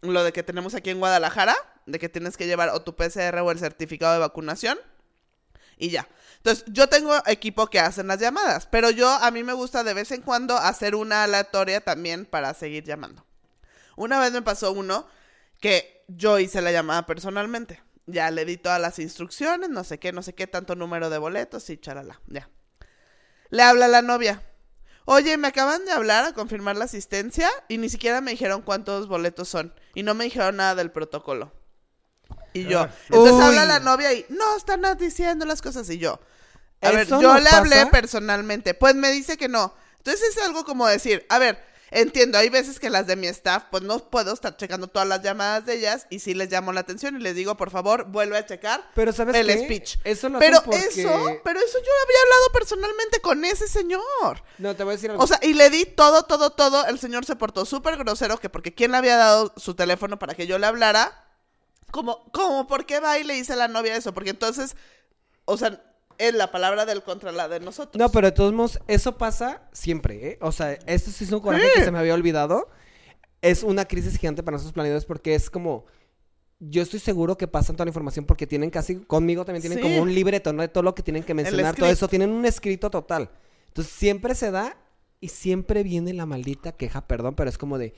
lo 0.03 0.23
de 0.23 0.35
que 0.35 0.43
tenemos 0.43 0.75
aquí 0.75 0.91
en 0.91 0.99
Guadalajara, 0.99 1.57
de 1.87 1.99
que 1.99 2.11
tienes 2.11 2.37
que 2.37 2.47
llevar 2.47 2.69
o 2.75 2.83
tu 2.83 2.95
PCR 2.95 3.39
o 3.39 3.51
el 3.51 3.59
certificado 3.59 4.13
de 4.13 4.19
vacunación, 4.19 4.79
y 5.79 5.89
ya. 5.89 6.07
Entonces, 6.45 6.65
yo 6.73 6.89
tengo 6.89 7.15
equipo 7.27 7.69
que 7.69 7.79
hacen 7.79 8.09
las 8.09 8.19
llamadas, 8.19 8.67
pero 8.67 8.91
yo 8.91 9.09
a 9.09 9.31
mí 9.31 9.45
me 9.45 9.53
gusta 9.53 9.85
de 9.85 9.95
vez 9.95 10.11
en 10.11 10.23
cuando 10.23 10.57
hacer 10.57 10.97
una 10.97 11.23
aleatoria 11.23 11.81
también 11.81 12.27
para 12.27 12.53
seguir 12.53 12.83
llamando. 12.83 13.25
Una 13.95 14.19
vez 14.19 14.33
me 14.33 14.43
pasó 14.43 14.73
uno 14.73 15.07
que 15.61 16.05
yo 16.09 16.41
hice 16.41 16.61
la 16.61 16.73
llamada 16.73 17.07
personalmente. 17.07 17.81
Ya 18.07 18.33
le 18.33 18.45
di 18.45 18.57
todas 18.57 18.81
las 18.81 18.99
instrucciones, 18.99 19.71
no 19.71 19.85
sé 19.85 20.01
qué, 20.01 20.11
no 20.11 20.21
sé 20.21 20.35
qué, 20.35 20.49
tanto 20.49 20.75
número 20.75 21.11
de 21.11 21.19
boletos 21.19 21.71
y 21.71 21.79
charala, 21.79 22.21
ya. 22.27 22.51
Le 23.51 23.63
habla 23.63 23.87
la 23.87 24.03
novia. 24.03 24.43
Oye, 25.05 25.37
me 25.37 25.47
acaban 25.47 25.85
de 25.85 25.93
hablar 25.93 26.25
a 26.25 26.33
confirmar 26.33 26.77
la 26.77 26.87
asistencia 26.87 27.49
y 27.69 27.79
ni 27.79 27.89
siquiera 27.89 28.21
me 28.21 28.33
dijeron 28.33 28.63
cuántos 28.63 29.07
boletos 29.07 29.49
son. 29.49 29.73
Y 29.95 30.03
no 30.03 30.15
me 30.15 30.25
dijeron 30.25 30.57
nada 30.57 30.75
del 30.75 30.91
protocolo. 30.91 31.53
Y 32.53 32.65
yo. 32.65 32.81
Ah. 32.81 32.91
Entonces 33.05 33.35
Uy. 33.35 33.43
habla 33.43 33.65
la 33.65 33.79
novia 33.79 34.13
y 34.13 34.27
no 34.29 34.57
están 34.57 34.83
diciendo 34.99 35.45
las 35.45 35.63
cosas. 35.63 35.89
Y 35.91 35.99
yo. 35.99 36.19
A 36.83 36.91
ver, 36.91 37.07
yo 37.09 37.39
le 37.39 37.49
hablé 37.51 37.77
pasa- 37.77 37.91
personalmente. 37.91 38.75
Pues 38.75 38.95
me 38.95 39.11
dice 39.11 39.37
que 39.37 39.49
no. 39.49 39.75
Entonces 39.99 40.37
es 40.37 40.43
algo 40.43 40.65
como 40.65 40.87
decir, 40.89 41.25
a 41.29 41.39
ver, 41.39 41.63
entiendo, 41.93 42.39
hay 42.39 42.49
veces 42.49 42.81
que 42.81 42.91
las 42.91 43.07
de 43.07 43.15
mi 43.15 43.29
staff, 43.29 43.65
pues 43.71 43.83
no 43.85 43.99
puedo 44.11 44.33
estar 44.35 44.57
checando 44.57 44.89
todas 44.89 45.07
las 45.07 45.23
llamadas 45.23 45.65
de 45.67 45.75
ellas 45.75 46.07
y 46.11 46.19
sí 46.19 46.35
les 46.35 46.51
llamo 46.51 46.73
la 46.73 46.81
atención 46.81 47.17
y 47.17 47.21
les 47.23 47.37
digo, 47.37 47.57
por 47.57 47.71
favor, 47.71 48.07
vuelve 48.07 48.37
a 48.39 48.45
checar 48.47 48.83
Pero 48.97 49.13
¿sabes 49.13 49.37
el 49.37 49.47
qué? 49.47 49.59
speech. 49.65 49.99
Eso 50.03 50.29
lo 50.29 50.39
pero 50.41 50.63
porque... 50.65 50.79
eso, 50.79 51.41
pero 51.45 51.61
eso 51.61 51.79
yo 51.79 51.91
había 52.05 52.23
hablado 52.25 52.53
personalmente 52.53 53.21
con 53.21 53.45
ese 53.45 53.69
señor. 53.69 54.43
No, 54.59 54.75
te 54.75 54.83
voy 54.83 54.95
a 54.95 54.97
decir 54.97 55.11
algo. 55.11 55.23
O 55.23 55.27
sea, 55.27 55.39
y 55.43 55.55
le 55.55 55.71
di 55.71 55.85
todo, 55.85 56.25
todo, 56.25 56.51
todo. 56.51 56.85
El 56.87 56.99
señor 56.99 57.25
se 57.25 57.37
portó 57.37 57.65
súper 57.65 57.97
grosero, 57.97 58.39
que 58.39 58.49
porque 58.49 58.75
quién 58.75 58.91
le 58.91 58.97
había 58.97 59.17
dado 59.17 59.53
su 59.57 59.75
teléfono 59.75 60.19
para 60.19 60.35
que 60.35 60.47
yo 60.49 60.59
le 60.59 60.67
hablara. 60.67 61.27
Como, 61.93 62.25
como, 62.33 62.67
¿por 62.67 62.87
qué 62.87 63.01
va 63.01 63.19
y 63.19 63.25
le 63.25 63.35
dice 63.35 63.53
a 63.53 63.57
la 63.57 63.69
novia 63.69 63.95
eso? 63.95 64.15
Porque 64.15 64.31
entonces, 64.31 64.75
o 65.45 65.59
sea, 65.59 65.79
es 66.29 66.35
la 66.35 66.51
palabra 66.51 66.87
del 66.87 67.03
contra 67.03 67.33
la 67.33 67.49
de 67.49 67.61
nosotros. 67.61 67.99
No, 67.99 68.11
pero 68.11 68.29
de 68.29 68.33
todos 68.33 68.53
modos, 68.53 68.81
eso 68.87 69.19
pasa 69.19 69.63
siempre, 69.73 70.29
¿eh? 70.29 70.39
O 70.41 70.53
sea, 70.53 70.73
esto 70.87 71.11
sí 71.11 71.25
es 71.25 71.33
un 71.33 71.41
coraje 71.41 71.67
que 71.75 71.85
se 71.85 71.91
me 71.91 71.99
había 71.99 72.15
olvidado. 72.15 72.69
Es 73.41 73.63
una 73.63 73.85
crisis 73.87 74.19
gigante 74.19 74.43
para 74.43 74.55
nosotros 74.55 74.73
planeadores 74.73 75.05
porque 75.05 75.35
es 75.35 75.51
como... 75.51 75.85
Yo 76.61 76.81
estoy 76.83 77.01
seguro 77.01 77.37
que 77.37 77.49
pasan 77.49 77.75
toda 77.75 77.87
la 77.87 77.91
información 77.91 78.25
porque 78.25 78.47
tienen 78.47 78.71
casi... 78.71 78.97
Conmigo 79.01 79.45
también 79.45 79.63
tienen 79.63 79.79
Sí. 79.79 79.83
como 79.83 80.01
un 80.01 80.15
libreto, 80.15 80.53
¿no? 80.53 80.63
De 80.63 80.69
todo 80.69 80.85
lo 80.85 80.95
que 80.95 81.03
tienen 81.03 81.25
que 81.25 81.35
mencionar, 81.35 81.75
todo 81.75 81.89
eso. 81.89 82.07
Tienen 82.07 82.31
un 82.31 82.45
escrito 82.45 82.89
total. 82.89 83.31
Entonces, 83.67 83.93
siempre 83.93 84.37
se 84.37 84.53
da 84.53 84.77
y 85.21 85.29
siempre 85.29 85.83
viene 85.83 86.13
la 86.13 86.25
maldita 86.25 86.73
queja, 86.73 87.07
perdón, 87.09 87.35
pero 87.35 87.51
es 87.51 87.59
como 87.59 87.79
de... 87.79 87.95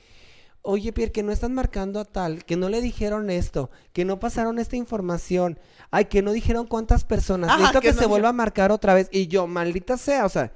oye, 0.65 0.91
Pierre, 0.93 1.11
que 1.11 1.23
no 1.23 1.31
están 1.31 1.53
marcando 1.53 1.99
a 1.99 2.05
tal, 2.05 2.43
que 2.45 2.55
no 2.57 2.69
le 2.69 2.81
dijeron 2.81 3.29
esto, 3.29 3.69
que 3.93 4.03
no 4.05 4.19
pasaron 4.19 4.59
esta 4.59 4.75
información, 4.75 5.59
ay, 5.91 6.05
que 6.05 6.21
no 6.21 6.31
dijeron 6.31 6.67
cuántas 6.67 7.03
personas, 7.03 7.49
Ajá, 7.49 7.57
necesito 7.59 7.81
que 7.81 7.87
que, 7.89 7.93
no 7.93 7.99
se 8.01 8.07
vuelva 8.07 8.29
a 8.29 8.33
marcar 8.33 8.71
otra 8.71 8.93
vez. 8.93 9.07
Y 9.11 9.27
yo, 9.27 9.47
maldita 9.47 9.97
sea, 9.97 10.25
o 10.25 10.29
sea, 10.29 10.51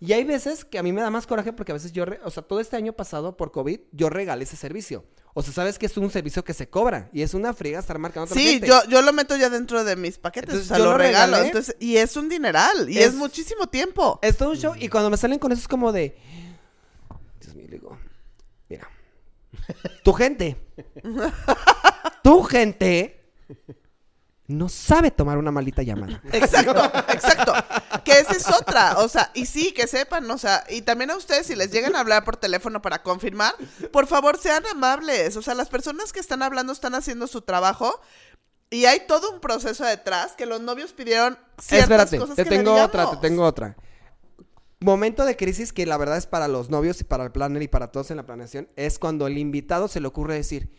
y 0.00 0.12
hay 0.12 0.24
veces 0.24 0.64
que 0.64 0.78
a 0.78 0.82
mí 0.82 0.92
me 0.92 1.00
da 1.00 1.10
más 1.10 1.26
coraje 1.26 1.52
porque 1.52 1.72
a 1.72 1.74
veces 1.74 1.92
yo, 1.92 2.04
re- 2.04 2.20
o 2.24 2.30
sea, 2.30 2.42
todo 2.42 2.58
este 2.60 2.76
año 2.76 2.92
pasado 2.92 3.36
por 3.36 3.52
COVID, 3.52 3.78
yo 3.92 4.10
regalé 4.10 4.44
ese 4.44 4.56
servicio. 4.56 5.04
O 5.34 5.42
sea, 5.42 5.52
sabes 5.54 5.78
que 5.78 5.86
es 5.86 5.96
un 5.96 6.10
servicio 6.10 6.44
que 6.44 6.52
se 6.52 6.68
cobra 6.68 7.08
y 7.12 7.22
es 7.22 7.32
una 7.32 7.54
friega 7.54 7.78
estar 7.78 7.98
marcando 7.98 8.34
Sí, 8.34 8.44
gente. 8.54 8.66
yo, 8.66 8.84
yo 8.88 9.00
lo 9.00 9.14
meto 9.14 9.34
ya 9.36 9.48
dentro 9.48 9.82
de 9.82 9.96
mis 9.96 10.18
paquetes, 10.18 10.50
Entonces, 10.50 10.66
o 10.70 10.74
sea, 10.74 10.78
yo 10.78 10.84
lo 10.84 10.90
lo 10.92 10.98
regalo. 10.98 11.32
regalé. 11.32 11.46
Entonces, 11.46 11.76
y 11.78 11.96
es 11.96 12.14
un 12.18 12.28
dineral, 12.28 12.90
y 12.90 12.98
es, 12.98 13.06
Es- 13.06 13.14
muchísimo 13.14 13.66
tiempo. 13.68 14.18
Es 14.22 14.36
todo 14.36 14.50
un 14.50 14.56
show 14.56 14.74
y 14.78 14.88
cuando 14.88 15.08
me 15.08 15.16
salen 15.16 15.38
con 15.38 15.52
eso 15.52 15.60
es 15.62 15.68
como 15.68 15.90
de... 15.92 16.16
Dios 17.40 17.54
mío, 17.54 17.66
digo, 17.70 17.96
tu 20.02 20.12
gente, 20.12 20.56
tu 22.22 22.42
gente 22.42 23.22
no 24.46 24.68
sabe 24.68 25.10
tomar 25.10 25.38
una 25.38 25.50
maldita 25.50 25.82
llamada. 25.82 26.20
Exacto, 26.32 26.84
exacto. 27.08 27.52
Que 28.04 28.12
esa 28.12 28.32
es 28.32 28.48
otra. 28.48 28.98
O 28.98 29.08
sea, 29.08 29.30
y 29.34 29.46
sí, 29.46 29.72
que 29.72 29.86
sepan, 29.86 30.30
o 30.30 30.38
sea, 30.38 30.64
y 30.68 30.82
también 30.82 31.10
a 31.10 31.16
ustedes, 31.16 31.46
si 31.46 31.56
les 31.56 31.70
llegan 31.70 31.96
a 31.96 32.00
hablar 32.00 32.24
por 32.24 32.36
teléfono 32.36 32.82
para 32.82 33.02
confirmar, 33.02 33.54
por 33.92 34.06
favor 34.06 34.38
sean 34.38 34.64
amables. 34.66 35.36
O 35.36 35.42
sea, 35.42 35.54
las 35.54 35.68
personas 35.68 36.12
que 36.12 36.20
están 36.20 36.42
hablando 36.42 36.72
están 36.72 36.94
haciendo 36.94 37.26
su 37.26 37.42
trabajo. 37.42 38.00
Y 38.70 38.86
hay 38.86 39.06
todo 39.06 39.30
un 39.30 39.40
proceso 39.40 39.84
detrás 39.84 40.32
que 40.32 40.46
los 40.46 40.60
novios 40.60 40.92
pidieron 40.94 41.38
ciertas 41.58 41.82
Espérate, 41.82 42.18
cosas 42.18 42.36
te 42.36 42.44
que 42.44 42.50
le 42.50 42.56
tengo 42.56 42.74
otra, 42.74 43.10
te 43.10 43.16
tengo 43.18 43.44
otra. 43.44 43.76
Momento 44.82 45.24
de 45.24 45.36
crisis 45.36 45.72
que 45.72 45.86
la 45.86 45.96
verdad 45.96 46.16
es 46.16 46.26
para 46.26 46.48
los 46.48 46.70
novios 46.70 47.00
y 47.00 47.04
para 47.04 47.24
el 47.24 47.32
planner 47.32 47.62
y 47.62 47.68
para 47.68 47.92
todos 47.92 48.10
en 48.10 48.16
la 48.16 48.26
planeación, 48.26 48.68
es 48.76 48.98
cuando 48.98 49.26
el 49.26 49.38
invitado 49.38 49.88
se 49.88 50.00
le 50.00 50.08
ocurre 50.08 50.34
decir, 50.34 50.70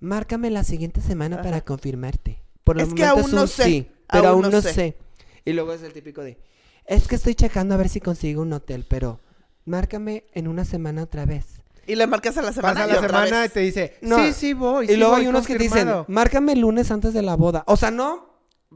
márcame 0.00 0.50
la 0.50 0.64
siguiente 0.64 1.00
semana 1.00 1.42
para 1.42 1.60
confirmarte. 1.62 2.42
Por 2.64 2.80
Es 2.80 2.92
que 2.94 3.04
aún 3.04 3.22
es 3.26 3.32
no 3.32 3.46
sé, 3.46 3.64
sí, 3.64 3.90
pero 4.10 4.28
aún 4.28 4.44
aún, 4.44 4.52
no 4.54 4.60
sé. 4.62 4.72
sé. 4.72 4.96
Y 5.44 5.52
luego 5.52 5.72
es 5.72 5.82
el 5.82 5.92
típico 5.92 6.22
de, 6.22 6.38
es 6.86 7.06
que 7.06 7.14
estoy 7.16 7.34
checando 7.34 7.74
a 7.74 7.78
ver 7.78 7.88
si 7.88 8.00
consigo 8.00 8.42
un 8.42 8.52
hotel, 8.52 8.86
pero 8.88 9.20
márcame 9.66 10.24
en 10.32 10.48
una 10.48 10.64
semana 10.64 11.02
otra 11.02 11.26
vez. 11.26 11.60
Y 11.86 11.96
le 11.96 12.06
marcas 12.06 12.38
a 12.38 12.42
la 12.42 12.52
semana. 12.52 12.74
Pasa 12.74 12.86
y 12.86 12.92
la 12.92 12.96
otra 12.98 13.08
semana 13.08 13.38
y 13.38 13.42
vez. 13.42 13.52
te 13.52 13.60
dice, 13.60 13.98
No, 14.00 14.16
sí, 14.16 14.32
sí 14.32 14.52
voy. 14.54 14.86
y 14.86 14.88
sí 14.88 14.96
luego 14.96 15.12
voy, 15.12 15.22
hay 15.22 15.26
unos 15.28 15.46
que 15.46 15.54
te 15.56 15.62
dicen, 15.64 15.80
confirmado". 15.80 16.06
márcame 16.08 16.52
el 16.54 16.60
lunes 16.60 16.90
antes 16.90 17.12
de 17.12 17.20
la 17.22 17.36
boda. 17.36 17.62
O 17.66 17.76
sea, 17.76 17.90
no, 17.90 18.26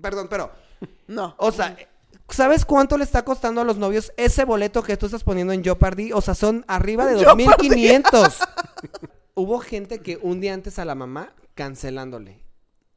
perdón, 0.00 0.26
pero 0.28 0.50
No. 1.06 1.34
O 1.38 1.50
sea, 1.50 1.74
¿sabes 2.28 2.64
cuánto 2.64 2.96
le 2.96 3.04
está 3.04 3.24
costando 3.24 3.60
a 3.60 3.64
los 3.64 3.76
novios 3.78 4.12
ese 4.16 4.44
boleto 4.44 4.82
que 4.82 4.96
tú 4.96 5.06
estás 5.06 5.24
poniendo 5.24 5.52
en 5.52 5.62
Jeopardy? 5.62 6.12
O 6.12 6.20
sea, 6.20 6.34
son 6.34 6.64
arriba 6.68 7.06
de 7.06 7.18
Jeopardy. 7.18 7.44
2500. 7.44 8.38
Hubo 9.34 9.58
gente 9.60 10.00
que 10.00 10.18
un 10.20 10.40
día 10.40 10.54
antes 10.54 10.78
a 10.78 10.84
la 10.84 10.94
mamá 10.94 11.32
cancelándole. 11.54 12.40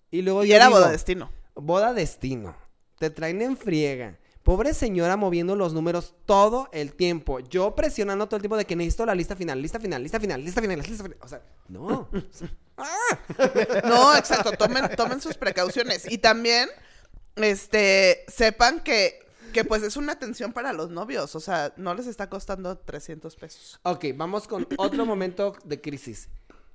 Y 0.09 0.21
luego 0.23 0.43
y 0.43 0.51
era 0.51 0.67
digo, 0.67 0.79
boda 0.79 0.91
destino. 0.91 1.31
boda 1.55 1.93
destino. 1.93 2.55
Te 2.99 3.09
traen 3.09 3.41
en 3.41 3.57
friega. 3.57 4.17
Pobre 4.43 4.73
señora 4.73 5.17
moviendo 5.17 5.55
los 5.55 5.73
números 5.73 6.15
todo 6.25 6.67
el 6.71 6.93
tiempo. 6.93 7.39
Yo 7.41 7.75
presionando 7.75 8.25
todo 8.25 8.37
el 8.37 8.41
tiempo 8.41 8.57
de 8.57 8.65
que 8.65 8.75
necesito 8.75 9.05
la 9.05 9.13
lista 9.13 9.35
final, 9.35 9.61
lista 9.61 9.79
final, 9.79 10.01
lista 10.01 10.19
final, 10.19 10.43
lista 10.43 10.61
final, 10.61 10.79
lista 10.79 11.03
final. 11.03 11.17
O 11.21 11.27
sea, 11.27 11.43
no. 11.67 11.87
O 11.87 12.09
sea, 12.31 13.81
No, 13.85 14.15
exacto, 14.15 14.51
tomen, 14.53 14.89
tomen 14.95 15.21
sus 15.21 15.37
precauciones. 15.37 16.11
Y 16.11 16.17
también, 16.17 16.69
este, 17.35 18.25
sepan 18.27 18.79
que, 18.79 19.19
que 19.51 19.63
pues 19.63 19.83
es 19.83 19.97
una 19.97 20.13
atención 20.13 20.53
para 20.53 20.73
los 20.73 20.89
novios. 20.89 21.35
O 21.35 21.39
sea, 21.39 21.73
no 21.77 21.93
les 21.93 22.07
está 22.07 22.29
costando 22.29 22.77
300 22.77 23.35
pesos. 23.35 23.79
Ok, 23.83 24.05
vamos 24.15 24.47
con 24.47 24.67
otro 24.77 25.05
momento 25.05 25.55
de 25.63 25.81
crisis. 25.81 26.29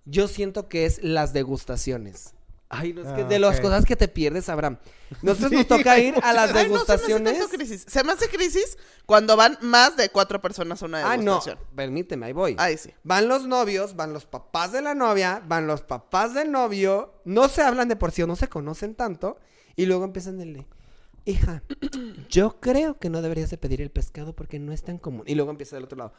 Yo 0.04 0.28
siento 0.28 0.68
que 0.68 0.86
es 0.86 1.02
las 1.02 1.32
degustaciones. 1.32 2.34
Ay, 2.68 2.92
no 2.92 3.02
es 3.02 3.08
que 3.08 3.22
Ah, 3.22 3.24
de 3.24 3.38
las 3.38 3.60
cosas 3.60 3.84
que 3.84 3.94
te 3.94 4.08
pierdes, 4.08 4.48
Abraham. 4.48 4.78
Nosotros 5.22 5.50
Sí, 5.50 5.56
nos 5.56 5.66
toca 5.68 5.98
ir 5.98 6.14
a 6.22 6.32
las 6.32 6.52
Ay, 6.52 6.68
no, 6.68 6.84
se 6.84 6.86
me 6.88 6.94
hace 6.94 7.12
degustaciones. 7.12 7.48
crisis. 7.48 7.84
Se 7.88 8.02
me 8.02 8.12
hace 8.12 8.28
crisis 8.28 8.76
cuando 9.04 9.36
van 9.36 9.56
más 9.60 9.96
de 9.96 10.08
cuatro 10.08 10.40
personas 10.40 10.82
a 10.82 10.86
una 10.86 10.98
ah, 11.12 11.16
no, 11.16 11.22
degustación. 11.22 11.58
permíteme, 11.76 12.26
ahí 12.26 12.32
voy. 12.32 12.56
Ahí 12.58 12.76
sí. 12.76 12.92
Van 13.04 13.28
los 13.28 13.46
novios, 13.46 13.94
van 13.94 14.12
los 14.12 14.26
papás 14.26 14.72
de 14.72 14.82
la 14.82 14.94
novia, 14.94 15.42
van 15.46 15.66
los 15.68 15.82
papás 15.82 16.34
del 16.34 16.50
novio, 16.50 17.14
no 17.24 17.48
se 17.48 17.62
hablan 17.62 17.88
de 17.88 17.96
por 17.96 18.10
sí 18.10 18.22
o 18.22 18.26
no 18.26 18.34
se 18.34 18.48
conocen 18.48 18.94
tanto, 18.96 19.38
y 19.76 19.86
luego 19.86 20.04
empiezan 20.04 20.40
el 20.40 20.54
de, 20.54 20.66
hija, 21.26 21.62
yo 22.30 22.58
creo 22.60 22.98
que 22.98 23.10
no 23.10 23.20
deberías 23.20 23.50
de 23.50 23.58
pedir 23.58 23.82
el 23.82 23.90
pescado 23.90 24.34
porque 24.34 24.58
no 24.58 24.72
es 24.72 24.82
tan 24.82 24.96
común. 24.98 25.24
Y 25.26 25.34
luego 25.34 25.50
empieza 25.50 25.76
del 25.76 25.84
otro 25.84 25.98
lado. 25.98 26.12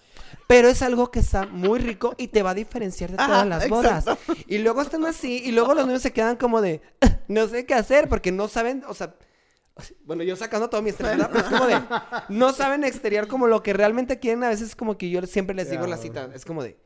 Pero 0.48 0.68
es 0.68 0.82
algo 0.82 1.10
que 1.10 1.20
está 1.20 1.46
muy 1.48 1.80
rico 1.80 2.14
y 2.18 2.28
te 2.28 2.44
va 2.44 2.52
a 2.52 2.54
diferenciar 2.54 3.10
de 3.12 3.16
Ajá, 3.18 3.28
todas 3.28 3.48
las 3.48 3.70
bodas. 3.70 4.08
exacto. 4.08 4.34
Y 4.48 4.60
luego 4.60 4.82
están 4.82 5.06
así, 5.06 5.42
y 5.44 5.52
luego 5.52 5.74
los 5.74 5.88
niños 5.88 6.02
se 6.04 6.14
quedan 6.14 6.36
como 6.38 6.62
de, 6.62 6.82
no 7.28 7.48
sé 7.48 7.66
qué 7.66 7.74
hacer 7.74 8.08
porque 8.10 8.32
no 8.32 8.48
saben, 8.48 8.84
o 8.88 8.94
sea... 8.94 9.16
Bueno, 10.06 10.24
yo 10.24 10.36
sacando 10.36 10.70
todo 10.72 10.82
mi 10.82 10.90
estrés, 10.90 11.12
¿verdad? 11.12 11.30
Pero 11.32 11.46
es 11.46 11.52
como 11.52 11.68
de, 11.68 11.80
no 12.30 12.52
saben 12.52 12.84
exterior 12.84 13.28
como 13.28 13.46
lo 13.46 13.62
que 13.62 13.74
realmente 13.74 14.18
quieren. 14.18 14.44
A 14.44 14.50
veces 14.50 14.76
como 14.76 14.98
que 14.98 15.10
yo 15.12 15.22
siempre 15.28 15.56
les 15.56 15.70
digo 15.70 15.86
la 15.86 15.98
cita, 15.98 16.32
es 16.34 16.46
como 16.46 16.64
de, 16.64 16.80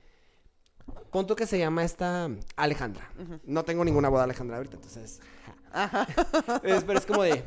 punto 1.09 1.37
que 1.37 1.45
se 1.47 1.57
llama 1.57 1.85
esta 1.85 2.29
Alejandra. 2.57 3.09
No 3.45 3.63
tengo 3.63 3.85
ninguna 3.85 4.09
boda 4.09 4.25
Alejandra 4.25 4.57
ahorita, 4.57 4.75
entonces. 4.75 5.21
Es- 6.63 6.83
pero 6.83 6.99
es 6.99 7.05
como 7.05 7.23
de. 7.23 7.45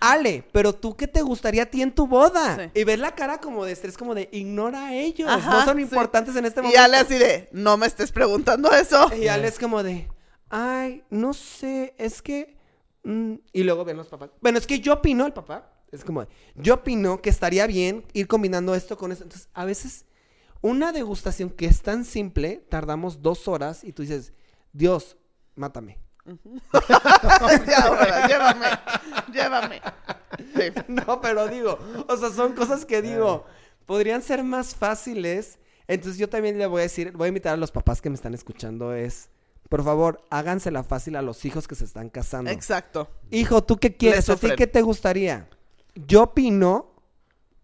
Ale, 0.00 0.44
pero 0.52 0.72
tú 0.74 0.96
qué 0.96 1.06
te 1.06 1.22
gustaría 1.22 1.64
a 1.64 1.66
ti 1.66 1.82
en 1.82 1.94
tu 1.94 2.06
boda? 2.06 2.56
Sí. 2.56 2.80
Y 2.80 2.84
ves 2.84 2.98
la 2.98 3.14
cara 3.14 3.38
como 3.38 3.64
de 3.64 3.72
estrés, 3.72 3.96
como 3.96 4.14
de 4.14 4.28
ignora 4.32 4.88
a 4.88 4.94
ellos. 4.94 5.28
Ajá, 5.28 5.60
no 5.60 5.64
son 5.64 5.76
sí. 5.76 5.82
importantes 5.82 6.36
en 6.36 6.44
este 6.44 6.60
Y 6.60 6.62
momento. 6.62 6.82
Ale 6.82 6.96
así 6.96 7.14
de, 7.18 7.48
no 7.52 7.76
me 7.76 7.86
estés 7.86 8.12
preguntando 8.12 8.70
eso. 8.72 9.10
Y 9.14 9.28
Ale 9.28 9.48
es 9.48 9.58
como 9.58 9.82
de, 9.82 10.08
ay, 10.50 11.04
no 11.10 11.32
sé, 11.34 11.94
es 11.98 12.22
que. 12.22 12.56
mm", 13.04 13.34
y 13.52 13.62
luego 13.62 13.84
ven 13.84 13.96
los 13.96 14.08
papás. 14.08 14.30
Bueno, 14.40 14.58
es 14.58 14.66
que 14.66 14.80
yo 14.80 14.94
opino, 14.94 15.26
el 15.26 15.32
papá, 15.32 15.72
es 15.90 16.04
como 16.04 16.22
de, 16.22 16.28
yo 16.54 16.74
opino 16.74 17.22
que 17.22 17.30
estaría 17.30 17.66
bien 17.66 18.04
ir 18.12 18.26
combinando 18.26 18.74
esto 18.74 18.96
con 18.96 19.12
esto. 19.12 19.24
Entonces, 19.24 19.48
a 19.54 19.64
veces, 19.64 20.04
una 20.60 20.92
degustación 20.92 21.50
que 21.50 21.66
es 21.66 21.82
tan 21.82 22.04
simple, 22.04 22.64
tardamos 22.68 23.22
dos 23.22 23.48
horas 23.48 23.84
y 23.84 23.92
tú 23.92 24.02
dices, 24.02 24.32
Dios, 24.72 25.16
mátame. 25.54 25.98
ya, 27.66 27.78
ahora, 27.84 28.26
llévame, 28.26 28.66
llévame. 29.32 29.82
Sí. 30.54 30.72
No, 30.88 31.20
pero 31.20 31.48
digo, 31.48 31.78
o 32.06 32.16
sea, 32.16 32.30
son 32.30 32.52
cosas 32.54 32.84
que 32.84 33.02
digo, 33.02 33.46
podrían 33.86 34.22
ser 34.22 34.44
más 34.44 34.74
fáciles. 34.74 35.58
Entonces 35.86 36.18
yo 36.18 36.28
también 36.28 36.58
le 36.58 36.66
voy 36.66 36.80
a 36.80 36.82
decir, 36.82 37.12
voy 37.12 37.26
a 37.26 37.28
invitar 37.28 37.54
a 37.54 37.56
los 37.56 37.72
papás 37.72 38.02
que 38.02 38.10
me 38.10 38.14
están 38.14 38.34
escuchando, 38.34 38.92
es, 38.92 39.30
por 39.70 39.82
favor, 39.82 40.22
hágansela 40.30 40.82
fácil 40.82 41.16
a 41.16 41.22
los 41.22 41.44
hijos 41.46 41.66
que 41.66 41.74
se 41.74 41.84
están 41.84 42.10
casando. 42.10 42.50
Exacto. 42.50 43.08
Hijo, 43.30 43.64
¿tú 43.64 43.78
qué 43.78 43.96
quieres? 43.96 44.28
¿A 44.28 44.36
ti 44.36 44.50
qué 44.56 44.66
te 44.66 44.82
gustaría? 44.82 45.48
Yo 45.94 46.24
opino, 46.24 46.94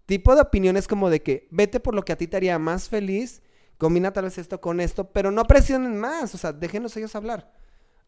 tipo 0.07 0.35
de 0.35 0.41
opinión 0.41 0.77
es 0.77 0.89
como 0.89 1.11
de 1.11 1.23
que 1.23 1.47
vete 1.51 1.81
por 1.81 1.95
lo 1.95 2.05
que 2.05 2.13
a 2.13 2.17
ti 2.17 2.27
te 2.27 2.37
haría 2.37 2.59
más 2.59 2.89
feliz, 2.89 3.43
combina 3.77 4.13
tal 4.13 4.25
vez 4.25 4.39
esto 4.39 4.61
con 4.61 4.81
esto, 4.81 5.13
pero 5.13 5.31
no 5.31 5.45
presionen 5.45 5.99
más, 5.99 6.35
o 6.35 6.39
sea, 6.39 6.53
déjenos 6.53 6.97
ellos 6.97 7.15
hablar. 7.15 7.53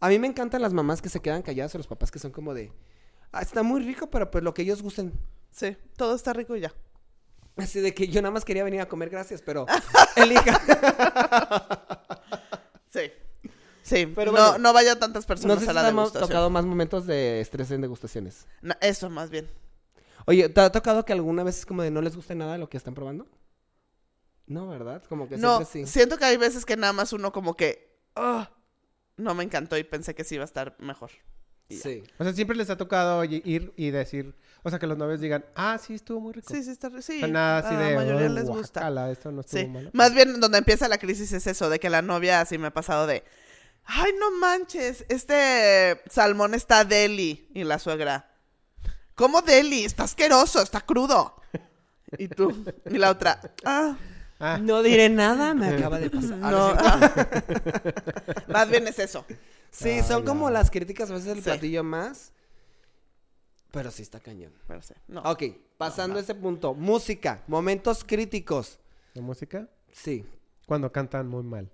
A 0.01 0.09
mí 0.09 0.19
me 0.19 0.27
encantan 0.27 0.63
las 0.63 0.73
mamás 0.73 1.01
que 1.01 1.09
se 1.09 1.21
quedan 1.21 1.43
calladas 1.43 1.75
o 1.75 1.79
los 1.79 1.87
papás 1.87 2.11
que 2.11 2.19
son 2.19 2.31
como 2.33 2.53
de, 2.55 2.73
ah, 3.33 3.41
está 3.43 3.63
muy 3.63 3.81
rico, 3.83 4.09
pero 4.11 4.31
pues 4.31 4.45
lo 4.45 4.53
que 4.55 4.63
ellos 4.63 4.83
gusten. 4.83 5.13
Sí, 5.51 5.77
todo 5.97 6.15
está 6.15 6.33
rico 6.33 6.55
y 6.57 6.61
ya. 6.61 6.73
Así 7.57 7.81
de 7.81 7.95
que 7.95 8.09
yo 8.09 8.21
nada 8.21 8.33
más 8.33 8.45
quería 8.45 8.65
venir 8.65 8.81
a 8.83 8.89
comer, 8.89 9.09
gracias, 9.09 9.41
pero 9.41 9.65
elija. 10.17 10.61
Sí. 12.91 13.11
Sí, 13.83 14.05
Pero 14.17 14.33
no, 14.33 14.39
bueno. 14.39 14.59
no 14.59 14.73
vaya 14.73 14.99
tantas 14.99 15.23
No 15.25 15.29
personas 15.29 15.59
sé 15.61 15.65
si 15.67 15.71
a 15.71 15.73
la 15.75 15.89
hemos 15.89 16.13
tocado 16.13 16.51
más 16.51 16.65
momentos 16.67 17.07
de 17.07 17.41
estrés 17.41 17.71
en 17.71 17.81
degustaciones. 17.83 18.47
No, 18.61 18.75
eso 18.81 19.09
más 19.11 19.31
bien. 19.31 19.49
Oye, 20.27 20.49
¿te 20.49 20.61
ha 20.61 20.73
tocado 20.73 21.05
que 21.05 21.13
alguna 21.13 21.45
vez 21.45 21.59
es 21.61 21.67
como 21.67 21.83
de 21.83 21.93
no 21.93 22.01
les 22.03 22.17
guste 22.17 22.35
nada 22.35 22.59
lo 22.59 22.69
que 22.69 22.77
están 22.77 22.95
probando? 22.95 23.29
No, 24.47 24.67
¿verdad? 24.69 25.05
Como 25.09 25.29
que 25.29 25.37
No, 25.37 25.59
siempre 25.59 25.87
sí. 25.87 25.93
siento 25.93 26.19
que 26.19 26.25
hay 26.25 26.37
veces 26.37 26.67
que 26.67 26.77
nada 26.77 26.93
más 26.93 27.13
uno 27.13 27.31
como 27.33 27.55
que, 27.57 27.97
"Ah, 28.17 28.51
no 29.17 29.35
me 29.35 29.45
encantó 29.45 29.77
y 29.77 29.85
pensé 29.85 30.15
que 30.15 30.25
sí 30.25 30.35
iba 30.37 30.45
a 30.45 30.47
estar 30.47 30.77
mejor. 30.79 31.11
Sí. 31.69 32.05
O 32.19 32.23
sea, 32.25 32.33
siempre 32.33 32.57
les 32.57 32.71
ha 32.71 32.77
tocado 32.77 33.25
ir 33.25 33.73
y 33.77 33.91
decir, 33.91 34.37
o 34.63 34.71
sea, 34.71 34.79
que 34.79 34.87
los 34.87 34.97
novios 34.97 35.21
digan, 35.21 35.45
ah, 35.57 35.79
sí, 35.85 35.95
estuvo 35.95 36.21
muy 36.21 36.33
rico. 36.33 36.53
Sí, 36.55 36.63
sí, 36.63 36.71
está, 36.71 36.91
sí. 37.03 37.17
O 37.17 37.19
sea, 37.21 37.29
nada 37.29 37.59
así 37.59 37.75
a 37.75 37.79
de, 37.79 37.91
la 37.91 37.97
mayoría 37.97 38.27
"Ay, 38.29 38.33
les 38.35 38.45
gusta. 38.47 38.81
guácala, 38.83 39.11
esto 39.11 39.33
no 39.33 39.41
estuvo 39.41 39.61
Sí, 39.61 39.67
malo. 39.67 39.91
más 39.93 40.15
bien 40.15 40.39
donde 40.41 40.59
empieza 40.59 40.87
la 40.89 40.99
crisis 40.99 41.33
es 41.33 41.47
eso, 41.49 41.69
de 41.69 41.81
que 41.81 41.91
la 41.91 42.03
novia 42.03 42.41
así 42.41 42.57
me 42.57 42.69
ha 42.69 42.73
pasado 42.73 43.09
de, 43.09 43.25
ay, 43.85 44.13
no 44.21 44.31
manches, 44.39 45.05
este 45.09 46.01
salmón 46.09 46.55
está 46.55 46.85
deli. 46.85 47.49
Y 47.53 47.65
la 47.65 47.81
suegra, 47.81 48.31
¿cómo 49.17 49.43
deli? 49.43 49.85
Está 49.85 50.05
asqueroso, 50.05 50.63
está 50.63 50.81
crudo. 50.83 51.35
Y 52.17 52.29
tú, 52.29 52.65
y 52.89 52.99
la 52.99 53.11
otra, 53.11 53.41
ah, 53.65 53.97
Ah, 54.39 54.59
No 54.61 54.83
diré 54.83 55.09
nada, 55.09 55.55
me 55.55 55.69
acaba 55.77 55.99
de 55.99 56.11
pasar. 56.11 56.39
Ah, 56.43 56.51
no. 56.51 56.67
cierto. 56.69 56.85
ah. 56.87 58.43
más 58.49 58.69
bien 58.69 58.87
es 58.89 58.99
eso. 58.99 59.25
Sí, 59.71 59.99
Ah, 60.01 60.05
son 60.05 60.25
como 60.25 60.51
las 60.51 60.71
críticas 60.71 61.11
a 61.11 61.15
veces 61.15 61.29
del 61.29 61.39
Sí. 61.39 61.43
platillo 61.45 61.83
más. 61.85 62.33
Pero 63.71 63.91
sí 63.91 64.03
está 64.03 64.21
cañón. 64.21 64.53
Pero 64.67 64.81
sí, 64.83 64.95
no. 65.09 65.21
Ok, 65.23 65.43
pasando 65.77 66.19
a 66.19 66.23
ese 66.23 66.35
punto. 66.35 66.73
Música, 66.75 67.43
momentos 67.47 68.05
críticos. 68.05 68.79
¿La 69.15 69.23
música? 69.23 69.69
Sí. 69.93 70.25
Cuando 70.67 70.91
cantan 70.91 71.29
muy 71.29 71.43
mal. 71.43 71.71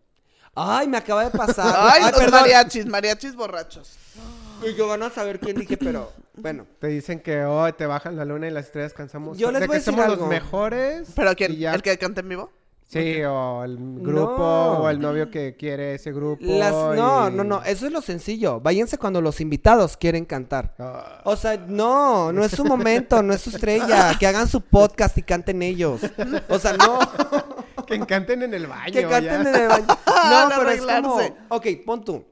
Ay, 0.54 0.86
me 0.88 0.96
acaba 0.98 1.24
de 1.24 1.30
pasar. 1.30 1.74
Ay, 1.78 2.02
los 2.02 2.12
perdón. 2.12 2.40
mariachis, 2.40 2.86
mariachis 2.86 3.34
borrachos. 3.34 3.96
Y 4.64 4.74
yo 4.74 4.86
van 4.86 5.02
a 5.02 5.10
saber 5.10 5.40
quién 5.40 5.56
dije, 5.58 5.76
pero 5.76 6.12
bueno. 6.34 6.66
Te 6.80 6.86
dicen 6.88 7.20
que 7.20 7.44
hoy 7.44 7.72
te 7.72 7.86
bajan 7.86 8.16
la 8.16 8.24
luna 8.24 8.48
y 8.48 8.50
las 8.50 8.66
estrellas 8.66 8.92
cansamos. 8.94 9.38
Yo 9.38 9.50
les 9.52 9.60
de 9.60 9.66
voy 9.66 9.76
a 9.76 9.78
que 9.78 9.80
decir 9.80 9.92
somos 9.94 10.04
algo. 10.06 10.20
los 10.22 10.28
mejores. 10.28 11.12
¿Pero 11.14 11.34
quién? 11.34 11.56
ya. 11.56 11.74
¿El 11.74 11.82
que 11.82 11.96
canta 11.98 12.20
en 12.20 12.28
vivo? 12.28 12.50
Sí, 12.88 13.22
o 13.24 13.64
el 13.64 13.78
grupo, 13.78 14.36
No. 14.36 14.72
o 14.82 14.88
el 14.90 15.00
novio 15.00 15.30
que 15.30 15.56
quiere 15.56 15.94
ese 15.94 16.12
grupo. 16.12 16.44
Las, 16.44 16.72
no, 16.72 17.30
y- 17.30 17.32
no, 17.34 17.42
no, 17.42 17.62
eso 17.62 17.86
es 17.86 17.92
lo 17.92 18.02
sencillo. 18.02 18.60
Váyanse 18.60 18.98
cuando 18.98 19.22
los 19.22 19.40
invitados 19.40 19.96
quieren 19.96 20.26
cantar. 20.26 20.74
Ah, 20.78 21.22
O 21.24 21.34
sea, 21.36 21.56
no, 21.56 22.32
no 22.34 22.44
es 22.44 22.50
su 22.52 22.66
momento, 22.66 23.22
no 23.22 23.32
es 23.32 23.40
su 23.40 23.48
estrella. 23.48 24.12
Que 24.20 24.26
hagan 24.26 24.46
su 24.46 24.60
podcast 24.60 25.16
y 25.16 25.22
canten 25.22 25.62
ellos. 25.62 26.02
O 26.50 26.58
sea, 26.58 26.74
no. 26.74 26.98
que 27.86 27.98
canten 28.00 28.42
en 28.42 28.52
el 28.52 28.66
baño. 28.66 28.92
que 28.92 29.02
canten 29.08 29.42
ya. 29.44 29.48
en 29.50 29.54
el 29.56 29.68
baño. 29.68 29.86
No, 30.06 30.48
pero 30.58 30.70
es 30.70 30.82
como. 30.82 31.18
Ok, 31.48 31.66
pon 31.86 32.04
tú. 32.04 32.24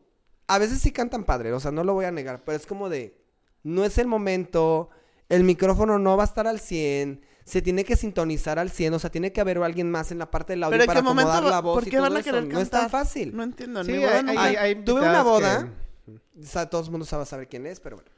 A 0.46 0.59
veces 0.59 0.78
sí 0.80 0.92
cantan 0.92 1.24
padre, 1.24 1.53
o 1.53 1.61
sea, 1.61 1.70
no 1.70 1.84
lo 1.84 1.94
voy 1.94 2.05
a 2.05 2.11
negar, 2.12 2.42
pero 2.44 2.57
es 2.57 2.66
como 2.66 2.88
de. 2.90 3.18
No 3.62 3.84
es 3.84 3.98
el 3.98 4.06
momento, 4.06 4.90
el 5.28 5.44
micrófono 5.44 5.98
no 5.98 6.16
va 6.16 6.24
a 6.24 6.26
estar 6.26 6.46
al 6.46 6.61
100, 6.61 7.20
se 7.44 7.62
tiene 7.62 7.84
que 7.84 7.96
sintonizar 7.96 8.58
al 8.58 8.70
100, 8.70 8.94
o 8.94 8.98
sea, 8.98 9.11
tiene 9.11 9.32
que 9.32 9.40
haber 9.40 9.58
alguien 9.58 9.90
más 9.90 10.12
en 10.12 10.18
la 10.18 10.30
parte 10.30 10.52
del 10.52 10.62
audio 10.62 10.72
¿Pero 10.72 10.84
en 10.84 10.86
para 10.86 11.00
qué 11.00 11.04
momento? 11.04 11.30
acomodar 11.32 11.50
la 11.52 11.61
voz 11.61 11.74
¿Por 11.74 11.82
y 11.88 11.90
qué 11.90 11.96
todo 11.96 12.02
van 12.08 12.16
a 12.16 12.20
eso. 12.20 12.24
querer 12.30 12.46
No 12.46 12.61
es 12.61 12.70
tan 12.70 12.88
fácil. 12.90 13.34
No 13.36 13.42
entiendo. 13.42 13.84
Sí, 13.84 13.98
boda, 13.98 14.22
hay, 14.36 14.84
Tuve 14.84 15.00
una 15.00 15.22
boda. 15.22 15.68
que- 16.06 16.40
O 16.42 16.46
sea, 16.46 16.70
todo 16.70 16.82
el 16.84 16.90
mundo 16.90 17.04
sabe 17.06 17.26
saber 17.26 17.48
quién 17.48 17.66
es, 17.66 17.80
pero 17.80 17.96
bueno. 17.96 18.11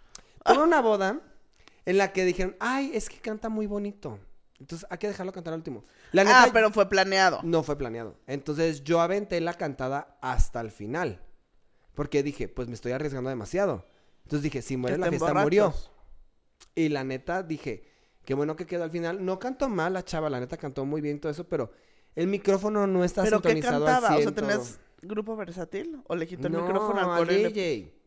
Tuve 0.44 0.62
una 0.64 0.80
boda 0.80 1.20
en 1.86 1.98
la 1.98 2.12
que 2.12 2.24
dijeron, 2.24 2.56
ay, 2.60 2.90
es 2.94 3.08
que 3.08 3.16
canta 3.18 3.48
muy 3.48 3.66
bonito. 3.66 4.18
Entonces 4.60 4.86
hay 4.90 4.98
que 4.98 5.08
dejarlo 5.08 5.32
cantar 5.32 5.54
al 5.54 5.58
último. 5.58 5.84
La 6.12 6.22
neta, 6.22 6.44
Ah, 6.44 6.50
pero 6.52 6.70
fue 6.70 6.88
planeado. 6.88 7.40
no 7.42 7.64
fue 7.64 7.76
planeado. 7.76 8.14
Entonces 8.28 8.84
yo 8.84 9.00
aventé 9.00 9.40
la 9.40 9.54
cantada 9.54 10.16
hasta 10.20 10.60
el 10.60 10.70
final. 10.70 11.20
Porque 11.94 12.22
dije, 12.22 12.48
pues 12.48 12.68
me 12.68 12.74
estoy 12.74 12.92
arriesgando 12.92 13.28
demasiado. 13.28 13.86
Entonces 14.24 14.42
dije, 14.42 14.62
si 14.62 14.76
muere 14.76 14.98
la 14.98 15.08
fiesta, 15.08 15.34
murió. 15.34 15.74
Y 16.74 16.88
la 16.88 17.04
neta 17.04 17.42
dije, 17.42 17.84
qué 18.24 18.34
bueno 18.34 18.56
que 18.56 18.66
quedó 18.66 18.84
al 18.84 18.90
final. 18.90 19.24
No 19.24 19.38
cantó 19.38 19.68
mal 19.68 19.92
la 19.92 20.04
chava, 20.04 20.30
la 20.30 20.40
neta 20.40 20.56
cantó 20.56 20.84
muy 20.84 21.00
bien 21.00 21.20
todo 21.20 21.30
eso, 21.32 21.44
pero 21.48 21.70
el 22.14 22.26
micrófono 22.28 22.86
no 22.86 23.04
está 23.04 23.22
¿Pero 23.22 23.40
qué 23.42 23.50
sintonizado 23.50 23.84
cantaba? 23.84 24.08
al 24.08 24.14
O 24.14 24.16
100 24.18 24.28
sea, 24.28 24.34
todo. 24.34 24.48
¿tenías 24.48 24.80
grupo 25.02 25.36
versátil? 25.36 26.00
¿O 26.06 26.14
le 26.14 26.26
quitó 26.26 26.46
el 26.46 26.52
no, 26.52 26.62
micrófono 26.62 27.00
al 27.12 27.18
coro 27.18 27.32
y 27.32 27.42
le- 27.42 27.48
DJ. 27.48 27.98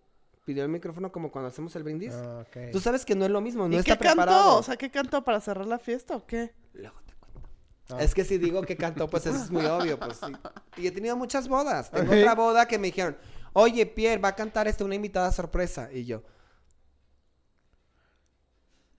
Pidió 0.45 0.63
el 0.63 0.69
micrófono 0.69 1.11
como 1.11 1.31
cuando 1.31 1.47
hacemos 1.49 1.75
el 1.75 1.81
brindis. 1.83 2.13
Ah. 2.13 2.45
Tú 2.71 2.79
sabes 2.79 3.03
que 3.03 3.15
no 3.15 3.25
es 3.25 3.31
lo 3.31 3.41
mismo, 3.41 3.67
no 3.67 3.73
¿Y 3.73 3.77
está 3.79 3.97
qué 3.97 4.05
cantó? 4.05 4.57
O 4.57 4.63
sea, 4.63 4.77
¿qué 4.77 4.91
cantó 4.91 5.23
para 5.23 5.41
cerrar 5.41 5.65
la 5.65 5.79
fiesta 5.79 6.15
o 6.15 6.25
qué? 6.27 6.53
Luego 6.73 6.97
te 7.03 7.15
cuento. 7.15 7.49
Ah. 7.89 7.97
Es 8.03 8.13
que 8.13 8.23
si 8.23 8.37
digo 8.37 8.61
que 8.61 8.77
cantó, 8.77 9.09
pues 9.09 9.25
eso 9.25 9.43
es 9.43 9.49
muy 9.49 9.65
obvio, 9.65 9.97
pues 9.99 10.17
sí. 10.17 10.31
Y 10.77 10.85
he 10.87 10.91
tenido 10.91 11.17
muchas 11.17 11.47
bodas. 11.47 11.89
Tengo 11.89 12.13
otra 12.13 12.35
boda 12.35 12.67
que 12.67 12.77
me 12.77 12.87
dijeron, 12.87 13.17
oye, 13.55 13.85
Pierre, 13.85 14.21
va 14.21 14.29
a 14.29 14.35
cantar 14.35 14.67
este 14.67 14.83
una 14.83 14.95
invitada 14.95 15.31
sorpresa. 15.31 15.89
Y 15.91 16.05
yo, 16.05 16.21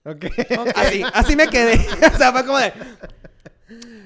Ok. 0.05 0.25
así, 0.75 1.03
así 1.13 1.35
me 1.35 1.47
quedé. 1.47 1.75
o 2.13 2.17
sea, 2.17 2.31
fue 2.31 2.45
como 2.45 2.57
de... 2.59 2.73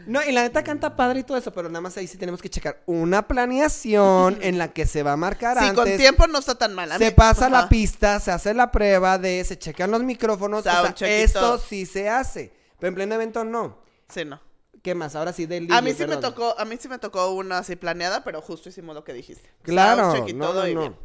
No, 0.08 0.24
y 0.24 0.32
la 0.32 0.42
neta 0.42 0.64
canta 0.64 0.96
padre 0.96 1.20
y 1.20 1.24
todo 1.24 1.38
eso, 1.38 1.54
pero 1.54 1.70
nada 1.70 1.82
más 1.82 1.96
ahí 1.96 2.08
sí 2.08 2.18
tenemos 2.18 2.42
que 2.42 2.50
checar 2.50 2.82
una 2.88 3.28
planeación 3.28 4.40
en 4.42 4.58
la 4.58 4.74
que 4.74 4.88
se 4.88 5.04
va 5.04 5.12
a 5.14 5.18
marcar 5.18 5.58
Sí, 5.60 5.66
antes. 5.66 5.76
con 5.76 5.98
tiempo 5.98 6.26
no 6.26 6.40
está 6.40 6.56
tan 6.56 6.74
mal. 6.74 6.92
A 6.92 6.98
Se 6.98 7.12
pasa 7.12 7.46
Ajá. 7.46 7.62
la 7.62 7.70
pista, 7.70 8.20
se 8.20 8.32
hace 8.32 8.56
la 8.56 8.72
prueba 8.72 9.20
de, 9.20 9.44
se 9.44 9.60
checan 9.60 9.92
los 9.92 10.02
micrófonos, 10.02 10.62
o 10.62 10.64
sea, 10.64 10.96
todo. 11.32 11.60
sí 11.60 11.86
se 11.86 12.10
hace. 12.10 12.52
Pero 12.80 12.90
en 12.90 12.96
pleno 12.96 13.14
evento 13.14 13.44
no. 13.46 13.78
Sí, 14.10 14.26
no. 14.26 14.42
¿Qué 14.82 14.96
más? 14.96 15.16
Ahora 15.16 15.32
sí 15.34 15.46
del 15.46 15.66
A 15.72 15.80
DJ, 15.80 15.82
mí 15.82 15.94
sí 15.94 16.08
me 16.08 16.18
tocó, 16.18 16.56
a 16.58 16.66
mí 16.66 16.76
sí 16.80 16.88
me 16.90 16.98
tocó 16.98 17.30
una 17.32 17.60
así 17.60 17.76
planeada, 17.76 18.24
pero 18.24 18.42
justo 18.42 18.70
hicimos 18.70 18.96
lo 18.96 19.04
que 19.04 19.14
dijiste. 19.14 19.50
Claro, 19.62 20.12
Soundcheck 20.12 20.30
y 20.30 20.34
no, 20.34 20.48
todo 20.48 20.68
no, 20.68 20.96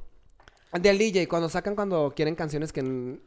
no. 0.73 0.79
Del 0.81 0.99
DJ, 0.99 1.29
cuando 1.29 1.49
sacan 1.49 1.75
cuando 1.75 2.13
quieren 2.17 2.35
canciones 2.35 2.73
que, 2.73 3.19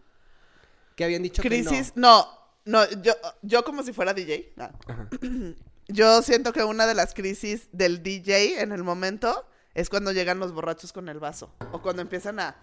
que 0.95 1.04
habían 1.04 1.22
dicho 1.24 1.41
Crisis, 1.41 1.93
no. 1.95 2.28
no, 2.66 2.89
yo, 3.02 3.14
yo 3.41 3.64
como 3.64 3.84
si 3.84 3.93
fuera 3.93 4.14
DJ. 4.14 4.54
ah. 4.58 4.72
que 5.20 5.28
no. 5.30 5.56
Yo 5.91 6.22
siento 6.22 6.54
que 6.54 6.64
una 6.64 6.86
de 6.86 6.93
las 6.93 7.16
crisis 7.16 7.68
del 7.72 8.04
DJ 8.04 8.62
en 8.62 8.72
el 8.72 8.84
momento 8.84 9.43
es 9.74 9.89
cuando 9.89 10.12
llegan 10.12 10.38
los 10.38 10.54
borrachos 10.54 10.93
con 10.93 11.10
el 11.10 11.18
vaso. 11.20 11.52
O 11.72 11.82
cuando 11.82 12.04
empiezan 12.04 12.39
a. 12.39 12.56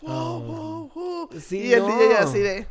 "Wow, 0.00 0.40
wow, 0.42 0.90
wow", 0.94 1.28
Sí, 1.38 1.58
y 1.58 1.74
el 1.74 1.80
no. 1.80 1.88
DJ 1.98 2.16
así 2.16 2.38
de. 2.38 2.66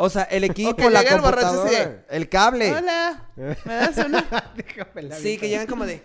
O 0.00 0.08
sea, 0.08 0.22
el 0.22 0.44
equipo, 0.44 0.88
la 0.90 1.00
el 1.00 1.08
computadora, 1.08 2.04
el 2.08 2.28
cable. 2.28 2.72
Hola, 2.72 3.28
¿me 3.34 3.74
das 3.74 3.96
una? 3.98 4.24
Sí, 5.20 5.36
que 5.38 5.48
llegan 5.48 5.66
como 5.66 5.84
de, 5.86 6.02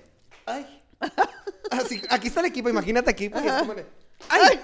ay. 0.48 0.84
Así, 1.70 2.02
aquí 2.10 2.28
está 2.30 2.40
el 2.40 2.48
equipo, 2.48 2.70
imagínate 2.70 3.12
aquí, 3.12 3.30
pues, 3.30 3.44
y 3.44 3.48
es 3.48 3.54
como 3.54 3.76
de, 3.76 3.86
ay, 4.30 4.60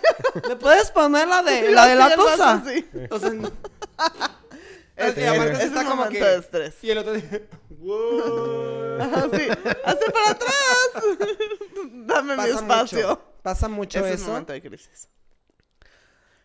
¿me 0.47 0.55
puedes 0.55 0.89
poner 0.91 1.27
la 1.27 1.43
de 1.43 1.69
la 1.71 1.85
de 1.87 1.95
la 1.95 2.09
Sí, 2.09 2.15
así. 2.41 2.87
O 3.11 3.19
sea, 3.19 3.29
no. 3.29 3.51
Es, 4.95 5.17
y 5.17 5.21
Marcos 5.21 5.59
es 5.59 5.65
está 5.65 5.79
un 5.81 5.85
como 5.85 5.95
momento 6.05 6.19
que- 6.19 6.25
de 6.31 6.37
estrés. 6.39 6.75
Y 6.83 6.89
el 6.91 6.97
otro 6.97 7.13
dice, 7.13 7.47
wow. 7.69 8.99
Ajá, 9.01 9.27
sí. 9.31 9.47
Para 10.11 10.29
atrás. 10.31 11.17
Dame 11.91 12.35
mi 12.35 12.49
espacio. 12.49 12.97
mucho, 13.07 13.21
pasa 13.43 13.67
mucho 13.69 13.99
Ese 13.99 14.09
es 14.09 14.15
eso. 14.15 14.25
un 14.25 14.31
momento 14.31 14.53
de 14.53 14.61
crisis. 14.61 15.07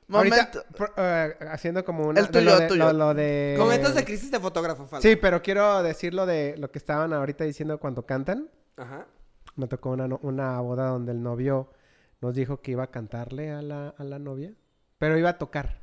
Momento. 0.07 0.65
eh, 0.97 1.35
haciendo 1.51 1.85
como 1.85 2.07
una... 2.07 2.21
El 2.21 2.27
de 2.27 2.33
tuyo, 2.33 2.51
lo 2.51 2.61
de, 2.61 2.67
tuyo. 2.69 2.85
Lo, 2.85 2.93
lo 2.93 3.15
de... 3.15 3.57
Momentos 3.59 3.95
de 3.95 4.05
crisis 4.05 4.31
de 4.31 4.39
fotógrafo, 4.39 4.87
falta. 4.87 5.07
Sí, 5.07 5.17
pero 5.17 5.43
quiero 5.43 5.83
decir 5.83 6.13
lo 6.15 6.27
de 6.27 6.57
lo 6.59 6.71
que 6.71 6.79
estaban 6.79 7.13
ahorita 7.13 7.45
diciendo 7.45 7.79
cuando 7.79 8.05
cantan. 8.05 8.51
Ajá. 8.77 9.07
Me 9.57 9.67
tocó 9.67 9.91
una, 9.91 10.07
una 10.23 10.61
boda 10.61 10.89
donde 10.89 11.13
el 11.13 11.23
novio 11.23 11.71
nos 12.21 12.35
dijo 12.35 12.61
que 12.61 12.73
iba 12.73 12.85
a 12.85 12.91
cantarle 12.91 13.51
a 13.51 13.63
la, 13.63 13.89
a 13.97 14.05
la 14.05 14.19
novia, 14.19 14.53
pero 14.99 15.17
iba 15.17 15.31
a 15.31 15.39
tocar 15.39 15.81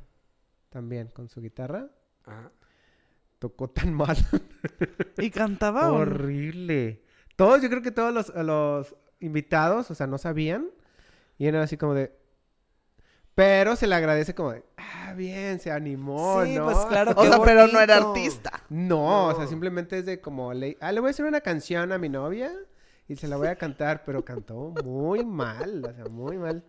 también 0.68 1.08
con 1.08 1.28
su 1.28 1.40
guitarra. 1.40 1.88
Ajá. 2.24 2.50
Tocó 3.38 3.70
tan 3.70 3.92
mal. 3.92 4.16
¿Y 5.18 5.30
cantaba? 5.30 5.90
Horrible. 5.90 7.02
Todos, 7.34 7.60
yo 7.60 7.68
creo 7.68 7.82
que 7.82 7.90
todos 7.90 8.14
los, 8.14 8.32
los 8.36 8.94
invitados, 9.18 9.90
o 9.90 9.94
sea, 9.94 10.06
no 10.06 10.18
sabían. 10.18 10.70
Y 11.38 11.46
era 11.46 11.62
así 11.62 11.76
como 11.76 11.94
de... 11.94 12.16
Pero 13.34 13.76
se 13.76 13.86
le 13.86 13.94
agradece 13.94 14.34
como 14.34 14.52
de... 14.52 14.62
Ah, 14.76 15.14
bien, 15.14 15.58
se 15.58 15.70
animó, 15.70 16.44
sí, 16.44 16.54
¿no? 16.54 16.64
pues 16.64 16.78
claro. 16.86 17.14
O 17.16 17.24
sea, 17.24 17.40
pero 17.42 17.66
no 17.66 17.80
era 17.80 17.96
artista. 17.96 18.62
No, 18.68 19.28
o 19.28 19.34
sea, 19.34 19.46
simplemente 19.46 19.98
es 19.98 20.06
de 20.06 20.20
como... 20.20 20.52
Le... 20.52 20.76
Ah, 20.80 20.92
le 20.92 21.00
voy 21.00 21.08
a 21.08 21.10
hacer 21.10 21.24
una 21.24 21.40
canción 21.40 21.92
a 21.92 21.98
mi 21.98 22.08
novia 22.08 22.52
y 23.08 23.16
se 23.16 23.28
la 23.28 23.36
voy 23.36 23.48
a 23.48 23.56
cantar, 23.56 24.04
pero 24.04 24.24
cantó 24.24 24.74
muy 24.84 25.24
mal, 25.24 25.84
o 25.84 25.92
sea, 25.94 26.04
muy 26.10 26.36
mal. 26.36 26.62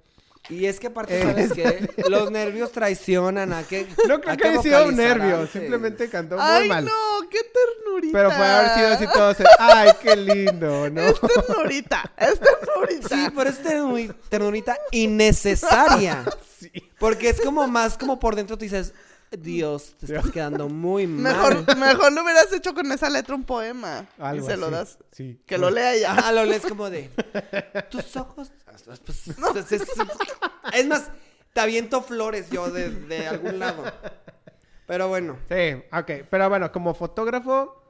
Y 0.50 0.66
es 0.66 0.78
que 0.80 0.88
aparte, 0.88 1.18
Eh. 1.20 1.24
¿sabes 1.24 1.54
qué? 1.54 1.90
Los 2.10 2.30
nervios 2.30 2.72
traicionan 2.74 3.54
a 3.54 3.64
que. 3.64 3.88
No 4.10 4.20
creo 4.20 4.36
que 4.38 4.48
haya 4.48 4.62
sido 4.62 4.86
un 4.88 4.96
nervio, 4.98 5.36
antes. 5.38 5.52
simplemente 5.52 6.10
cantó 6.10 6.36
muy 6.36 6.44
Ay, 6.46 6.68
mal. 6.70 6.84
no, 6.86 7.30
qué 7.30 7.40
ternurita. 7.44 8.18
Pero 8.18 8.32
fue 8.32 8.46
haber 8.46 8.74
sido 8.76 8.88
así 8.90 9.08
todo... 9.14 9.34
se- 9.34 9.44
Ay, 9.58 9.92
qué 10.02 10.16
lindo, 10.18 10.90
¿no? 10.90 11.02
Es 11.02 11.16
ternurita, 11.22 12.12
es 12.18 12.40
ternurita. 12.40 13.08
Sí, 13.10 13.28
pero 13.36 13.50
es 13.50 13.64
ternuri- 13.64 14.14
ternurita 14.30 14.78
innecesaria. 14.92 16.24
Sí. 16.64 16.72
Porque 16.98 17.28
es 17.28 17.42
como 17.42 17.68
más 17.68 17.98
como 17.98 18.22
por 18.22 18.38
dentro 18.38 18.58
tú 18.58 18.64
dices, 18.64 18.94
Dios, 19.38 19.96
te 20.00 20.06
estás 20.16 20.32
quedando 20.32 20.70
muy 20.70 21.08
mal. 21.08 21.34
Mejor, 21.34 21.78
mejor 21.78 22.14
lo 22.14 22.24
hubieras 22.24 22.52
hecho 22.54 22.74
con 22.74 22.92
esa 22.92 23.10
letra 23.10 23.36
un 23.36 23.44
poema. 23.44 24.08
Algo 24.18 24.46
y 24.46 24.50
se 24.50 24.58
lo 24.58 24.70
das. 24.70 24.98
Sí. 25.12 25.40
Que 25.46 25.58
lo 25.58 25.70
lea 25.70 25.94
ella. 25.96 26.12
Ajá, 26.14 26.32
lo 26.32 26.46
lees 26.46 26.64
como 26.66 26.90
de 26.90 27.10
tus 27.90 28.16
ojos. 28.18 28.52
pues, 29.06 29.28
es, 29.72 29.82
es- 29.82 29.90
es 30.74 30.88
más, 30.88 31.10
te 31.54 31.60
aviento 31.62 32.02
flores 32.02 32.50
yo 32.50 32.70
de, 32.72 32.90
de 32.90 33.28
algún 33.28 33.60
lado. 33.60 33.84
Pero 34.88 35.08
bueno, 35.08 35.38
Sí, 35.50 35.76
ok. 35.92 36.26
Pero 36.30 36.50
bueno, 36.50 36.72
como 36.72 36.94
fotógrafo, 36.94 37.83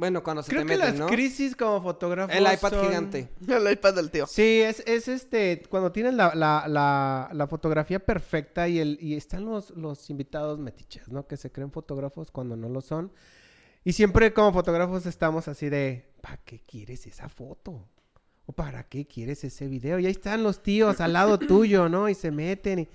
bueno, 0.00 0.22
cuando 0.24 0.42
se 0.42 0.50
creo 0.50 0.62
te 0.62 0.66
que 0.68 0.76
meten, 0.78 0.90
las 0.92 0.98
¿no? 0.98 1.06
crisis 1.06 1.54
como 1.54 1.80
fotógrafo 1.82 2.32
El 2.32 2.42
iPad 2.52 2.70
son- 2.70 2.86
gigante. 2.86 3.28
El 3.46 3.70
iPad 3.70 3.94
del 3.94 4.10
tío. 4.10 4.26
Sí, 4.26 4.60
es, 4.62 4.82
es 4.86 5.06
este, 5.06 5.62
cuando 5.68 5.92
tienes 5.92 6.14
la, 6.14 6.34
la, 6.34 6.64
la, 6.66 7.30
la 7.32 7.46
fotografía 7.46 8.00
perfecta 8.04 8.66
y, 8.66 8.78
el, 8.80 8.98
y 9.00 9.14
están 9.14 9.44
los, 9.44 9.70
los 9.70 10.10
invitados 10.10 10.58
metiches, 10.58 11.08
¿no? 11.08 11.26
Que 11.28 11.36
se 11.36 11.52
creen 11.52 11.70
fotógrafos 11.70 12.30
cuando 12.30 12.56
no 12.56 12.68
lo 12.68 12.80
son. 12.80 13.12
Y 13.84 13.92
siempre 13.92 14.32
como 14.32 14.52
fotógrafos 14.52 15.06
estamos 15.06 15.46
así 15.48 15.68
de, 15.68 16.10
¿para 16.20 16.38
qué 16.38 16.60
quieres 16.66 17.06
esa 17.06 17.28
foto? 17.28 17.88
¿O 18.46 18.52
para 18.52 18.84
qué 18.88 19.06
quieres 19.06 19.44
ese 19.44 19.68
video? 19.68 19.98
Y 19.98 20.06
ahí 20.06 20.12
están 20.12 20.42
los 20.42 20.62
tíos 20.62 21.00
al 21.00 21.12
lado 21.12 21.38
tuyo, 21.38 21.88
¿no? 21.88 22.08
Y 22.08 22.14
se 22.14 22.30
meten 22.30 22.80
y, 22.80 22.88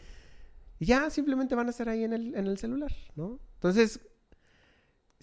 y 0.80 0.86
ya 0.88 1.10
simplemente 1.10 1.56
van 1.56 1.68
a 1.68 1.70
estar 1.70 1.88
ahí 1.88 2.04
en 2.04 2.14
el, 2.14 2.36
en 2.36 2.48
el 2.48 2.58
celular, 2.58 2.92
¿no? 3.16 3.40
Entonces, 3.54 4.00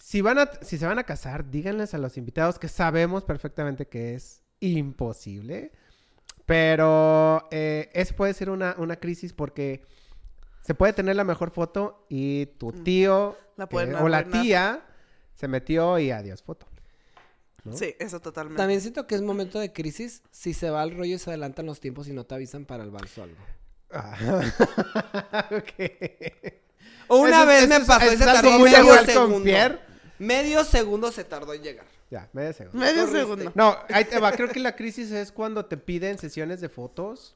si, 0.03 0.19
van 0.19 0.37
a, 0.37 0.49
si 0.61 0.77
se 0.77 0.85
van 0.85 0.99
a 0.99 1.05
casar, 1.05 1.49
díganles 1.49 1.93
a 1.93 1.97
los 1.97 2.17
invitados 2.17 2.59
que 2.59 2.67
sabemos 2.67 3.23
perfectamente 3.23 3.87
que 3.87 4.15
es 4.15 4.43
imposible. 4.59 5.71
Pero 6.45 7.47
eh, 7.51 7.89
es, 7.93 8.11
puede 8.11 8.33
ser 8.33 8.49
una, 8.49 8.75
una 8.77 8.97
crisis 8.97 9.31
porque 9.31 9.85
se 10.61 10.75
puede 10.75 10.91
tener 10.91 11.15
la 11.15 11.23
mejor 11.23 11.51
foto 11.51 12.05
y 12.09 12.47
tu 12.57 12.73
tío 12.73 13.37
La 13.55 13.69
pueden 13.69 13.93
eh, 13.93 13.99
o 14.01 14.09
la 14.09 14.25
tía 14.25 14.85
se 15.35 15.47
metió 15.47 15.97
y 15.99 16.11
adiós 16.11 16.43
foto. 16.43 16.67
¿no? 17.63 17.71
Sí, 17.71 17.95
eso 17.97 18.19
totalmente. 18.19 18.57
También 18.57 18.81
siento 18.81 19.07
que 19.07 19.15
es 19.15 19.21
momento 19.21 19.57
de 19.57 19.71
crisis 19.71 20.21
si 20.31 20.53
se 20.53 20.69
va 20.69 20.83
el 20.83 20.97
rollo 20.97 21.15
y 21.15 21.17
se 21.17 21.29
adelantan 21.29 21.65
los 21.65 21.79
tiempos 21.79 22.09
y 22.09 22.13
no 22.13 22.25
te 22.25 22.35
avisan 22.35 22.65
para 22.65 22.83
el 22.83 22.91
vals 22.91 23.17
o 23.19 23.23
algo. 23.23 23.37
Ah. 23.89 24.17
ok. 25.49 25.91
Una 27.07 27.37
Eso- 27.37 27.45
vez 27.47 27.63
eso 27.63 27.79
me 27.79 27.85
pasó 27.85 28.05
y 28.05 28.13
es 28.15 28.17
se 28.17 28.23
algo 28.25 28.33
tardó 28.33 29.27
muy 29.29 29.33
con. 29.33 29.43
Pierre. 29.43 29.92
Medio 30.23 30.63
segundo 30.63 31.11
se 31.11 31.23
tardó 31.23 31.53
en 31.53 31.61
llegar. 31.63 31.85
Ya, 32.09 32.29
medio 32.33 32.53
segundo. 32.53 32.79
Medio 32.79 33.05
corriste. 33.05 33.19
segundo. 33.19 33.51
No, 33.55 33.77
ahí 33.89 34.05
te 34.05 34.19
va. 34.19 34.31
Creo 34.31 34.49
que 34.49 34.59
la 34.59 34.75
crisis 34.75 35.11
es 35.11 35.31
cuando 35.31 35.65
te 35.65 35.77
piden 35.77 36.17
sesiones 36.17 36.61
de 36.61 36.69
fotos 36.69 37.35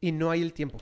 y 0.00 0.12
no 0.12 0.30
hay 0.30 0.42
el 0.42 0.52
tiempo. 0.52 0.78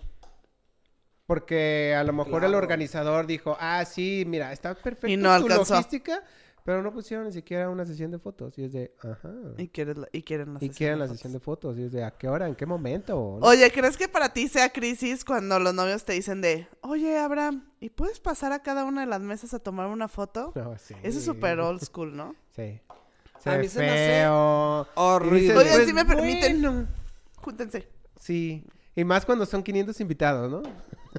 Porque 1.26 1.95
a 1.97 2.03
lo 2.05 2.12
mejor 2.12 2.45
el 2.45 2.55
organizador 2.55 3.26
dijo, 3.26 3.57
ah, 3.61 3.84
sí, 3.84 4.24
mira, 4.26 4.53
está 4.53 4.74
perfecto 4.74 5.07
Y 5.09 5.16
no 5.16 5.28
tu 5.38 5.45
alcanzó. 5.47 5.74
logística, 5.74 6.22
pero 6.64 6.82
no 6.82 6.92
pusieron 6.92 7.26
ni 7.26 7.32
siquiera 7.32 7.68
una 7.68 7.84
sesión 7.84 8.10
de 8.10 8.18
fotos. 8.18 8.56
Y 8.58 8.64
es 8.64 8.72
de, 8.72 8.94
ajá. 9.02 9.30
Y 9.58 9.68
quieren 9.68 10.02
la, 10.02 10.08
y 10.12 10.22
quieren 10.22 10.54
la 10.54 10.58
Y 10.58 10.68
sesión 10.68 10.74
quieren 10.76 10.94
de 10.96 10.98
la 11.00 11.04
fotos. 11.06 11.18
sesión 11.18 11.32
de 11.32 11.40
fotos. 11.40 11.78
Y 11.78 11.82
es 11.84 11.92
de, 11.92 12.04
¿a 12.04 12.10
qué 12.12 12.28
hora? 12.28 12.46
¿En 12.48 12.54
qué 12.54 12.66
momento? 12.66 13.38
¿No? 13.40 13.46
Oye, 13.46 13.70
¿crees 13.72 13.96
que 13.96 14.08
para 14.08 14.32
ti 14.32 14.48
sea 14.48 14.70
crisis 14.70 15.24
cuando 15.24 15.58
los 15.58 15.74
novios 15.74 16.04
te 16.04 16.12
dicen 16.12 16.40
de, 16.40 16.68
oye, 16.82 17.18
Abraham, 17.18 17.64
¿y 17.80 17.90
puedes 17.90 18.20
pasar 18.20 18.52
a 18.52 18.62
cada 18.62 18.84
una 18.84 19.00
de 19.02 19.06
las 19.08 19.20
mesas 19.20 19.52
a 19.54 19.58
tomar 19.58 19.88
una 19.88 20.08
foto? 20.08 20.52
No, 20.56 20.76
sí. 20.78 20.94
Eso 21.02 21.18
es 21.18 21.24
súper 21.24 21.58
old 21.60 21.82
school, 21.82 22.16
¿no? 22.16 22.34
Sí. 22.54 22.80
A 22.88 23.40
Se 23.42 23.50
mí 23.50 23.56
ve 23.58 23.68
se 23.68 23.78
me 23.80 23.88
hace 23.90 24.06
feo. 24.22 24.86
horrible. 24.94 25.56
Oigan, 25.56 25.74
pues, 25.74 25.86
si 25.86 25.92
me 25.92 26.04
permiten. 26.04 26.62
bueno. 26.62 26.86
Júntense. 27.36 27.88
Sí. 28.20 28.64
Y 28.94 29.02
más 29.04 29.24
cuando 29.26 29.46
son 29.46 29.62
500 29.64 30.00
invitados, 30.00 30.50
¿no? 30.50 30.62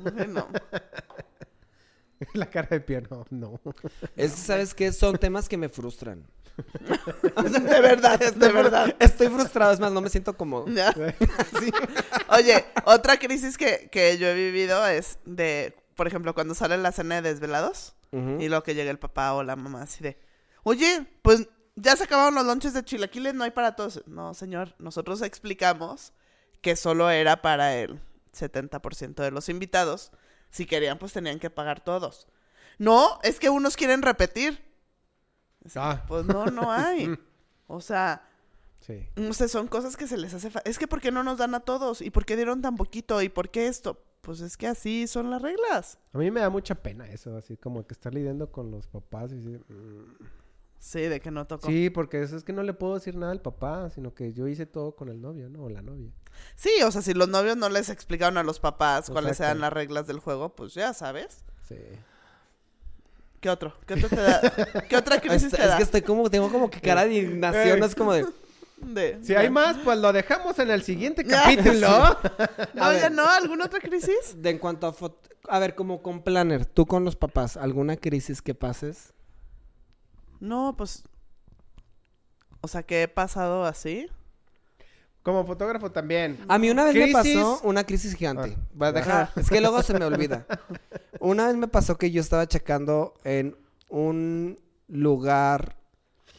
Bueno, 0.02 0.48
La 2.34 2.50
cara 2.50 2.68
de 2.70 2.80
Pierre, 2.82 3.08
no, 3.10 3.26
no. 3.30 3.62
Es 4.16 4.32
que, 4.32 4.38
¿sabes 4.38 4.74
qué? 4.74 4.92
Son 4.92 5.18
temas 5.18 5.50
que 5.50 5.58
me 5.58 5.70
frustran. 5.70 6.26
de 7.44 7.82
verdad, 7.82 8.20
de 8.20 8.52
verdad. 8.52 8.96
Estoy 9.00 9.28
frustrado, 9.28 9.72
es 9.74 9.80
más, 9.80 9.92
no 9.92 10.02
me 10.02 10.10
siento 10.10 10.38
cómodo. 10.38 10.68
Ya. 10.68 10.94
Oye, 12.30 12.66
otra 12.86 13.18
crisis 13.18 13.58
que, 13.58 13.90
que 13.92 14.18
yo 14.18 14.28
he 14.28 14.36
vivido 14.36 14.86
es 14.88 15.18
de, 15.26 15.76
por 15.96 16.08
ejemplo, 16.08 16.34
cuando 16.34 16.54
sale 16.54 16.78
la 16.78 16.92
cena 16.92 17.22
de 17.22 17.34
desvelados 17.34 17.96
y 18.12 18.48
luego 18.48 18.62
que 18.62 18.76
llega 18.76 18.92
el 18.92 19.00
papá 19.00 19.34
o 19.34 19.42
la 19.42 19.56
mamá 19.56 19.82
así 19.82 20.04
de, 20.04 20.20
oye, 20.62 21.08
pues 21.24 21.50
ya 21.76 21.96
se 21.96 22.04
acabaron 22.04 22.36
los 22.36 22.46
lonches 22.46 22.76
de 22.76 22.86
chilaquiles, 22.86 23.34
no 23.34 23.44
hay 23.44 23.50
para 23.50 23.76
todos. 23.76 24.04
No, 24.06 24.36
señor, 24.36 24.76
nosotros 24.78 25.24
explicamos 25.24 26.14
que 26.62 26.76
solo 26.76 27.10
era 27.10 27.42
para 27.42 27.76
el 27.76 28.00
70% 28.34 29.16
de 29.16 29.32
los 29.32 29.50
invitados. 29.50 30.12
Si 30.54 30.66
querían, 30.66 30.98
pues 31.00 31.12
tenían 31.12 31.40
que 31.40 31.50
pagar 31.50 31.84
todos. 31.84 32.28
No, 32.78 33.20
es 33.24 33.40
que 33.40 33.50
unos 33.50 33.76
quieren 33.76 34.02
repetir. 34.04 34.64
Ah, 35.76 36.04
Pues 36.08 36.26
no, 36.26 36.46
no 36.48 36.72
hay. 36.72 37.18
O 37.68 37.80
sea, 37.82 38.22
sí. 38.82 39.08
no 39.16 39.34
sé, 39.34 39.48
son 39.48 39.68
cosas 39.68 39.98
que 39.98 40.06
se 40.06 40.18
les 40.18 40.34
hace... 40.34 40.52
fa- 40.52 40.62
Es 40.66 40.78
que 40.78 40.88
¿por 40.88 41.02
qué 41.02 41.12
no 41.12 41.24
nos 41.24 41.38
dan 41.40 41.56
a 41.56 41.62
todos? 41.62 42.02
¿Y 42.02 42.12
por 42.12 42.24
qué 42.26 42.36
dieron 42.36 42.62
tan 42.62 42.76
poquito? 42.76 43.20
¿Y 43.22 43.30
por 43.30 43.50
qué 43.50 43.68
esto? 43.68 44.04
Pues 44.22 44.42
es 44.42 44.58
que 44.58 44.68
así 44.68 45.08
son 45.08 45.32
las 45.32 45.42
reglas. 45.42 45.98
A 46.12 46.18
mí 46.20 46.30
me 46.30 46.42
da 46.42 46.50
mucha 46.50 46.76
pena 46.76 47.08
eso, 47.08 47.36
así 47.36 47.58
como 47.58 47.88
que 47.88 47.94
estar 47.94 48.14
lidiando 48.14 48.52
con 48.52 48.70
los 48.70 48.86
papás 48.88 49.32
y 49.32 49.36
decir, 49.38 49.66
mm. 49.70 50.24
Sí, 50.78 51.00
de 51.02 51.20
que 51.22 51.32
no 51.32 51.48
tocó. 51.48 51.66
Sí, 51.68 51.90
porque 51.90 52.22
eso 52.22 52.36
es 52.36 52.44
que 52.44 52.54
no 52.54 52.62
le 52.62 52.74
puedo 52.74 52.96
decir 52.96 53.16
nada 53.16 53.32
al 53.32 53.42
papá, 53.42 53.90
sino 53.90 54.14
que 54.14 54.34
yo 54.34 54.48
hice 54.48 54.66
todo 54.66 54.96
con 54.96 55.08
el 55.10 55.20
novio, 55.22 55.50
¿no? 55.50 55.64
O 55.64 55.70
la 55.70 55.82
novia. 55.82 56.12
Sí, 56.56 56.70
o 56.86 56.92
sea, 56.92 57.02
si 57.02 57.14
los 57.14 57.28
novios 57.30 57.58
no 57.58 57.70
les 57.70 57.90
explicaron 57.90 58.38
a 58.38 58.44
los 58.44 58.60
papás 58.60 59.10
cuáles 59.10 59.40
eran 59.40 59.60
las 59.60 59.74
reglas 59.74 60.08
del 60.08 60.20
juego, 60.20 60.50
pues 60.56 60.74
ya 60.74 60.94
sabes. 60.94 61.44
Sí. 61.68 61.78
¿Qué 63.40 63.50
otro? 63.50 63.74
¿Qué 63.86 63.96
otro 63.96 64.10
te 64.10 64.16
da? 64.16 64.42
¿Qué 64.90 64.96
otra 64.96 65.20
crisis 65.20 65.44
Es, 65.46 65.52
te 65.52 65.62
es 65.62 65.68
da? 65.68 65.78
que 65.78 65.84
estoy 65.84 66.02
como, 66.02 66.30
tengo 66.30 66.50
como 66.52 66.70
que 66.70 66.80
cara 66.80 67.06
de 67.06 67.16
indignación, 67.16 67.84
es 67.84 67.96
como 67.96 68.14
de... 68.14 68.26
De- 68.78 69.20
Si 69.24 69.34
hay 69.36 69.50
más, 69.50 69.78
pues 69.84 69.98
lo 69.98 70.12
dejamos 70.14 70.60
en 70.60 70.70
el 70.72 70.84
siguiente 70.84 71.26
capítulo. 71.28 72.18
No, 72.74 72.94
ya 72.94 73.10
no, 73.10 73.28
¿alguna 73.30 73.66
otra 73.66 73.80
crisis? 73.80 74.36
De 74.38 74.50
en 74.52 74.60
cuanto 74.60 74.88
a 74.88 74.94
foto... 74.94 75.30
A 75.50 75.60
ver, 75.60 75.76
como 75.76 76.02
con 76.02 76.22
planner, 76.24 76.66
tú 76.66 76.86
con 76.86 77.04
los 77.04 77.16
papás, 77.18 77.58
¿alguna 77.58 77.98
crisis 77.98 78.42
que 78.42 78.56
pases? 78.56 79.14
No, 80.40 80.76
pues... 80.78 81.04
O 82.62 82.68
sea, 82.70 82.84
que 82.84 83.04
he 83.04 83.08
pasado 83.10 83.66
así. 83.66 84.10
Como 85.24 85.46
fotógrafo 85.46 85.90
también. 85.90 86.38
A 86.50 86.60
mí 86.60 86.70
una 86.70 86.84
vez 86.84 86.96
me 86.96 87.12
pasó 87.12 87.62
una 87.64 87.86
crisis 87.86 88.14
gigante. 88.14 88.58
Ah. 88.58 88.68
Voy 88.74 88.88
a 88.90 88.92
dejar, 88.92 89.32
es 89.38 89.50
que 89.50 89.62
luego 89.62 89.82
se 89.82 89.98
me 89.98 90.04
olvida. 90.04 90.46
Una 91.20 91.48
vez 91.48 91.56
me 91.56 91.70
pasó 91.70 91.98
que 91.98 92.12
yo 92.12 92.20
estaba 92.20 92.46
checando 92.46 93.14
en 93.24 93.56
un 93.88 94.60
lugar 94.88 95.78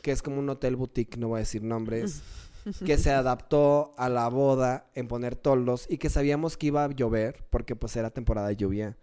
que 0.03 0.13
es 0.13 0.21
como 0.21 0.39
un 0.39 0.51
hotel 0.51 0.77
boutique, 0.77 1.17
no 1.17 1.29
voy 1.29 1.39
a 1.39 1.41
decir 1.41 1.63
nombres, 1.63 2.23
que 2.85 2.99
se 2.99 3.11
adaptó 3.11 3.93
a 3.97 4.11
la 4.11 4.29
boda 4.29 4.87
en 4.95 5.09
poner 5.09 5.35
toldos 5.35 5.87
y 5.89 5.97
que 5.97 6.11
sabíamos 6.11 6.59
que 6.59 6.67
iba 6.67 6.85
a 6.85 6.89
llover 6.91 7.47
porque 7.49 7.75
pues 7.75 7.97
era 7.97 8.11
temporada 8.11 8.49
de 8.49 8.57
lluvia. 8.57 8.99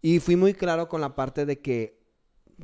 Y 0.00 0.20
fui 0.20 0.36
muy 0.36 0.54
claro 0.54 0.88
con 0.88 1.00
la 1.00 1.16
parte 1.16 1.44
de 1.44 1.58
que 1.58 1.98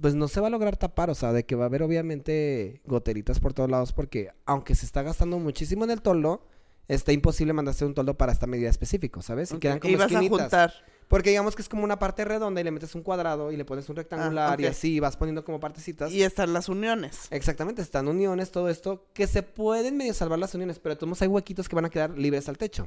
pues 0.00 0.14
no 0.14 0.28
se 0.28 0.40
va 0.40 0.46
a 0.46 0.50
lograr 0.50 0.76
tapar, 0.76 1.10
o 1.10 1.16
sea, 1.16 1.32
de 1.32 1.44
que 1.44 1.56
va 1.56 1.64
a 1.64 1.66
haber 1.66 1.82
obviamente 1.82 2.80
goteritas 2.84 3.40
por 3.40 3.54
todos 3.54 3.68
lados 3.68 3.92
porque 3.92 4.30
aunque 4.46 4.76
se 4.76 4.86
está 4.86 5.02
gastando 5.02 5.40
muchísimo 5.40 5.82
en 5.82 5.90
el 5.90 6.00
toldo, 6.00 6.46
está 6.94 7.12
imposible 7.12 7.52
mandarse 7.52 7.84
un 7.84 7.94
toldo 7.94 8.16
para 8.16 8.32
esta 8.32 8.46
medida 8.46 8.68
específica, 8.70 9.22
¿sabes? 9.22 9.52
Y 9.52 9.58
quedan 9.58 9.78
como 9.78 9.92
Ibas 9.92 10.10
a 10.10 10.14
esquinitas. 10.14 10.40
juntar. 10.40 10.72
Porque 11.08 11.30
digamos 11.30 11.56
que 11.56 11.62
es 11.62 11.68
como 11.68 11.82
una 11.82 11.98
parte 11.98 12.24
redonda 12.24 12.60
y 12.60 12.64
le 12.64 12.70
metes 12.70 12.94
un 12.94 13.02
cuadrado 13.02 13.50
y 13.50 13.56
le 13.56 13.64
pones 13.64 13.88
un 13.88 13.96
rectangular 13.96 14.60
y 14.60 14.64
Ah, 14.64 14.68
ok. 14.68 14.70
así 14.72 15.00
vas 15.00 15.16
poniendo 15.16 15.44
como 15.44 15.58
partecitas. 15.58 16.12
Y 16.12 16.22
están 16.22 16.52
las 16.52 16.68
uniones. 16.68 17.26
Exactamente, 17.30 17.82
están 17.82 18.06
uniones, 18.06 18.52
todo 18.52 18.68
esto, 18.68 19.06
que 19.12 19.26
se 19.26 19.42
pueden 19.42 19.96
medio 19.96 20.14
salvar 20.14 20.38
las 20.38 20.54
uniones, 20.54 20.78
pero 20.78 20.94
de 20.94 20.98
todos 20.98 21.08
modos 21.08 21.22
hay 21.22 21.28
huequitos 21.28 21.68
que 21.68 21.74
van 21.74 21.84
a 21.86 21.90
quedar 21.90 22.16
libres 22.16 22.48
al 22.48 22.58
techo. 22.58 22.86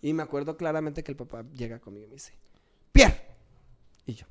Y 0.00 0.12
me 0.14 0.22
acuerdo 0.22 0.56
claramente 0.56 1.02
que 1.04 1.10
el 1.12 1.16
papá 1.16 1.44
llega 1.54 1.80
conmigo 1.80 2.06
y 2.06 2.08
me 2.08 2.14
dice, 2.14 2.32
Pierre. 2.92 3.20
Y 4.06 4.14
yo, 4.14 4.24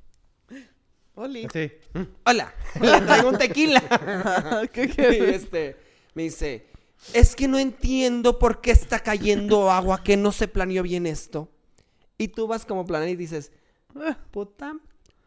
Oli. 1.16 1.48
Sí. 1.52 1.72
hola, 2.26 2.54
le 2.82 3.02
traigo 3.02 3.30
un 3.30 3.38
tequila. 3.38 3.82
¿Qué 4.74 4.84
y 4.86 4.88
quieres? 4.88 5.44
este, 5.44 5.76
me 6.16 6.24
dice, 6.24 6.68
es 7.14 7.36
que 7.36 7.48
no 7.48 7.58
entiendo 7.58 8.40
por 8.40 8.62
qué 8.62 8.72
está 8.72 9.00
cayendo 9.00 9.72
agua, 9.72 10.04
que 10.04 10.18
no 10.18 10.32
se 10.32 10.48
planeó 10.48 10.84
bien 10.84 11.06
esto. 11.06 11.50
Y 12.18 12.30
tú 12.30 12.48
vas 12.48 12.66
como 12.66 12.86
planear 12.86 13.10
y 13.10 13.16
dices, 13.16 13.52
puta, 14.32 14.76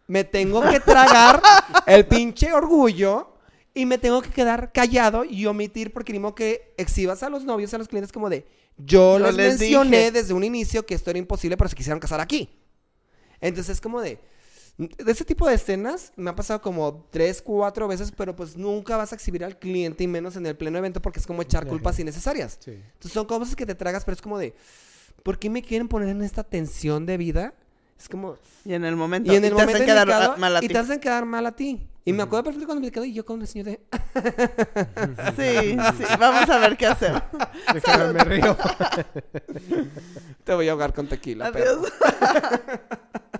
me 0.07 0.25
tengo 0.25 0.61
que 0.69 0.81
tragar 0.81 1.41
el 1.87 2.07
pinche 2.07 2.53
orgullo 2.53 3.35
y 3.73 3.87
me 3.87 3.99
tengo 3.99 4.21
que 4.23 4.31
quedar 4.31 4.73
callado 4.73 5.25
y 5.25 5.47
omitir 5.47 5.93
porque 5.93 6.13
ni 6.13 6.33
que 6.33 6.75
exhibas 6.77 7.23
a 7.23 7.31
los 7.31 7.45
novios, 7.45 7.73
a 7.75 7.79
los 7.79 7.87
clientes 7.87 8.11
como 8.11 8.29
de, 8.29 8.45
yo, 8.77 9.19
Yo 9.19 9.27
les, 9.27 9.37
les 9.37 9.59
mencioné 9.61 9.99
dije". 9.99 10.11
desde 10.11 10.35
un 10.35 10.43
inicio 10.43 10.85
que 10.85 10.95
esto 10.95 11.11
era 11.11 11.19
imposible, 11.19 11.57
pero 11.57 11.69
se 11.69 11.77
quisieron 11.77 12.01
casar 12.01 12.21
aquí. 12.21 12.51
Entonces 13.41 13.77
es 13.77 13.81
como 13.81 14.01
de, 14.01 14.19
de 14.89 15.13
ese 15.13 15.25
tipo 15.25 15.47
de 15.47 15.55
escenas 15.55 16.13
me 16.17 16.31
ha 16.31 16.35
pasado 16.35 16.63
como 16.63 17.07
tres, 17.11 17.43
cuatro 17.43 17.87
veces, 17.87 18.13
pero 18.17 18.35
pues 18.35 18.57
nunca 18.57 18.97
vas 18.97 19.13
a 19.13 19.15
exhibir 19.15 19.45
al 19.45 19.59
cliente 19.59 20.05
y 20.05 20.07
menos 20.07 20.37
en 20.37 20.47
el 20.47 20.57
pleno 20.57 20.79
evento 20.79 21.03
porque 21.03 21.21
es 21.21 21.27
como 21.27 21.43
echar 21.43 21.67
culpas 21.67 21.99
innecesarias. 21.99 22.57
Sí. 22.61 22.71
Entonces 22.73 23.13
son 23.13 23.27
cosas 23.27 23.55
que 23.57 23.67
te 23.67 23.75
tragas, 23.75 24.05
pero 24.05 24.15
es 24.15 24.23
como 24.23 24.39
de, 24.39 24.55
¿por 25.23 25.39
qué 25.39 25.51
me 25.51 25.63
quieren 25.63 25.87
poner 25.89 26.09
en 26.09 26.23
esta 26.23 26.45
tensión 26.45 27.05
de 27.05 27.17
vida? 27.19 27.53
Es 27.99 28.09
como, 28.09 28.37
Y 28.65 28.73
en 28.73 28.85
el 28.87 28.97
momento. 28.97 29.31
y 29.31 29.37
en 29.37 29.45
el 29.45 29.51
te 29.51 29.55
momento 29.55 29.75
hacen 29.75 29.87
quedar 29.87 30.09
indicado, 30.09 30.37
mal 30.39 30.57
a 30.57 30.59
y 30.65 30.69
ti. 30.69 30.73
te 30.73 30.79
hacen 30.79 31.01
quedar 31.01 31.27
mal 31.27 31.47
a 31.47 31.53
ti. 31.53 31.87
Y 32.07 32.15
me 32.15 32.23
acuerdo 32.23 32.45
perfecto 32.45 32.67
cuando 32.67 32.81
me 32.87 32.91
quedé 32.91 33.09
y 33.09 33.13
yo 33.13 33.27
con 33.27 33.43
el 33.43 33.47
señor 33.47 33.67
de, 33.67 33.81
Sí, 35.37 35.77
sí. 35.99 36.05
Vamos 36.19 36.49
a 36.49 36.59
ver 36.59 36.77
qué 36.79 36.87
hacemos. 36.87 37.23
Déjame, 37.75 38.13
me 38.15 38.25
río. 38.25 38.57
te 40.45 40.55
voy 40.55 40.69
a 40.69 40.73
ahogar 40.73 40.95
con 40.95 41.07
tequila. 41.09 41.49
Adiós. 41.49 41.79
pero 41.93 42.81
Sí, 43.39 43.40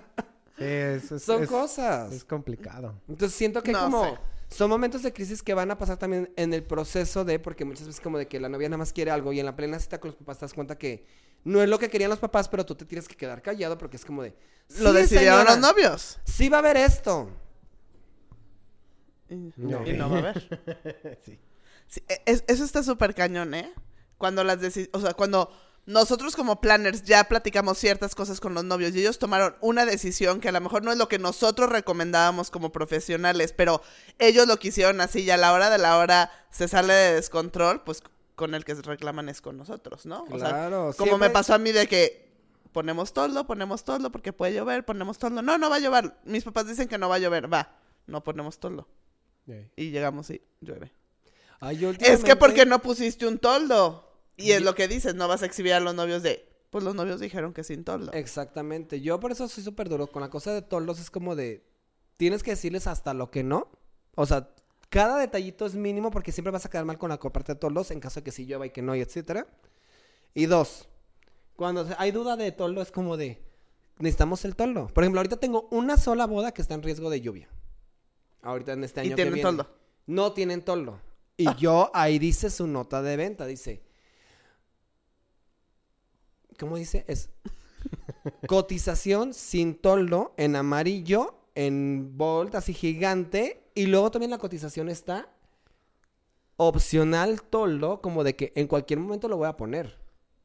es, 0.61 1.11
es- 1.11 1.23
Son 1.23 1.43
es- 1.43 1.49
cosas. 1.49 2.11
Es 2.13 2.23
complicado. 2.23 2.93
Entonces 3.07 3.37
siento 3.37 3.61
que 3.63 3.71
No 3.71 3.83
como 3.83 4.03
sé. 4.05 4.19
son 4.55 4.69
momentos 4.69 5.03
de 5.03 5.11
crisis 5.13 5.41
que 5.43 5.53
van 5.53 5.71
a 5.71 5.77
pasar 5.77 5.97
también 5.97 6.31
en 6.35 6.53
el 6.53 6.63
proceso 6.63 7.25
de, 7.25 7.39
porque 7.39 7.65
muchas 7.65 7.87
veces 7.87 8.01
como 8.01 8.17
de 8.17 8.27
que 8.27 8.39
la 8.39 8.49
novia 8.49 8.69
nada 8.69 8.77
más 8.77 8.93
quiere 8.93 9.11
algo 9.11 9.33
y 9.33 9.39
en 9.39 9.45
la 9.45 9.55
plena 9.55 9.79
cita 9.79 9.99
con 9.99 10.09
los 10.09 10.15
papás 10.17 10.37
te 10.39 10.45
das 10.45 10.53
cuenta 10.53 10.77
que 10.77 11.05
no 11.43 11.61
es 11.63 11.69
lo 11.69 11.79
que 11.79 11.89
querían 11.89 12.09
los 12.09 12.19
papás, 12.19 12.47
pero 12.49 12.65
tú 12.65 12.75
te 12.75 12.85
tienes 12.85 13.07
que 13.07 13.15
quedar 13.15 13.41
callado 13.41 13.77
porque 13.77 13.97
es 13.97 14.05
como 14.05 14.21
de... 14.23 14.35
Lo 14.79 14.91
"Sí, 14.91 14.97
decidieron 14.97 15.39
señora, 15.39 15.55
los 15.55 15.59
novios. 15.59 16.19
Sí 16.23 16.49
va 16.49 16.57
a 16.57 16.59
haber 16.59 16.77
esto. 16.77 17.29
Y 19.29 19.51
No. 19.57 19.85
y 19.87 19.93
no 19.93 20.09
va 20.09 20.15
a 20.17 20.19
haber. 20.19 21.17
Sí. 21.25 21.39
Sí, 21.87 22.01
e- 22.07 22.21
es- 22.25 22.43
eso 22.47 22.63
está 22.63 22.83
súper 22.83 23.13
cañón, 23.13 23.53
¿eh? 23.53 23.73
Cuando 24.17 24.43
las 24.43 24.59
deci- 24.61 24.89
o 24.93 24.99
sea, 25.01 25.13
cuando 25.13 25.51
nosotros 25.85 26.35
como 26.35 26.61
planners 26.61 27.03
ya 27.03 27.23
platicamos 27.25 27.77
ciertas 27.77 28.13
cosas 28.15 28.39
con 28.39 28.53
los 28.53 28.63
novios 28.63 28.93
y 28.95 28.99
ellos 28.99 29.17
tomaron 29.19 29.55
una 29.61 29.85
decisión 29.85 30.39
que 30.39 30.49
a 30.49 30.51
lo 30.51 30.61
mejor 30.61 30.83
no 30.83 30.91
es 30.91 30.97
lo 30.97 31.07
que 31.07 31.17
nosotros 31.19 31.69
recomendábamos 31.69 32.51
como 32.51 32.71
profesionales, 32.71 33.51
pero 33.51 33.81
ellos 34.19 34.47
lo 34.47 34.57
quisieron 34.57 35.01
así 35.01 35.21
y 35.21 35.31
a 35.31 35.37
la 35.37 35.53
hora 35.53 35.69
de 35.69 35.77
la 35.79 35.97
hora 35.97 36.31
se 36.51 36.67
sale 36.67 36.93
de 36.93 37.13
descontrol, 37.15 37.83
pues 37.83 38.03
con 38.35 38.53
el 38.55 38.63
que 38.63 38.75
reclaman 38.75 39.27
es 39.29 39.41
con 39.41 39.57
nosotros, 39.57 40.05
¿no? 40.05 40.25
O 40.29 40.39
sea, 40.39 40.49
Claro. 40.49 40.93
como 40.97 41.17
me 41.17 41.29
pasó 41.29 41.53
a 41.55 41.57
mí 41.57 41.71
de 41.71 41.87
que 41.87 42.31
ponemos 42.71 43.11
toldo, 43.13 43.45
ponemos 43.45 43.83
toldo 43.83 44.11
porque 44.11 44.33
puede 44.33 44.53
llover, 44.53 44.85
ponemos 44.85 45.17
toldo. 45.17 45.41
No, 45.41 45.57
no 45.57 45.69
va 45.69 45.75
a 45.77 45.79
llover. 45.79 46.13
Mis 46.25 46.43
papás 46.43 46.67
dicen 46.67 46.87
que 46.87 46.97
no 46.97 47.09
va 47.09 47.15
a 47.15 47.19
llover, 47.19 47.51
va. 47.51 47.75
No 48.07 48.23
ponemos 48.23 48.59
toldo. 48.59 48.87
Sí. 49.45 49.53
Y 49.75 49.91
llegamos 49.91 50.29
y 50.29 50.41
llueve. 50.61 50.93
Ay, 51.59 51.95
Es 51.99 52.23
que 52.23 52.35
porque 52.35 52.65
no 52.65 52.81
pusiste 52.81 53.27
un 53.27 53.37
toldo. 53.37 54.10
Y 54.37 54.51
es 54.51 54.61
lo 54.61 54.75
que 54.75 54.87
dices, 54.87 55.15
no 55.15 55.27
vas 55.27 55.43
a 55.43 55.45
exhibir 55.45 55.73
a 55.73 55.79
los 55.79 55.93
novios 55.95 56.23
de... 56.23 56.47
Pues 56.69 56.83
los 56.83 56.95
novios 56.95 57.19
dijeron 57.19 57.53
que 57.53 57.63
sin 57.63 57.83
toldo. 57.83 58.13
Exactamente. 58.13 59.01
Yo 59.01 59.19
por 59.19 59.31
eso 59.31 59.47
soy 59.47 59.63
súper 59.63 59.89
duro. 59.89 60.07
Con 60.07 60.21
la 60.21 60.29
cosa 60.29 60.53
de 60.53 60.61
toldos 60.61 60.99
es 60.99 61.11
como 61.11 61.35
de... 61.35 61.65
Tienes 62.17 62.43
que 62.43 62.51
decirles 62.51 62.87
hasta 62.87 63.13
lo 63.13 63.29
que 63.29 63.43
no. 63.43 63.69
O 64.15 64.25
sea, 64.25 64.49
cada 64.89 65.17
detallito 65.19 65.65
es 65.65 65.75
mínimo 65.75 66.11
porque 66.11 66.31
siempre 66.31 66.51
vas 66.51 66.65
a 66.65 66.69
quedar 66.69 66.85
mal 66.85 66.97
con 66.97 67.09
la 67.09 67.19
parte 67.19 67.53
de 67.53 67.59
toldos 67.59 67.91
en 67.91 67.99
caso 67.99 68.19
de 68.19 68.23
que 68.23 68.31
sí 68.31 68.45
llueva 68.45 68.65
y 68.65 68.69
que 68.69 68.81
no, 68.81 68.95
y 68.95 69.01
etcétera. 69.01 69.47
Y 70.33 70.45
dos, 70.45 70.87
cuando 71.55 71.87
hay 71.97 72.11
duda 72.11 72.37
de 72.37 72.51
toldo 72.51 72.81
es 72.81 72.91
como 72.91 73.17
de... 73.17 73.41
Necesitamos 73.99 74.45
el 74.45 74.55
toldo. 74.55 74.87
Por 74.87 75.03
ejemplo, 75.03 75.19
ahorita 75.19 75.37
tengo 75.37 75.67
una 75.71 75.97
sola 75.97 76.25
boda 76.25 76.53
que 76.53 76.61
está 76.61 76.73
en 76.73 76.81
riesgo 76.83 77.09
de 77.09 77.21
lluvia. 77.21 77.49
Ahorita 78.41 78.73
en 78.73 78.83
este 78.83 79.01
año 79.01 79.07
Y 79.07 79.09
que 79.11 79.15
tienen 79.15 79.33
viene. 79.35 79.47
toldo. 79.47 79.67
No 80.07 80.33
tienen 80.33 80.63
toldo. 80.63 80.99
Y 81.37 81.53
yo 81.55 81.91
ahí 81.93 82.17
dice 82.17 82.49
su 82.49 82.65
nota 82.65 83.01
de 83.01 83.17
venta, 83.17 83.45
dice. 83.45 83.83
¿Cómo 86.61 86.77
dice? 86.77 87.03
Es 87.07 87.31
cotización 88.47 89.33
sin 89.33 89.73
toldo 89.73 90.35
en 90.37 90.55
amarillo, 90.55 91.33
en 91.55 92.15
bold 92.19 92.55
así 92.55 92.75
gigante. 92.75 93.63
Y 93.73 93.87
luego 93.87 94.11
también 94.11 94.29
la 94.29 94.37
cotización 94.37 94.87
está 94.87 95.27
opcional 96.57 97.41
toldo, 97.41 97.99
como 97.99 98.23
de 98.23 98.35
que 98.35 98.53
en 98.55 98.67
cualquier 98.67 98.99
momento 98.99 99.27
lo 99.27 99.37
voy 99.37 99.47
a 99.47 99.57
poner. 99.57 99.97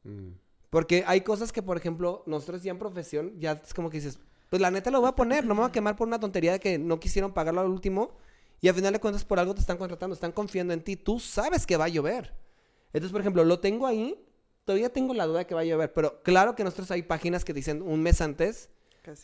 Mm. 0.03 0.29
Porque 0.71 1.03
hay 1.05 1.21
cosas 1.21 1.51
que, 1.51 1.61
por 1.61 1.77
ejemplo, 1.77 2.23
nosotros 2.25 2.63
ya 2.63 2.71
en 2.71 2.79
profesión, 2.79 3.39
ya 3.39 3.61
es 3.63 3.75
como 3.75 3.91
que 3.91 3.97
dices, 3.97 4.17
pues 4.49 4.59
la 4.59 4.71
neta 4.71 4.89
lo 4.89 5.01
voy 5.01 5.09
a 5.09 5.15
poner, 5.15 5.45
no 5.45 5.53
me 5.53 5.61
voy 5.61 5.69
a 5.69 5.71
quemar 5.71 5.95
por 5.95 6.07
una 6.07 6.19
tontería 6.19 6.53
de 6.53 6.59
que 6.59 6.79
no 6.79 6.99
quisieron 6.99 7.31
pagarlo 7.31 7.61
al 7.61 7.67
último. 7.67 8.17
Y 8.59 8.69
al 8.69 8.73
final 8.73 8.91
de 8.91 8.99
cuentas, 8.99 9.23
por 9.23 9.37
algo 9.37 9.53
te 9.53 9.61
están 9.61 9.77
contratando, 9.77 10.15
están 10.15 10.31
confiando 10.31 10.73
en 10.73 10.81
ti. 10.81 10.95
Tú 10.95 11.19
sabes 11.19 11.67
que 11.67 11.77
va 11.77 11.85
a 11.85 11.89
llover. 11.89 12.33
Entonces, 12.87 13.11
por 13.11 13.21
ejemplo, 13.21 13.43
lo 13.45 13.59
tengo 13.59 13.85
ahí, 13.85 14.19
todavía 14.67 14.91
tengo 14.91 15.13
la 15.13 15.25
duda 15.25 15.39
de 15.39 15.47
que 15.47 15.55
va 15.55 15.61
a 15.61 15.63
llover. 15.63 15.93
Pero 15.93 16.21
claro 16.23 16.53
que 16.53 16.63
nosotros 16.65 16.91
hay 16.91 17.01
páginas 17.01 17.45
que 17.45 17.53
dicen 17.53 17.81
un 17.81 18.03
mes 18.03 18.19
antes. 18.19 18.69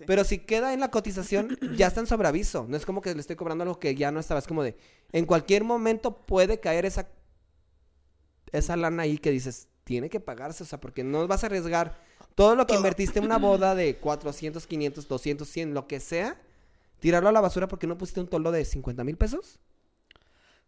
Pero 0.07 0.23
si 0.23 0.37
queda 0.37 0.73
en 0.73 0.79
la 0.79 0.89
cotización, 0.89 1.59
ya 1.75 1.87
está 1.87 1.99
en 1.99 2.07
sobreaviso. 2.07 2.65
No 2.69 2.77
es 2.77 2.85
como 2.85 3.01
que 3.01 3.13
le 3.13 3.19
estoy 3.19 3.35
cobrando 3.35 3.63
algo 3.63 3.77
que 3.77 3.93
ya 3.93 4.09
no 4.09 4.21
estaba. 4.21 4.39
Es 4.39 4.47
como 4.47 4.63
de, 4.63 4.77
en 5.11 5.25
cualquier 5.25 5.65
momento 5.65 6.25
puede 6.25 6.61
caer 6.61 6.85
esa, 6.85 7.09
esa 8.53 8.77
lana 8.77 9.03
ahí 9.03 9.17
que 9.17 9.31
dices, 9.31 9.67
tiene 9.83 10.09
que 10.09 10.21
pagarse. 10.21 10.63
O 10.63 10.65
sea, 10.65 10.79
porque 10.79 11.03
no 11.03 11.27
vas 11.27 11.43
a 11.43 11.47
arriesgar 11.47 12.01
todo 12.35 12.55
lo 12.55 12.65
que 12.65 12.69
Todo. 12.69 12.77
invertiste 12.77 13.19
en 13.19 13.25
una 13.25 13.37
boda 13.37 13.75
de 13.75 13.97
400, 13.97 14.65
500, 14.65 15.07
200, 15.09 15.49
100, 15.49 15.73
lo 15.73 15.87
que 15.87 15.99
sea, 15.99 16.41
tirarlo 17.01 17.27
a 17.27 17.33
la 17.33 17.41
basura 17.41 17.67
porque 17.67 17.85
no 17.85 17.97
pusiste 17.97 18.21
un 18.21 18.27
toldo 18.27 18.49
de 18.53 18.63
50 18.63 19.03
mil 19.03 19.17
pesos. 19.17 19.59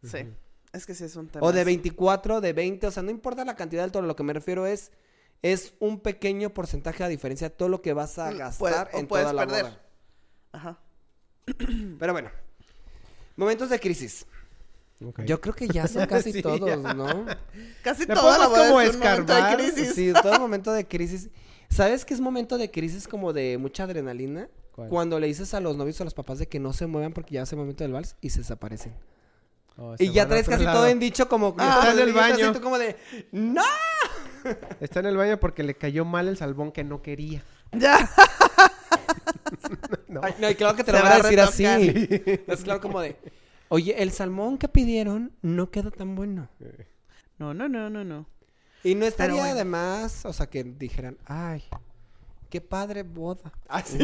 Sí. 0.03 0.27
Es 0.75 0.85
que 0.85 0.93
sí 0.93 1.03
es 1.05 1.15
un 1.15 1.27
tema. 1.27 1.45
O 1.45 1.51
de 1.51 1.63
24, 1.63 2.41
de 2.41 2.53
20, 2.53 2.87
o 2.87 2.91
sea, 2.91 3.01
no 3.03 3.11
importa 3.11 3.45
la 3.45 3.55
cantidad 3.55 3.81
del 3.83 3.91
toldo, 3.91 4.07
lo 4.07 4.15
que 4.15 4.23
me 4.23 4.33
refiero 4.33 4.65
es, 4.65 4.91
es 5.41 5.73
un 5.79 5.99
pequeño 5.99 6.53
porcentaje 6.53 7.03
a 7.03 7.07
diferencia 7.07 7.49
de 7.49 7.55
todo 7.55 7.69
lo 7.69 7.81
que 7.81 7.93
vas 7.93 8.17
a 8.19 8.31
Mm, 8.31 8.37
gastar 8.37 8.59
puede- 8.89 8.97
o 8.97 8.99
en 8.99 9.07
puedes 9.07 9.23
toda 9.25 9.33
la 9.33 9.45
perder. 9.45 9.63
boda. 9.63 9.81
Ajá. 10.51 10.79
Pero 11.99 12.13
bueno, 12.13 12.29
momentos 13.35 13.69
de 13.69 13.79
crisis. 13.79 14.25
Yo 15.25 15.41
creo 15.41 15.53
que 15.53 15.67
ya 15.67 15.87
son 15.87 16.05
casi 16.07 16.31
Sí, 16.31 16.41
todos, 16.41 16.81
ya. 16.83 16.93
¿no? 16.93 17.25
Casi 17.83 18.05
la 18.05 18.15
boda 18.15 18.45
como 18.47 18.81
es 18.81 18.95
un 18.95 18.99
momento 18.99 19.33
de 19.33 19.39
escarbar, 19.39 19.57
crisis. 19.57 19.93
Sí, 19.93 20.13
todo 20.21 20.39
momento 20.39 20.71
de 20.73 20.87
crisis. 20.87 21.29
¿Sabes 21.69 22.05
qué 22.05 22.13
es 22.13 22.21
momento 22.21 22.57
de 22.57 22.71
crisis 22.71 23.07
como 23.07 23.33
de 23.33 23.57
mucha 23.57 23.83
adrenalina? 23.83 24.49
¿Cuál? 24.71 24.89
Cuando 24.89 25.19
le 25.19 25.27
dices 25.27 25.53
a 25.53 25.59
los 25.59 25.75
novios 25.77 25.99
o 25.99 26.03
a 26.03 26.05
los 26.05 26.13
papás 26.13 26.39
de 26.39 26.47
que 26.47 26.59
no 26.59 26.73
se 26.73 26.85
muevan 26.87 27.13
porque 27.13 27.35
ya 27.35 27.43
es 27.43 27.51
el 27.51 27.57
momento 27.59 27.83
del 27.83 27.91
vals 27.93 28.15
y 28.21 28.29
se 28.29 28.39
desaparecen. 28.39 28.93
Oh, 29.77 29.95
Y 29.99 30.11
ya 30.11 30.27
traes 30.27 30.47
casi 30.47 30.63
lado. 30.63 30.77
todo 30.77 30.87
en 30.87 30.99
dicho 30.99 31.27
como... 31.27 31.55
Ah, 31.57 31.79
está 31.89 31.91
en 31.93 32.07
el 32.07 32.13
baño. 32.13 32.49
y 32.49 32.53
tú 32.53 32.61
como 32.61 32.77
de... 32.77 32.95
¡No! 33.31 33.63
Está 34.79 34.99
en 34.99 35.07
el 35.07 35.17
baño 35.17 35.39
porque 35.39 35.63
le 35.63 35.73
cayó 35.75 36.05
mal 36.05 36.27
el 36.27 36.37
salmón 36.37 36.71
que 36.71 36.83
no 36.83 37.01
quería. 37.01 37.43
Ya. 37.71 38.09
No. 40.07 40.21
Ay, 40.23 40.33
no, 40.39 40.49
y 40.49 40.55
claro 40.55 40.75
que 40.75 40.83
te 40.83 40.91
Se 40.91 40.97
lo 40.97 41.03
va 41.03 41.09
van 41.09 41.19
a 41.19 41.23
decir 41.23 41.39
así. 41.41 41.75
Es 42.47 42.63
claro 42.63 42.79
como 42.79 43.01
de... 43.01 43.17
Oye, 43.69 44.01
el 44.01 44.11
salmón 44.11 44.57
que 44.57 44.67
pidieron 44.67 45.33
no 45.41 45.71
quedó 45.71 45.91
tan 45.91 46.15
bueno. 46.15 46.47
No, 47.37 47.53
no, 47.53 47.67
no, 47.67 47.89
no, 47.89 48.03
no. 48.03 48.25
Y 48.83 48.95
no 48.95 49.05
estaría 49.05 49.41
bueno. 49.41 49.55
de 49.55 49.65
más, 49.65 50.25
o 50.25 50.31
sea, 50.33 50.47
que 50.47 50.63
dijeran, 50.63 51.17
ay, 51.25 51.63
qué 52.49 52.61
padre 52.61 53.03
boda. 53.03 53.51
Así. 53.67 53.97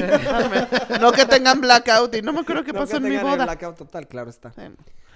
No 1.00 1.12
que 1.12 1.26
tengan 1.26 1.62
blackout 1.62 2.16
y 2.16 2.22
no 2.22 2.34
me 2.34 2.42
acuerdo 2.42 2.64
qué 2.64 2.74
No 2.74 2.80
pasó 2.80 3.00
que 3.00 3.08
en 3.08 3.14
mi 3.14 3.18
boda. 3.18 3.46
blackout 3.46 3.78
total, 3.78 4.08
claro 4.08 4.30
está. 4.32 4.52
Sí. 4.54 4.62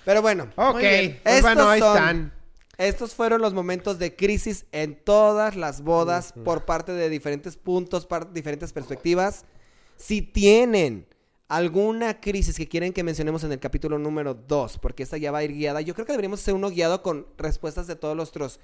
Pero 0.05 0.21
bueno, 0.21 0.47
Ok, 0.55 0.73
Muy 0.75 0.81
bien. 0.83 1.19
pues 1.23 1.35
Estos 1.37 1.41
bueno, 1.55 1.69
ahí 1.69 1.79
son- 1.79 1.97
están. 1.97 2.33
estos 2.77 3.13
fueron 3.15 3.41
los 3.41 3.53
momentos 3.53 3.99
de 3.99 4.15
crisis 4.15 4.65
en 4.71 4.95
todas 5.03 5.55
las 5.55 5.81
bodas 5.81 6.33
por 6.43 6.65
parte 6.65 6.91
de 6.93 7.09
diferentes 7.09 7.57
puntos, 7.57 8.05
par- 8.05 8.31
diferentes 8.31 8.71
perspectivas. 8.71 9.45
Si 9.97 10.21
tienen 10.21 11.07
alguna 11.47 12.19
crisis 12.19 12.57
que 12.57 12.67
quieren 12.67 12.91
que 12.91 13.03
mencionemos 13.03 13.43
en 13.43 13.51
el 13.51 13.59
capítulo 13.59 13.97
número 13.99 14.33
2, 14.33 14.77
porque 14.79 15.03
esta 15.03 15.17
ya 15.17 15.31
va 15.31 15.39
a 15.39 15.43
ir 15.43 15.53
guiada, 15.53 15.81
yo 15.81 15.93
creo 15.93 16.05
que 16.05 16.13
deberíamos 16.13 16.41
hacer 16.41 16.53
uno 16.53 16.69
guiado 16.69 17.01
con 17.03 17.27
respuestas 17.37 17.87
de 17.87 17.95
todos 17.95 18.15
nuestros 18.15 18.59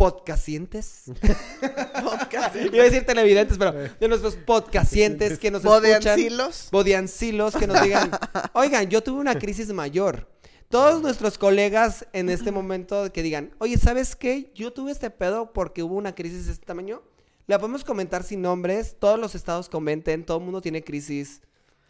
podcastientes. 0.00 1.04
Podcast. 2.02 2.56
Iba 2.56 2.84
a 2.84 2.84
decir 2.86 3.04
televidentes, 3.04 3.58
pero 3.58 3.72
de 3.72 4.08
nuestros 4.08 4.34
podcastientes 4.34 5.38
que 5.38 5.50
nos 5.50 5.62
escuchan. 5.62 5.82
Bodeancilos. 5.82 6.68
Bodiancilos 6.72 7.54
que 7.54 7.66
nos 7.66 7.82
digan, 7.82 8.10
oigan, 8.54 8.88
yo 8.88 9.02
tuve 9.02 9.20
una 9.20 9.38
crisis 9.38 9.68
mayor. 9.74 10.26
Todos 10.70 11.02
nuestros 11.02 11.36
colegas 11.36 12.06
en 12.14 12.30
este 12.30 12.50
momento 12.50 13.12
que 13.12 13.22
digan, 13.22 13.54
oye, 13.58 13.76
¿sabes 13.76 14.16
qué? 14.16 14.50
Yo 14.54 14.72
tuve 14.72 14.90
este 14.90 15.10
pedo 15.10 15.52
porque 15.52 15.82
hubo 15.82 15.96
una 15.96 16.14
crisis 16.14 16.46
de 16.46 16.52
este 16.52 16.64
tamaño. 16.64 17.02
La 17.46 17.58
podemos 17.58 17.84
comentar 17.84 18.22
sin 18.22 18.40
nombres, 18.40 18.96
todos 18.98 19.18
los 19.18 19.34
estados 19.34 19.68
comenten, 19.68 20.24
todo 20.24 20.38
el 20.38 20.44
mundo 20.44 20.62
tiene 20.62 20.82
crisis. 20.82 21.42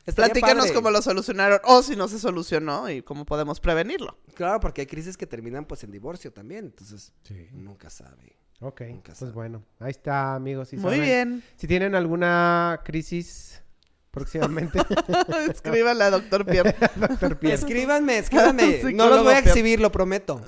Estaría 0.06 0.32
Platícanos 0.32 0.64
padre. 0.64 0.74
cómo 0.74 0.90
lo 0.90 1.02
solucionaron 1.02 1.60
o 1.64 1.82
si 1.82 1.94
no 1.94 2.08
se 2.08 2.18
solucionó 2.18 2.88
y 2.90 3.02
cómo 3.02 3.24
podemos 3.26 3.60
prevenirlo. 3.60 4.18
Claro, 4.34 4.58
porque 4.60 4.80
hay 4.80 4.86
crisis 4.86 5.16
que 5.16 5.26
terminan 5.26 5.64
pues 5.66 5.84
en 5.84 5.90
divorcio 5.92 6.32
también, 6.32 6.64
entonces 6.66 7.12
Sí. 7.22 7.48
nunca 7.52 7.90
sabe. 7.90 8.36
Ok, 8.60 8.80
Nunca 8.82 9.02
pues 9.06 9.18
sabe. 9.18 9.32
bueno, 9.32 9.62
ahí 9.78 9.90
está, 9.90 10.34
amigos. 10.34 10.68
si 10.68 10.76
Muy 10.76 10.96
saben- 10.96 11.02
bien. 11.04 11.44
Si 11.56 11.66
tienen 11.66 11.94
alguna 11.94 12.80
crisis 12.84 13.62
próximamente, 14.10 14.78
Escríbale 15.50 16.04
a 16.04 16.10
doctor 16.10 16.44
Pierre. 16.44 16.74
doctor 16.96 17.38
Pierre. 17.38 17.56
Escríbanme, 17.56 18.18
escríbanme. 18.18 18.82
no 18.94 19.06
los 19.08 19.22
voy 19.22 19.34
a 19.34 19.38
exhibir, 19.38 19.80
lo 19.80 19.92
prometo. 19.92 20.42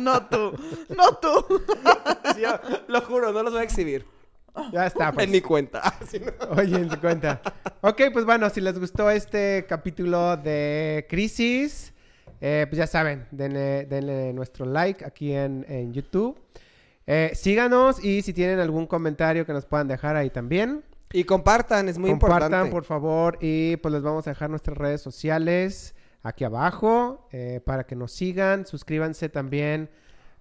No 0.00 0.26
tú. 0.26 0.52
No 0.96 1.14
tú. 1.16 1.62
Sí, 2.34 2.40
yo 2.42 2.58
lo 2.88 3.00
juro, 3.02 3.32
no 3.32 3.42
los 3.42 3.52
voy 3.52 3.60
a 3.62 3.64
exhibir. 3.64 4.06
Ya 4.72 4.86
está, 4.86 5.12
pues. 5.14 5.26
En 5.26 5.32
mi 5.32 5.40
cuenta. 5.40 5.94
Oye, 6.56 6.76
en 6.76 6.88
tu 6.88 7.00
cuenta. 7.00 7.40
Ok, 7.80 8.02
pues 8.12 8.24
bueno, 8.24 8.48
si 8.50 8.60
les 8.60 8.78
gustó 8.78 9.10
este 9.10 9.66
capítulo 9.68 10.36
de 10.36 11.06
Crisis, 11.08 11.92
eh, 12.40 12.66
pues 12.68 12.78
ya 12.78 12.86
saben, 12.86 13.26
denle, 13.30 13.86
denle 13.86 14.32
nuestro 14.32 14.66
like 14.66 15.04
aquí 15.04 15.32
en, 15.32 15.64
en 15.68 15.92
YouTube. 15.92 16.38
Eh, 17.06 17.30
síganos 17.34 18.02
y 18.04 18.22
si 18.22 18.32
tienen 18.32 18.58
algún 18.58 18.86
comentario 18.86 19.46
que 19.46 19.52
nos 19.52 19.64
puedan 19.64 19.88
dejar 19.88 20.16
ahí 20.16 20.30
también. 20.30 20.82
Y 21.12 21.24
compartan, 21.24 21.88
es 21.88 21.98
muy 21.98 22.10
Compartan, 22.10 22.42
importante. 22.42 22.70
por 22.72 22.84
favor, 22.84 23.38
y 23.40 23.76
pues 23.76 23.94
les 23.94 24.02
vamos 24.02 24.26
a 24.26 24.30
dejar 24.30 24.50
nuestras 24.50 24.76
redes 24.76 25.00
sociales 25.00 25.94
aquí 26.22 26.42
abajo 26.42 27.28
eh, 27.30 27.60
para 27.64 27.84
que 27.86 27.94
nos 27.94 28.10
sigan. 28.12 28.66
Suscríbanse 28.66 29.28
también. 29.28 29.88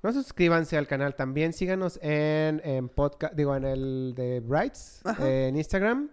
No 0.04 0.12
suscríbanse 0.14 0.78
al 0.78 0.88
canal 0.88 1.16
también. 1.16 1.52
Síganos 1.54 2.00
en, 2.02 2.62
en 2.64 2.90
podcast, 2.90 3.34
digo, 3.34 3.56
en 3.56 3.66
el 3.66 4.14
de 4.16 4.40
Brights, 4.40 5.02
eh, 5.20 5.48
en 5.50 5.56
Instagram. 5.58 6.10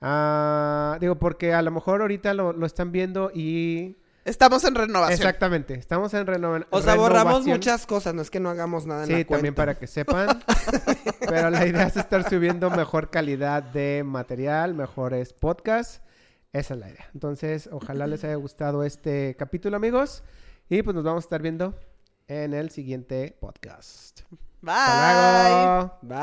Ah, 0.00 0.96
digo, 1.00 1.16
porque 1.18 1.52
a 1.52 1.60
lo 1.62 1.70
mejor 1.70 2.00
ahorita 2.00 2.32
lo, 2.34 2.52
lo 2.52 2.66
están 2.66 2.92
viendo 2.92 3.30
y... 3.34 3.98
Estamos 4.24 4.64
en 4.64 4.74
renovación. 4.74 5.18
Exactamente, 5.18 5.74
estamos 5.74 6.12
en 6.14 6.26
renovación. 6.26 6.66
O 6.70 6.80
sea, 6.82 6.94
borramos 6.94 7.46
muchas 7.46 7.86
cosas, 7.86 8.14
no 8.14 8.22
es 8.22 8.30
que 8.30 8.38
no 8.38 8.50
hagamos 8.50 8.86
nada 8.86 9.02
en 9.02 9.06
Sí, 9.06 9.12
la 9.12 9.18
cuenta. 9.18 9.34
también 9.34 9.54
para 9.54 9.78
que 9.78 9.86
sepan. 9.86 10.42
Pero 11.28 11.50
la 11.50 11.66
idea 11.66 11.84
es 11.86 11.96
estar 11.96 12.28
subiendo 12.28 12.70
mejor 12.70 13.10
calidad 13.10 13.62
de 13.62 14.02
material, 14.04 14.74
mejores 14.74 15.32
podcasts. 15.32 16.02
Esa 16.52 16.74
es 16.74 16.80
la 16.80 16.90
idea. 16.90 17.08
Entonces, 17.14 17.68
ojalá 17.72 18.06
les 18.06 18.22
haya 18.24 18.34
gustado 18.34 18.84
este 18.84 19.36
capítulo, 19.38 19.76
amigos. 19.76 20.22
Y 20.68 20.82
pues 20.82 20.94
nos 20.94 21.04
vamos 21.04 21.24
a 21.24 21.26
estar 21.26 21.40
viendo 21.42 21.74
en 22.30 22.54
el 22.54 22.70
siguiente 22.70 23.36
podcast. 23.40 24.20
Bye. 24.62 24.72
Hasta 24.72 25.48
luego. 25.48 25.98
Bye. 26.02 26.20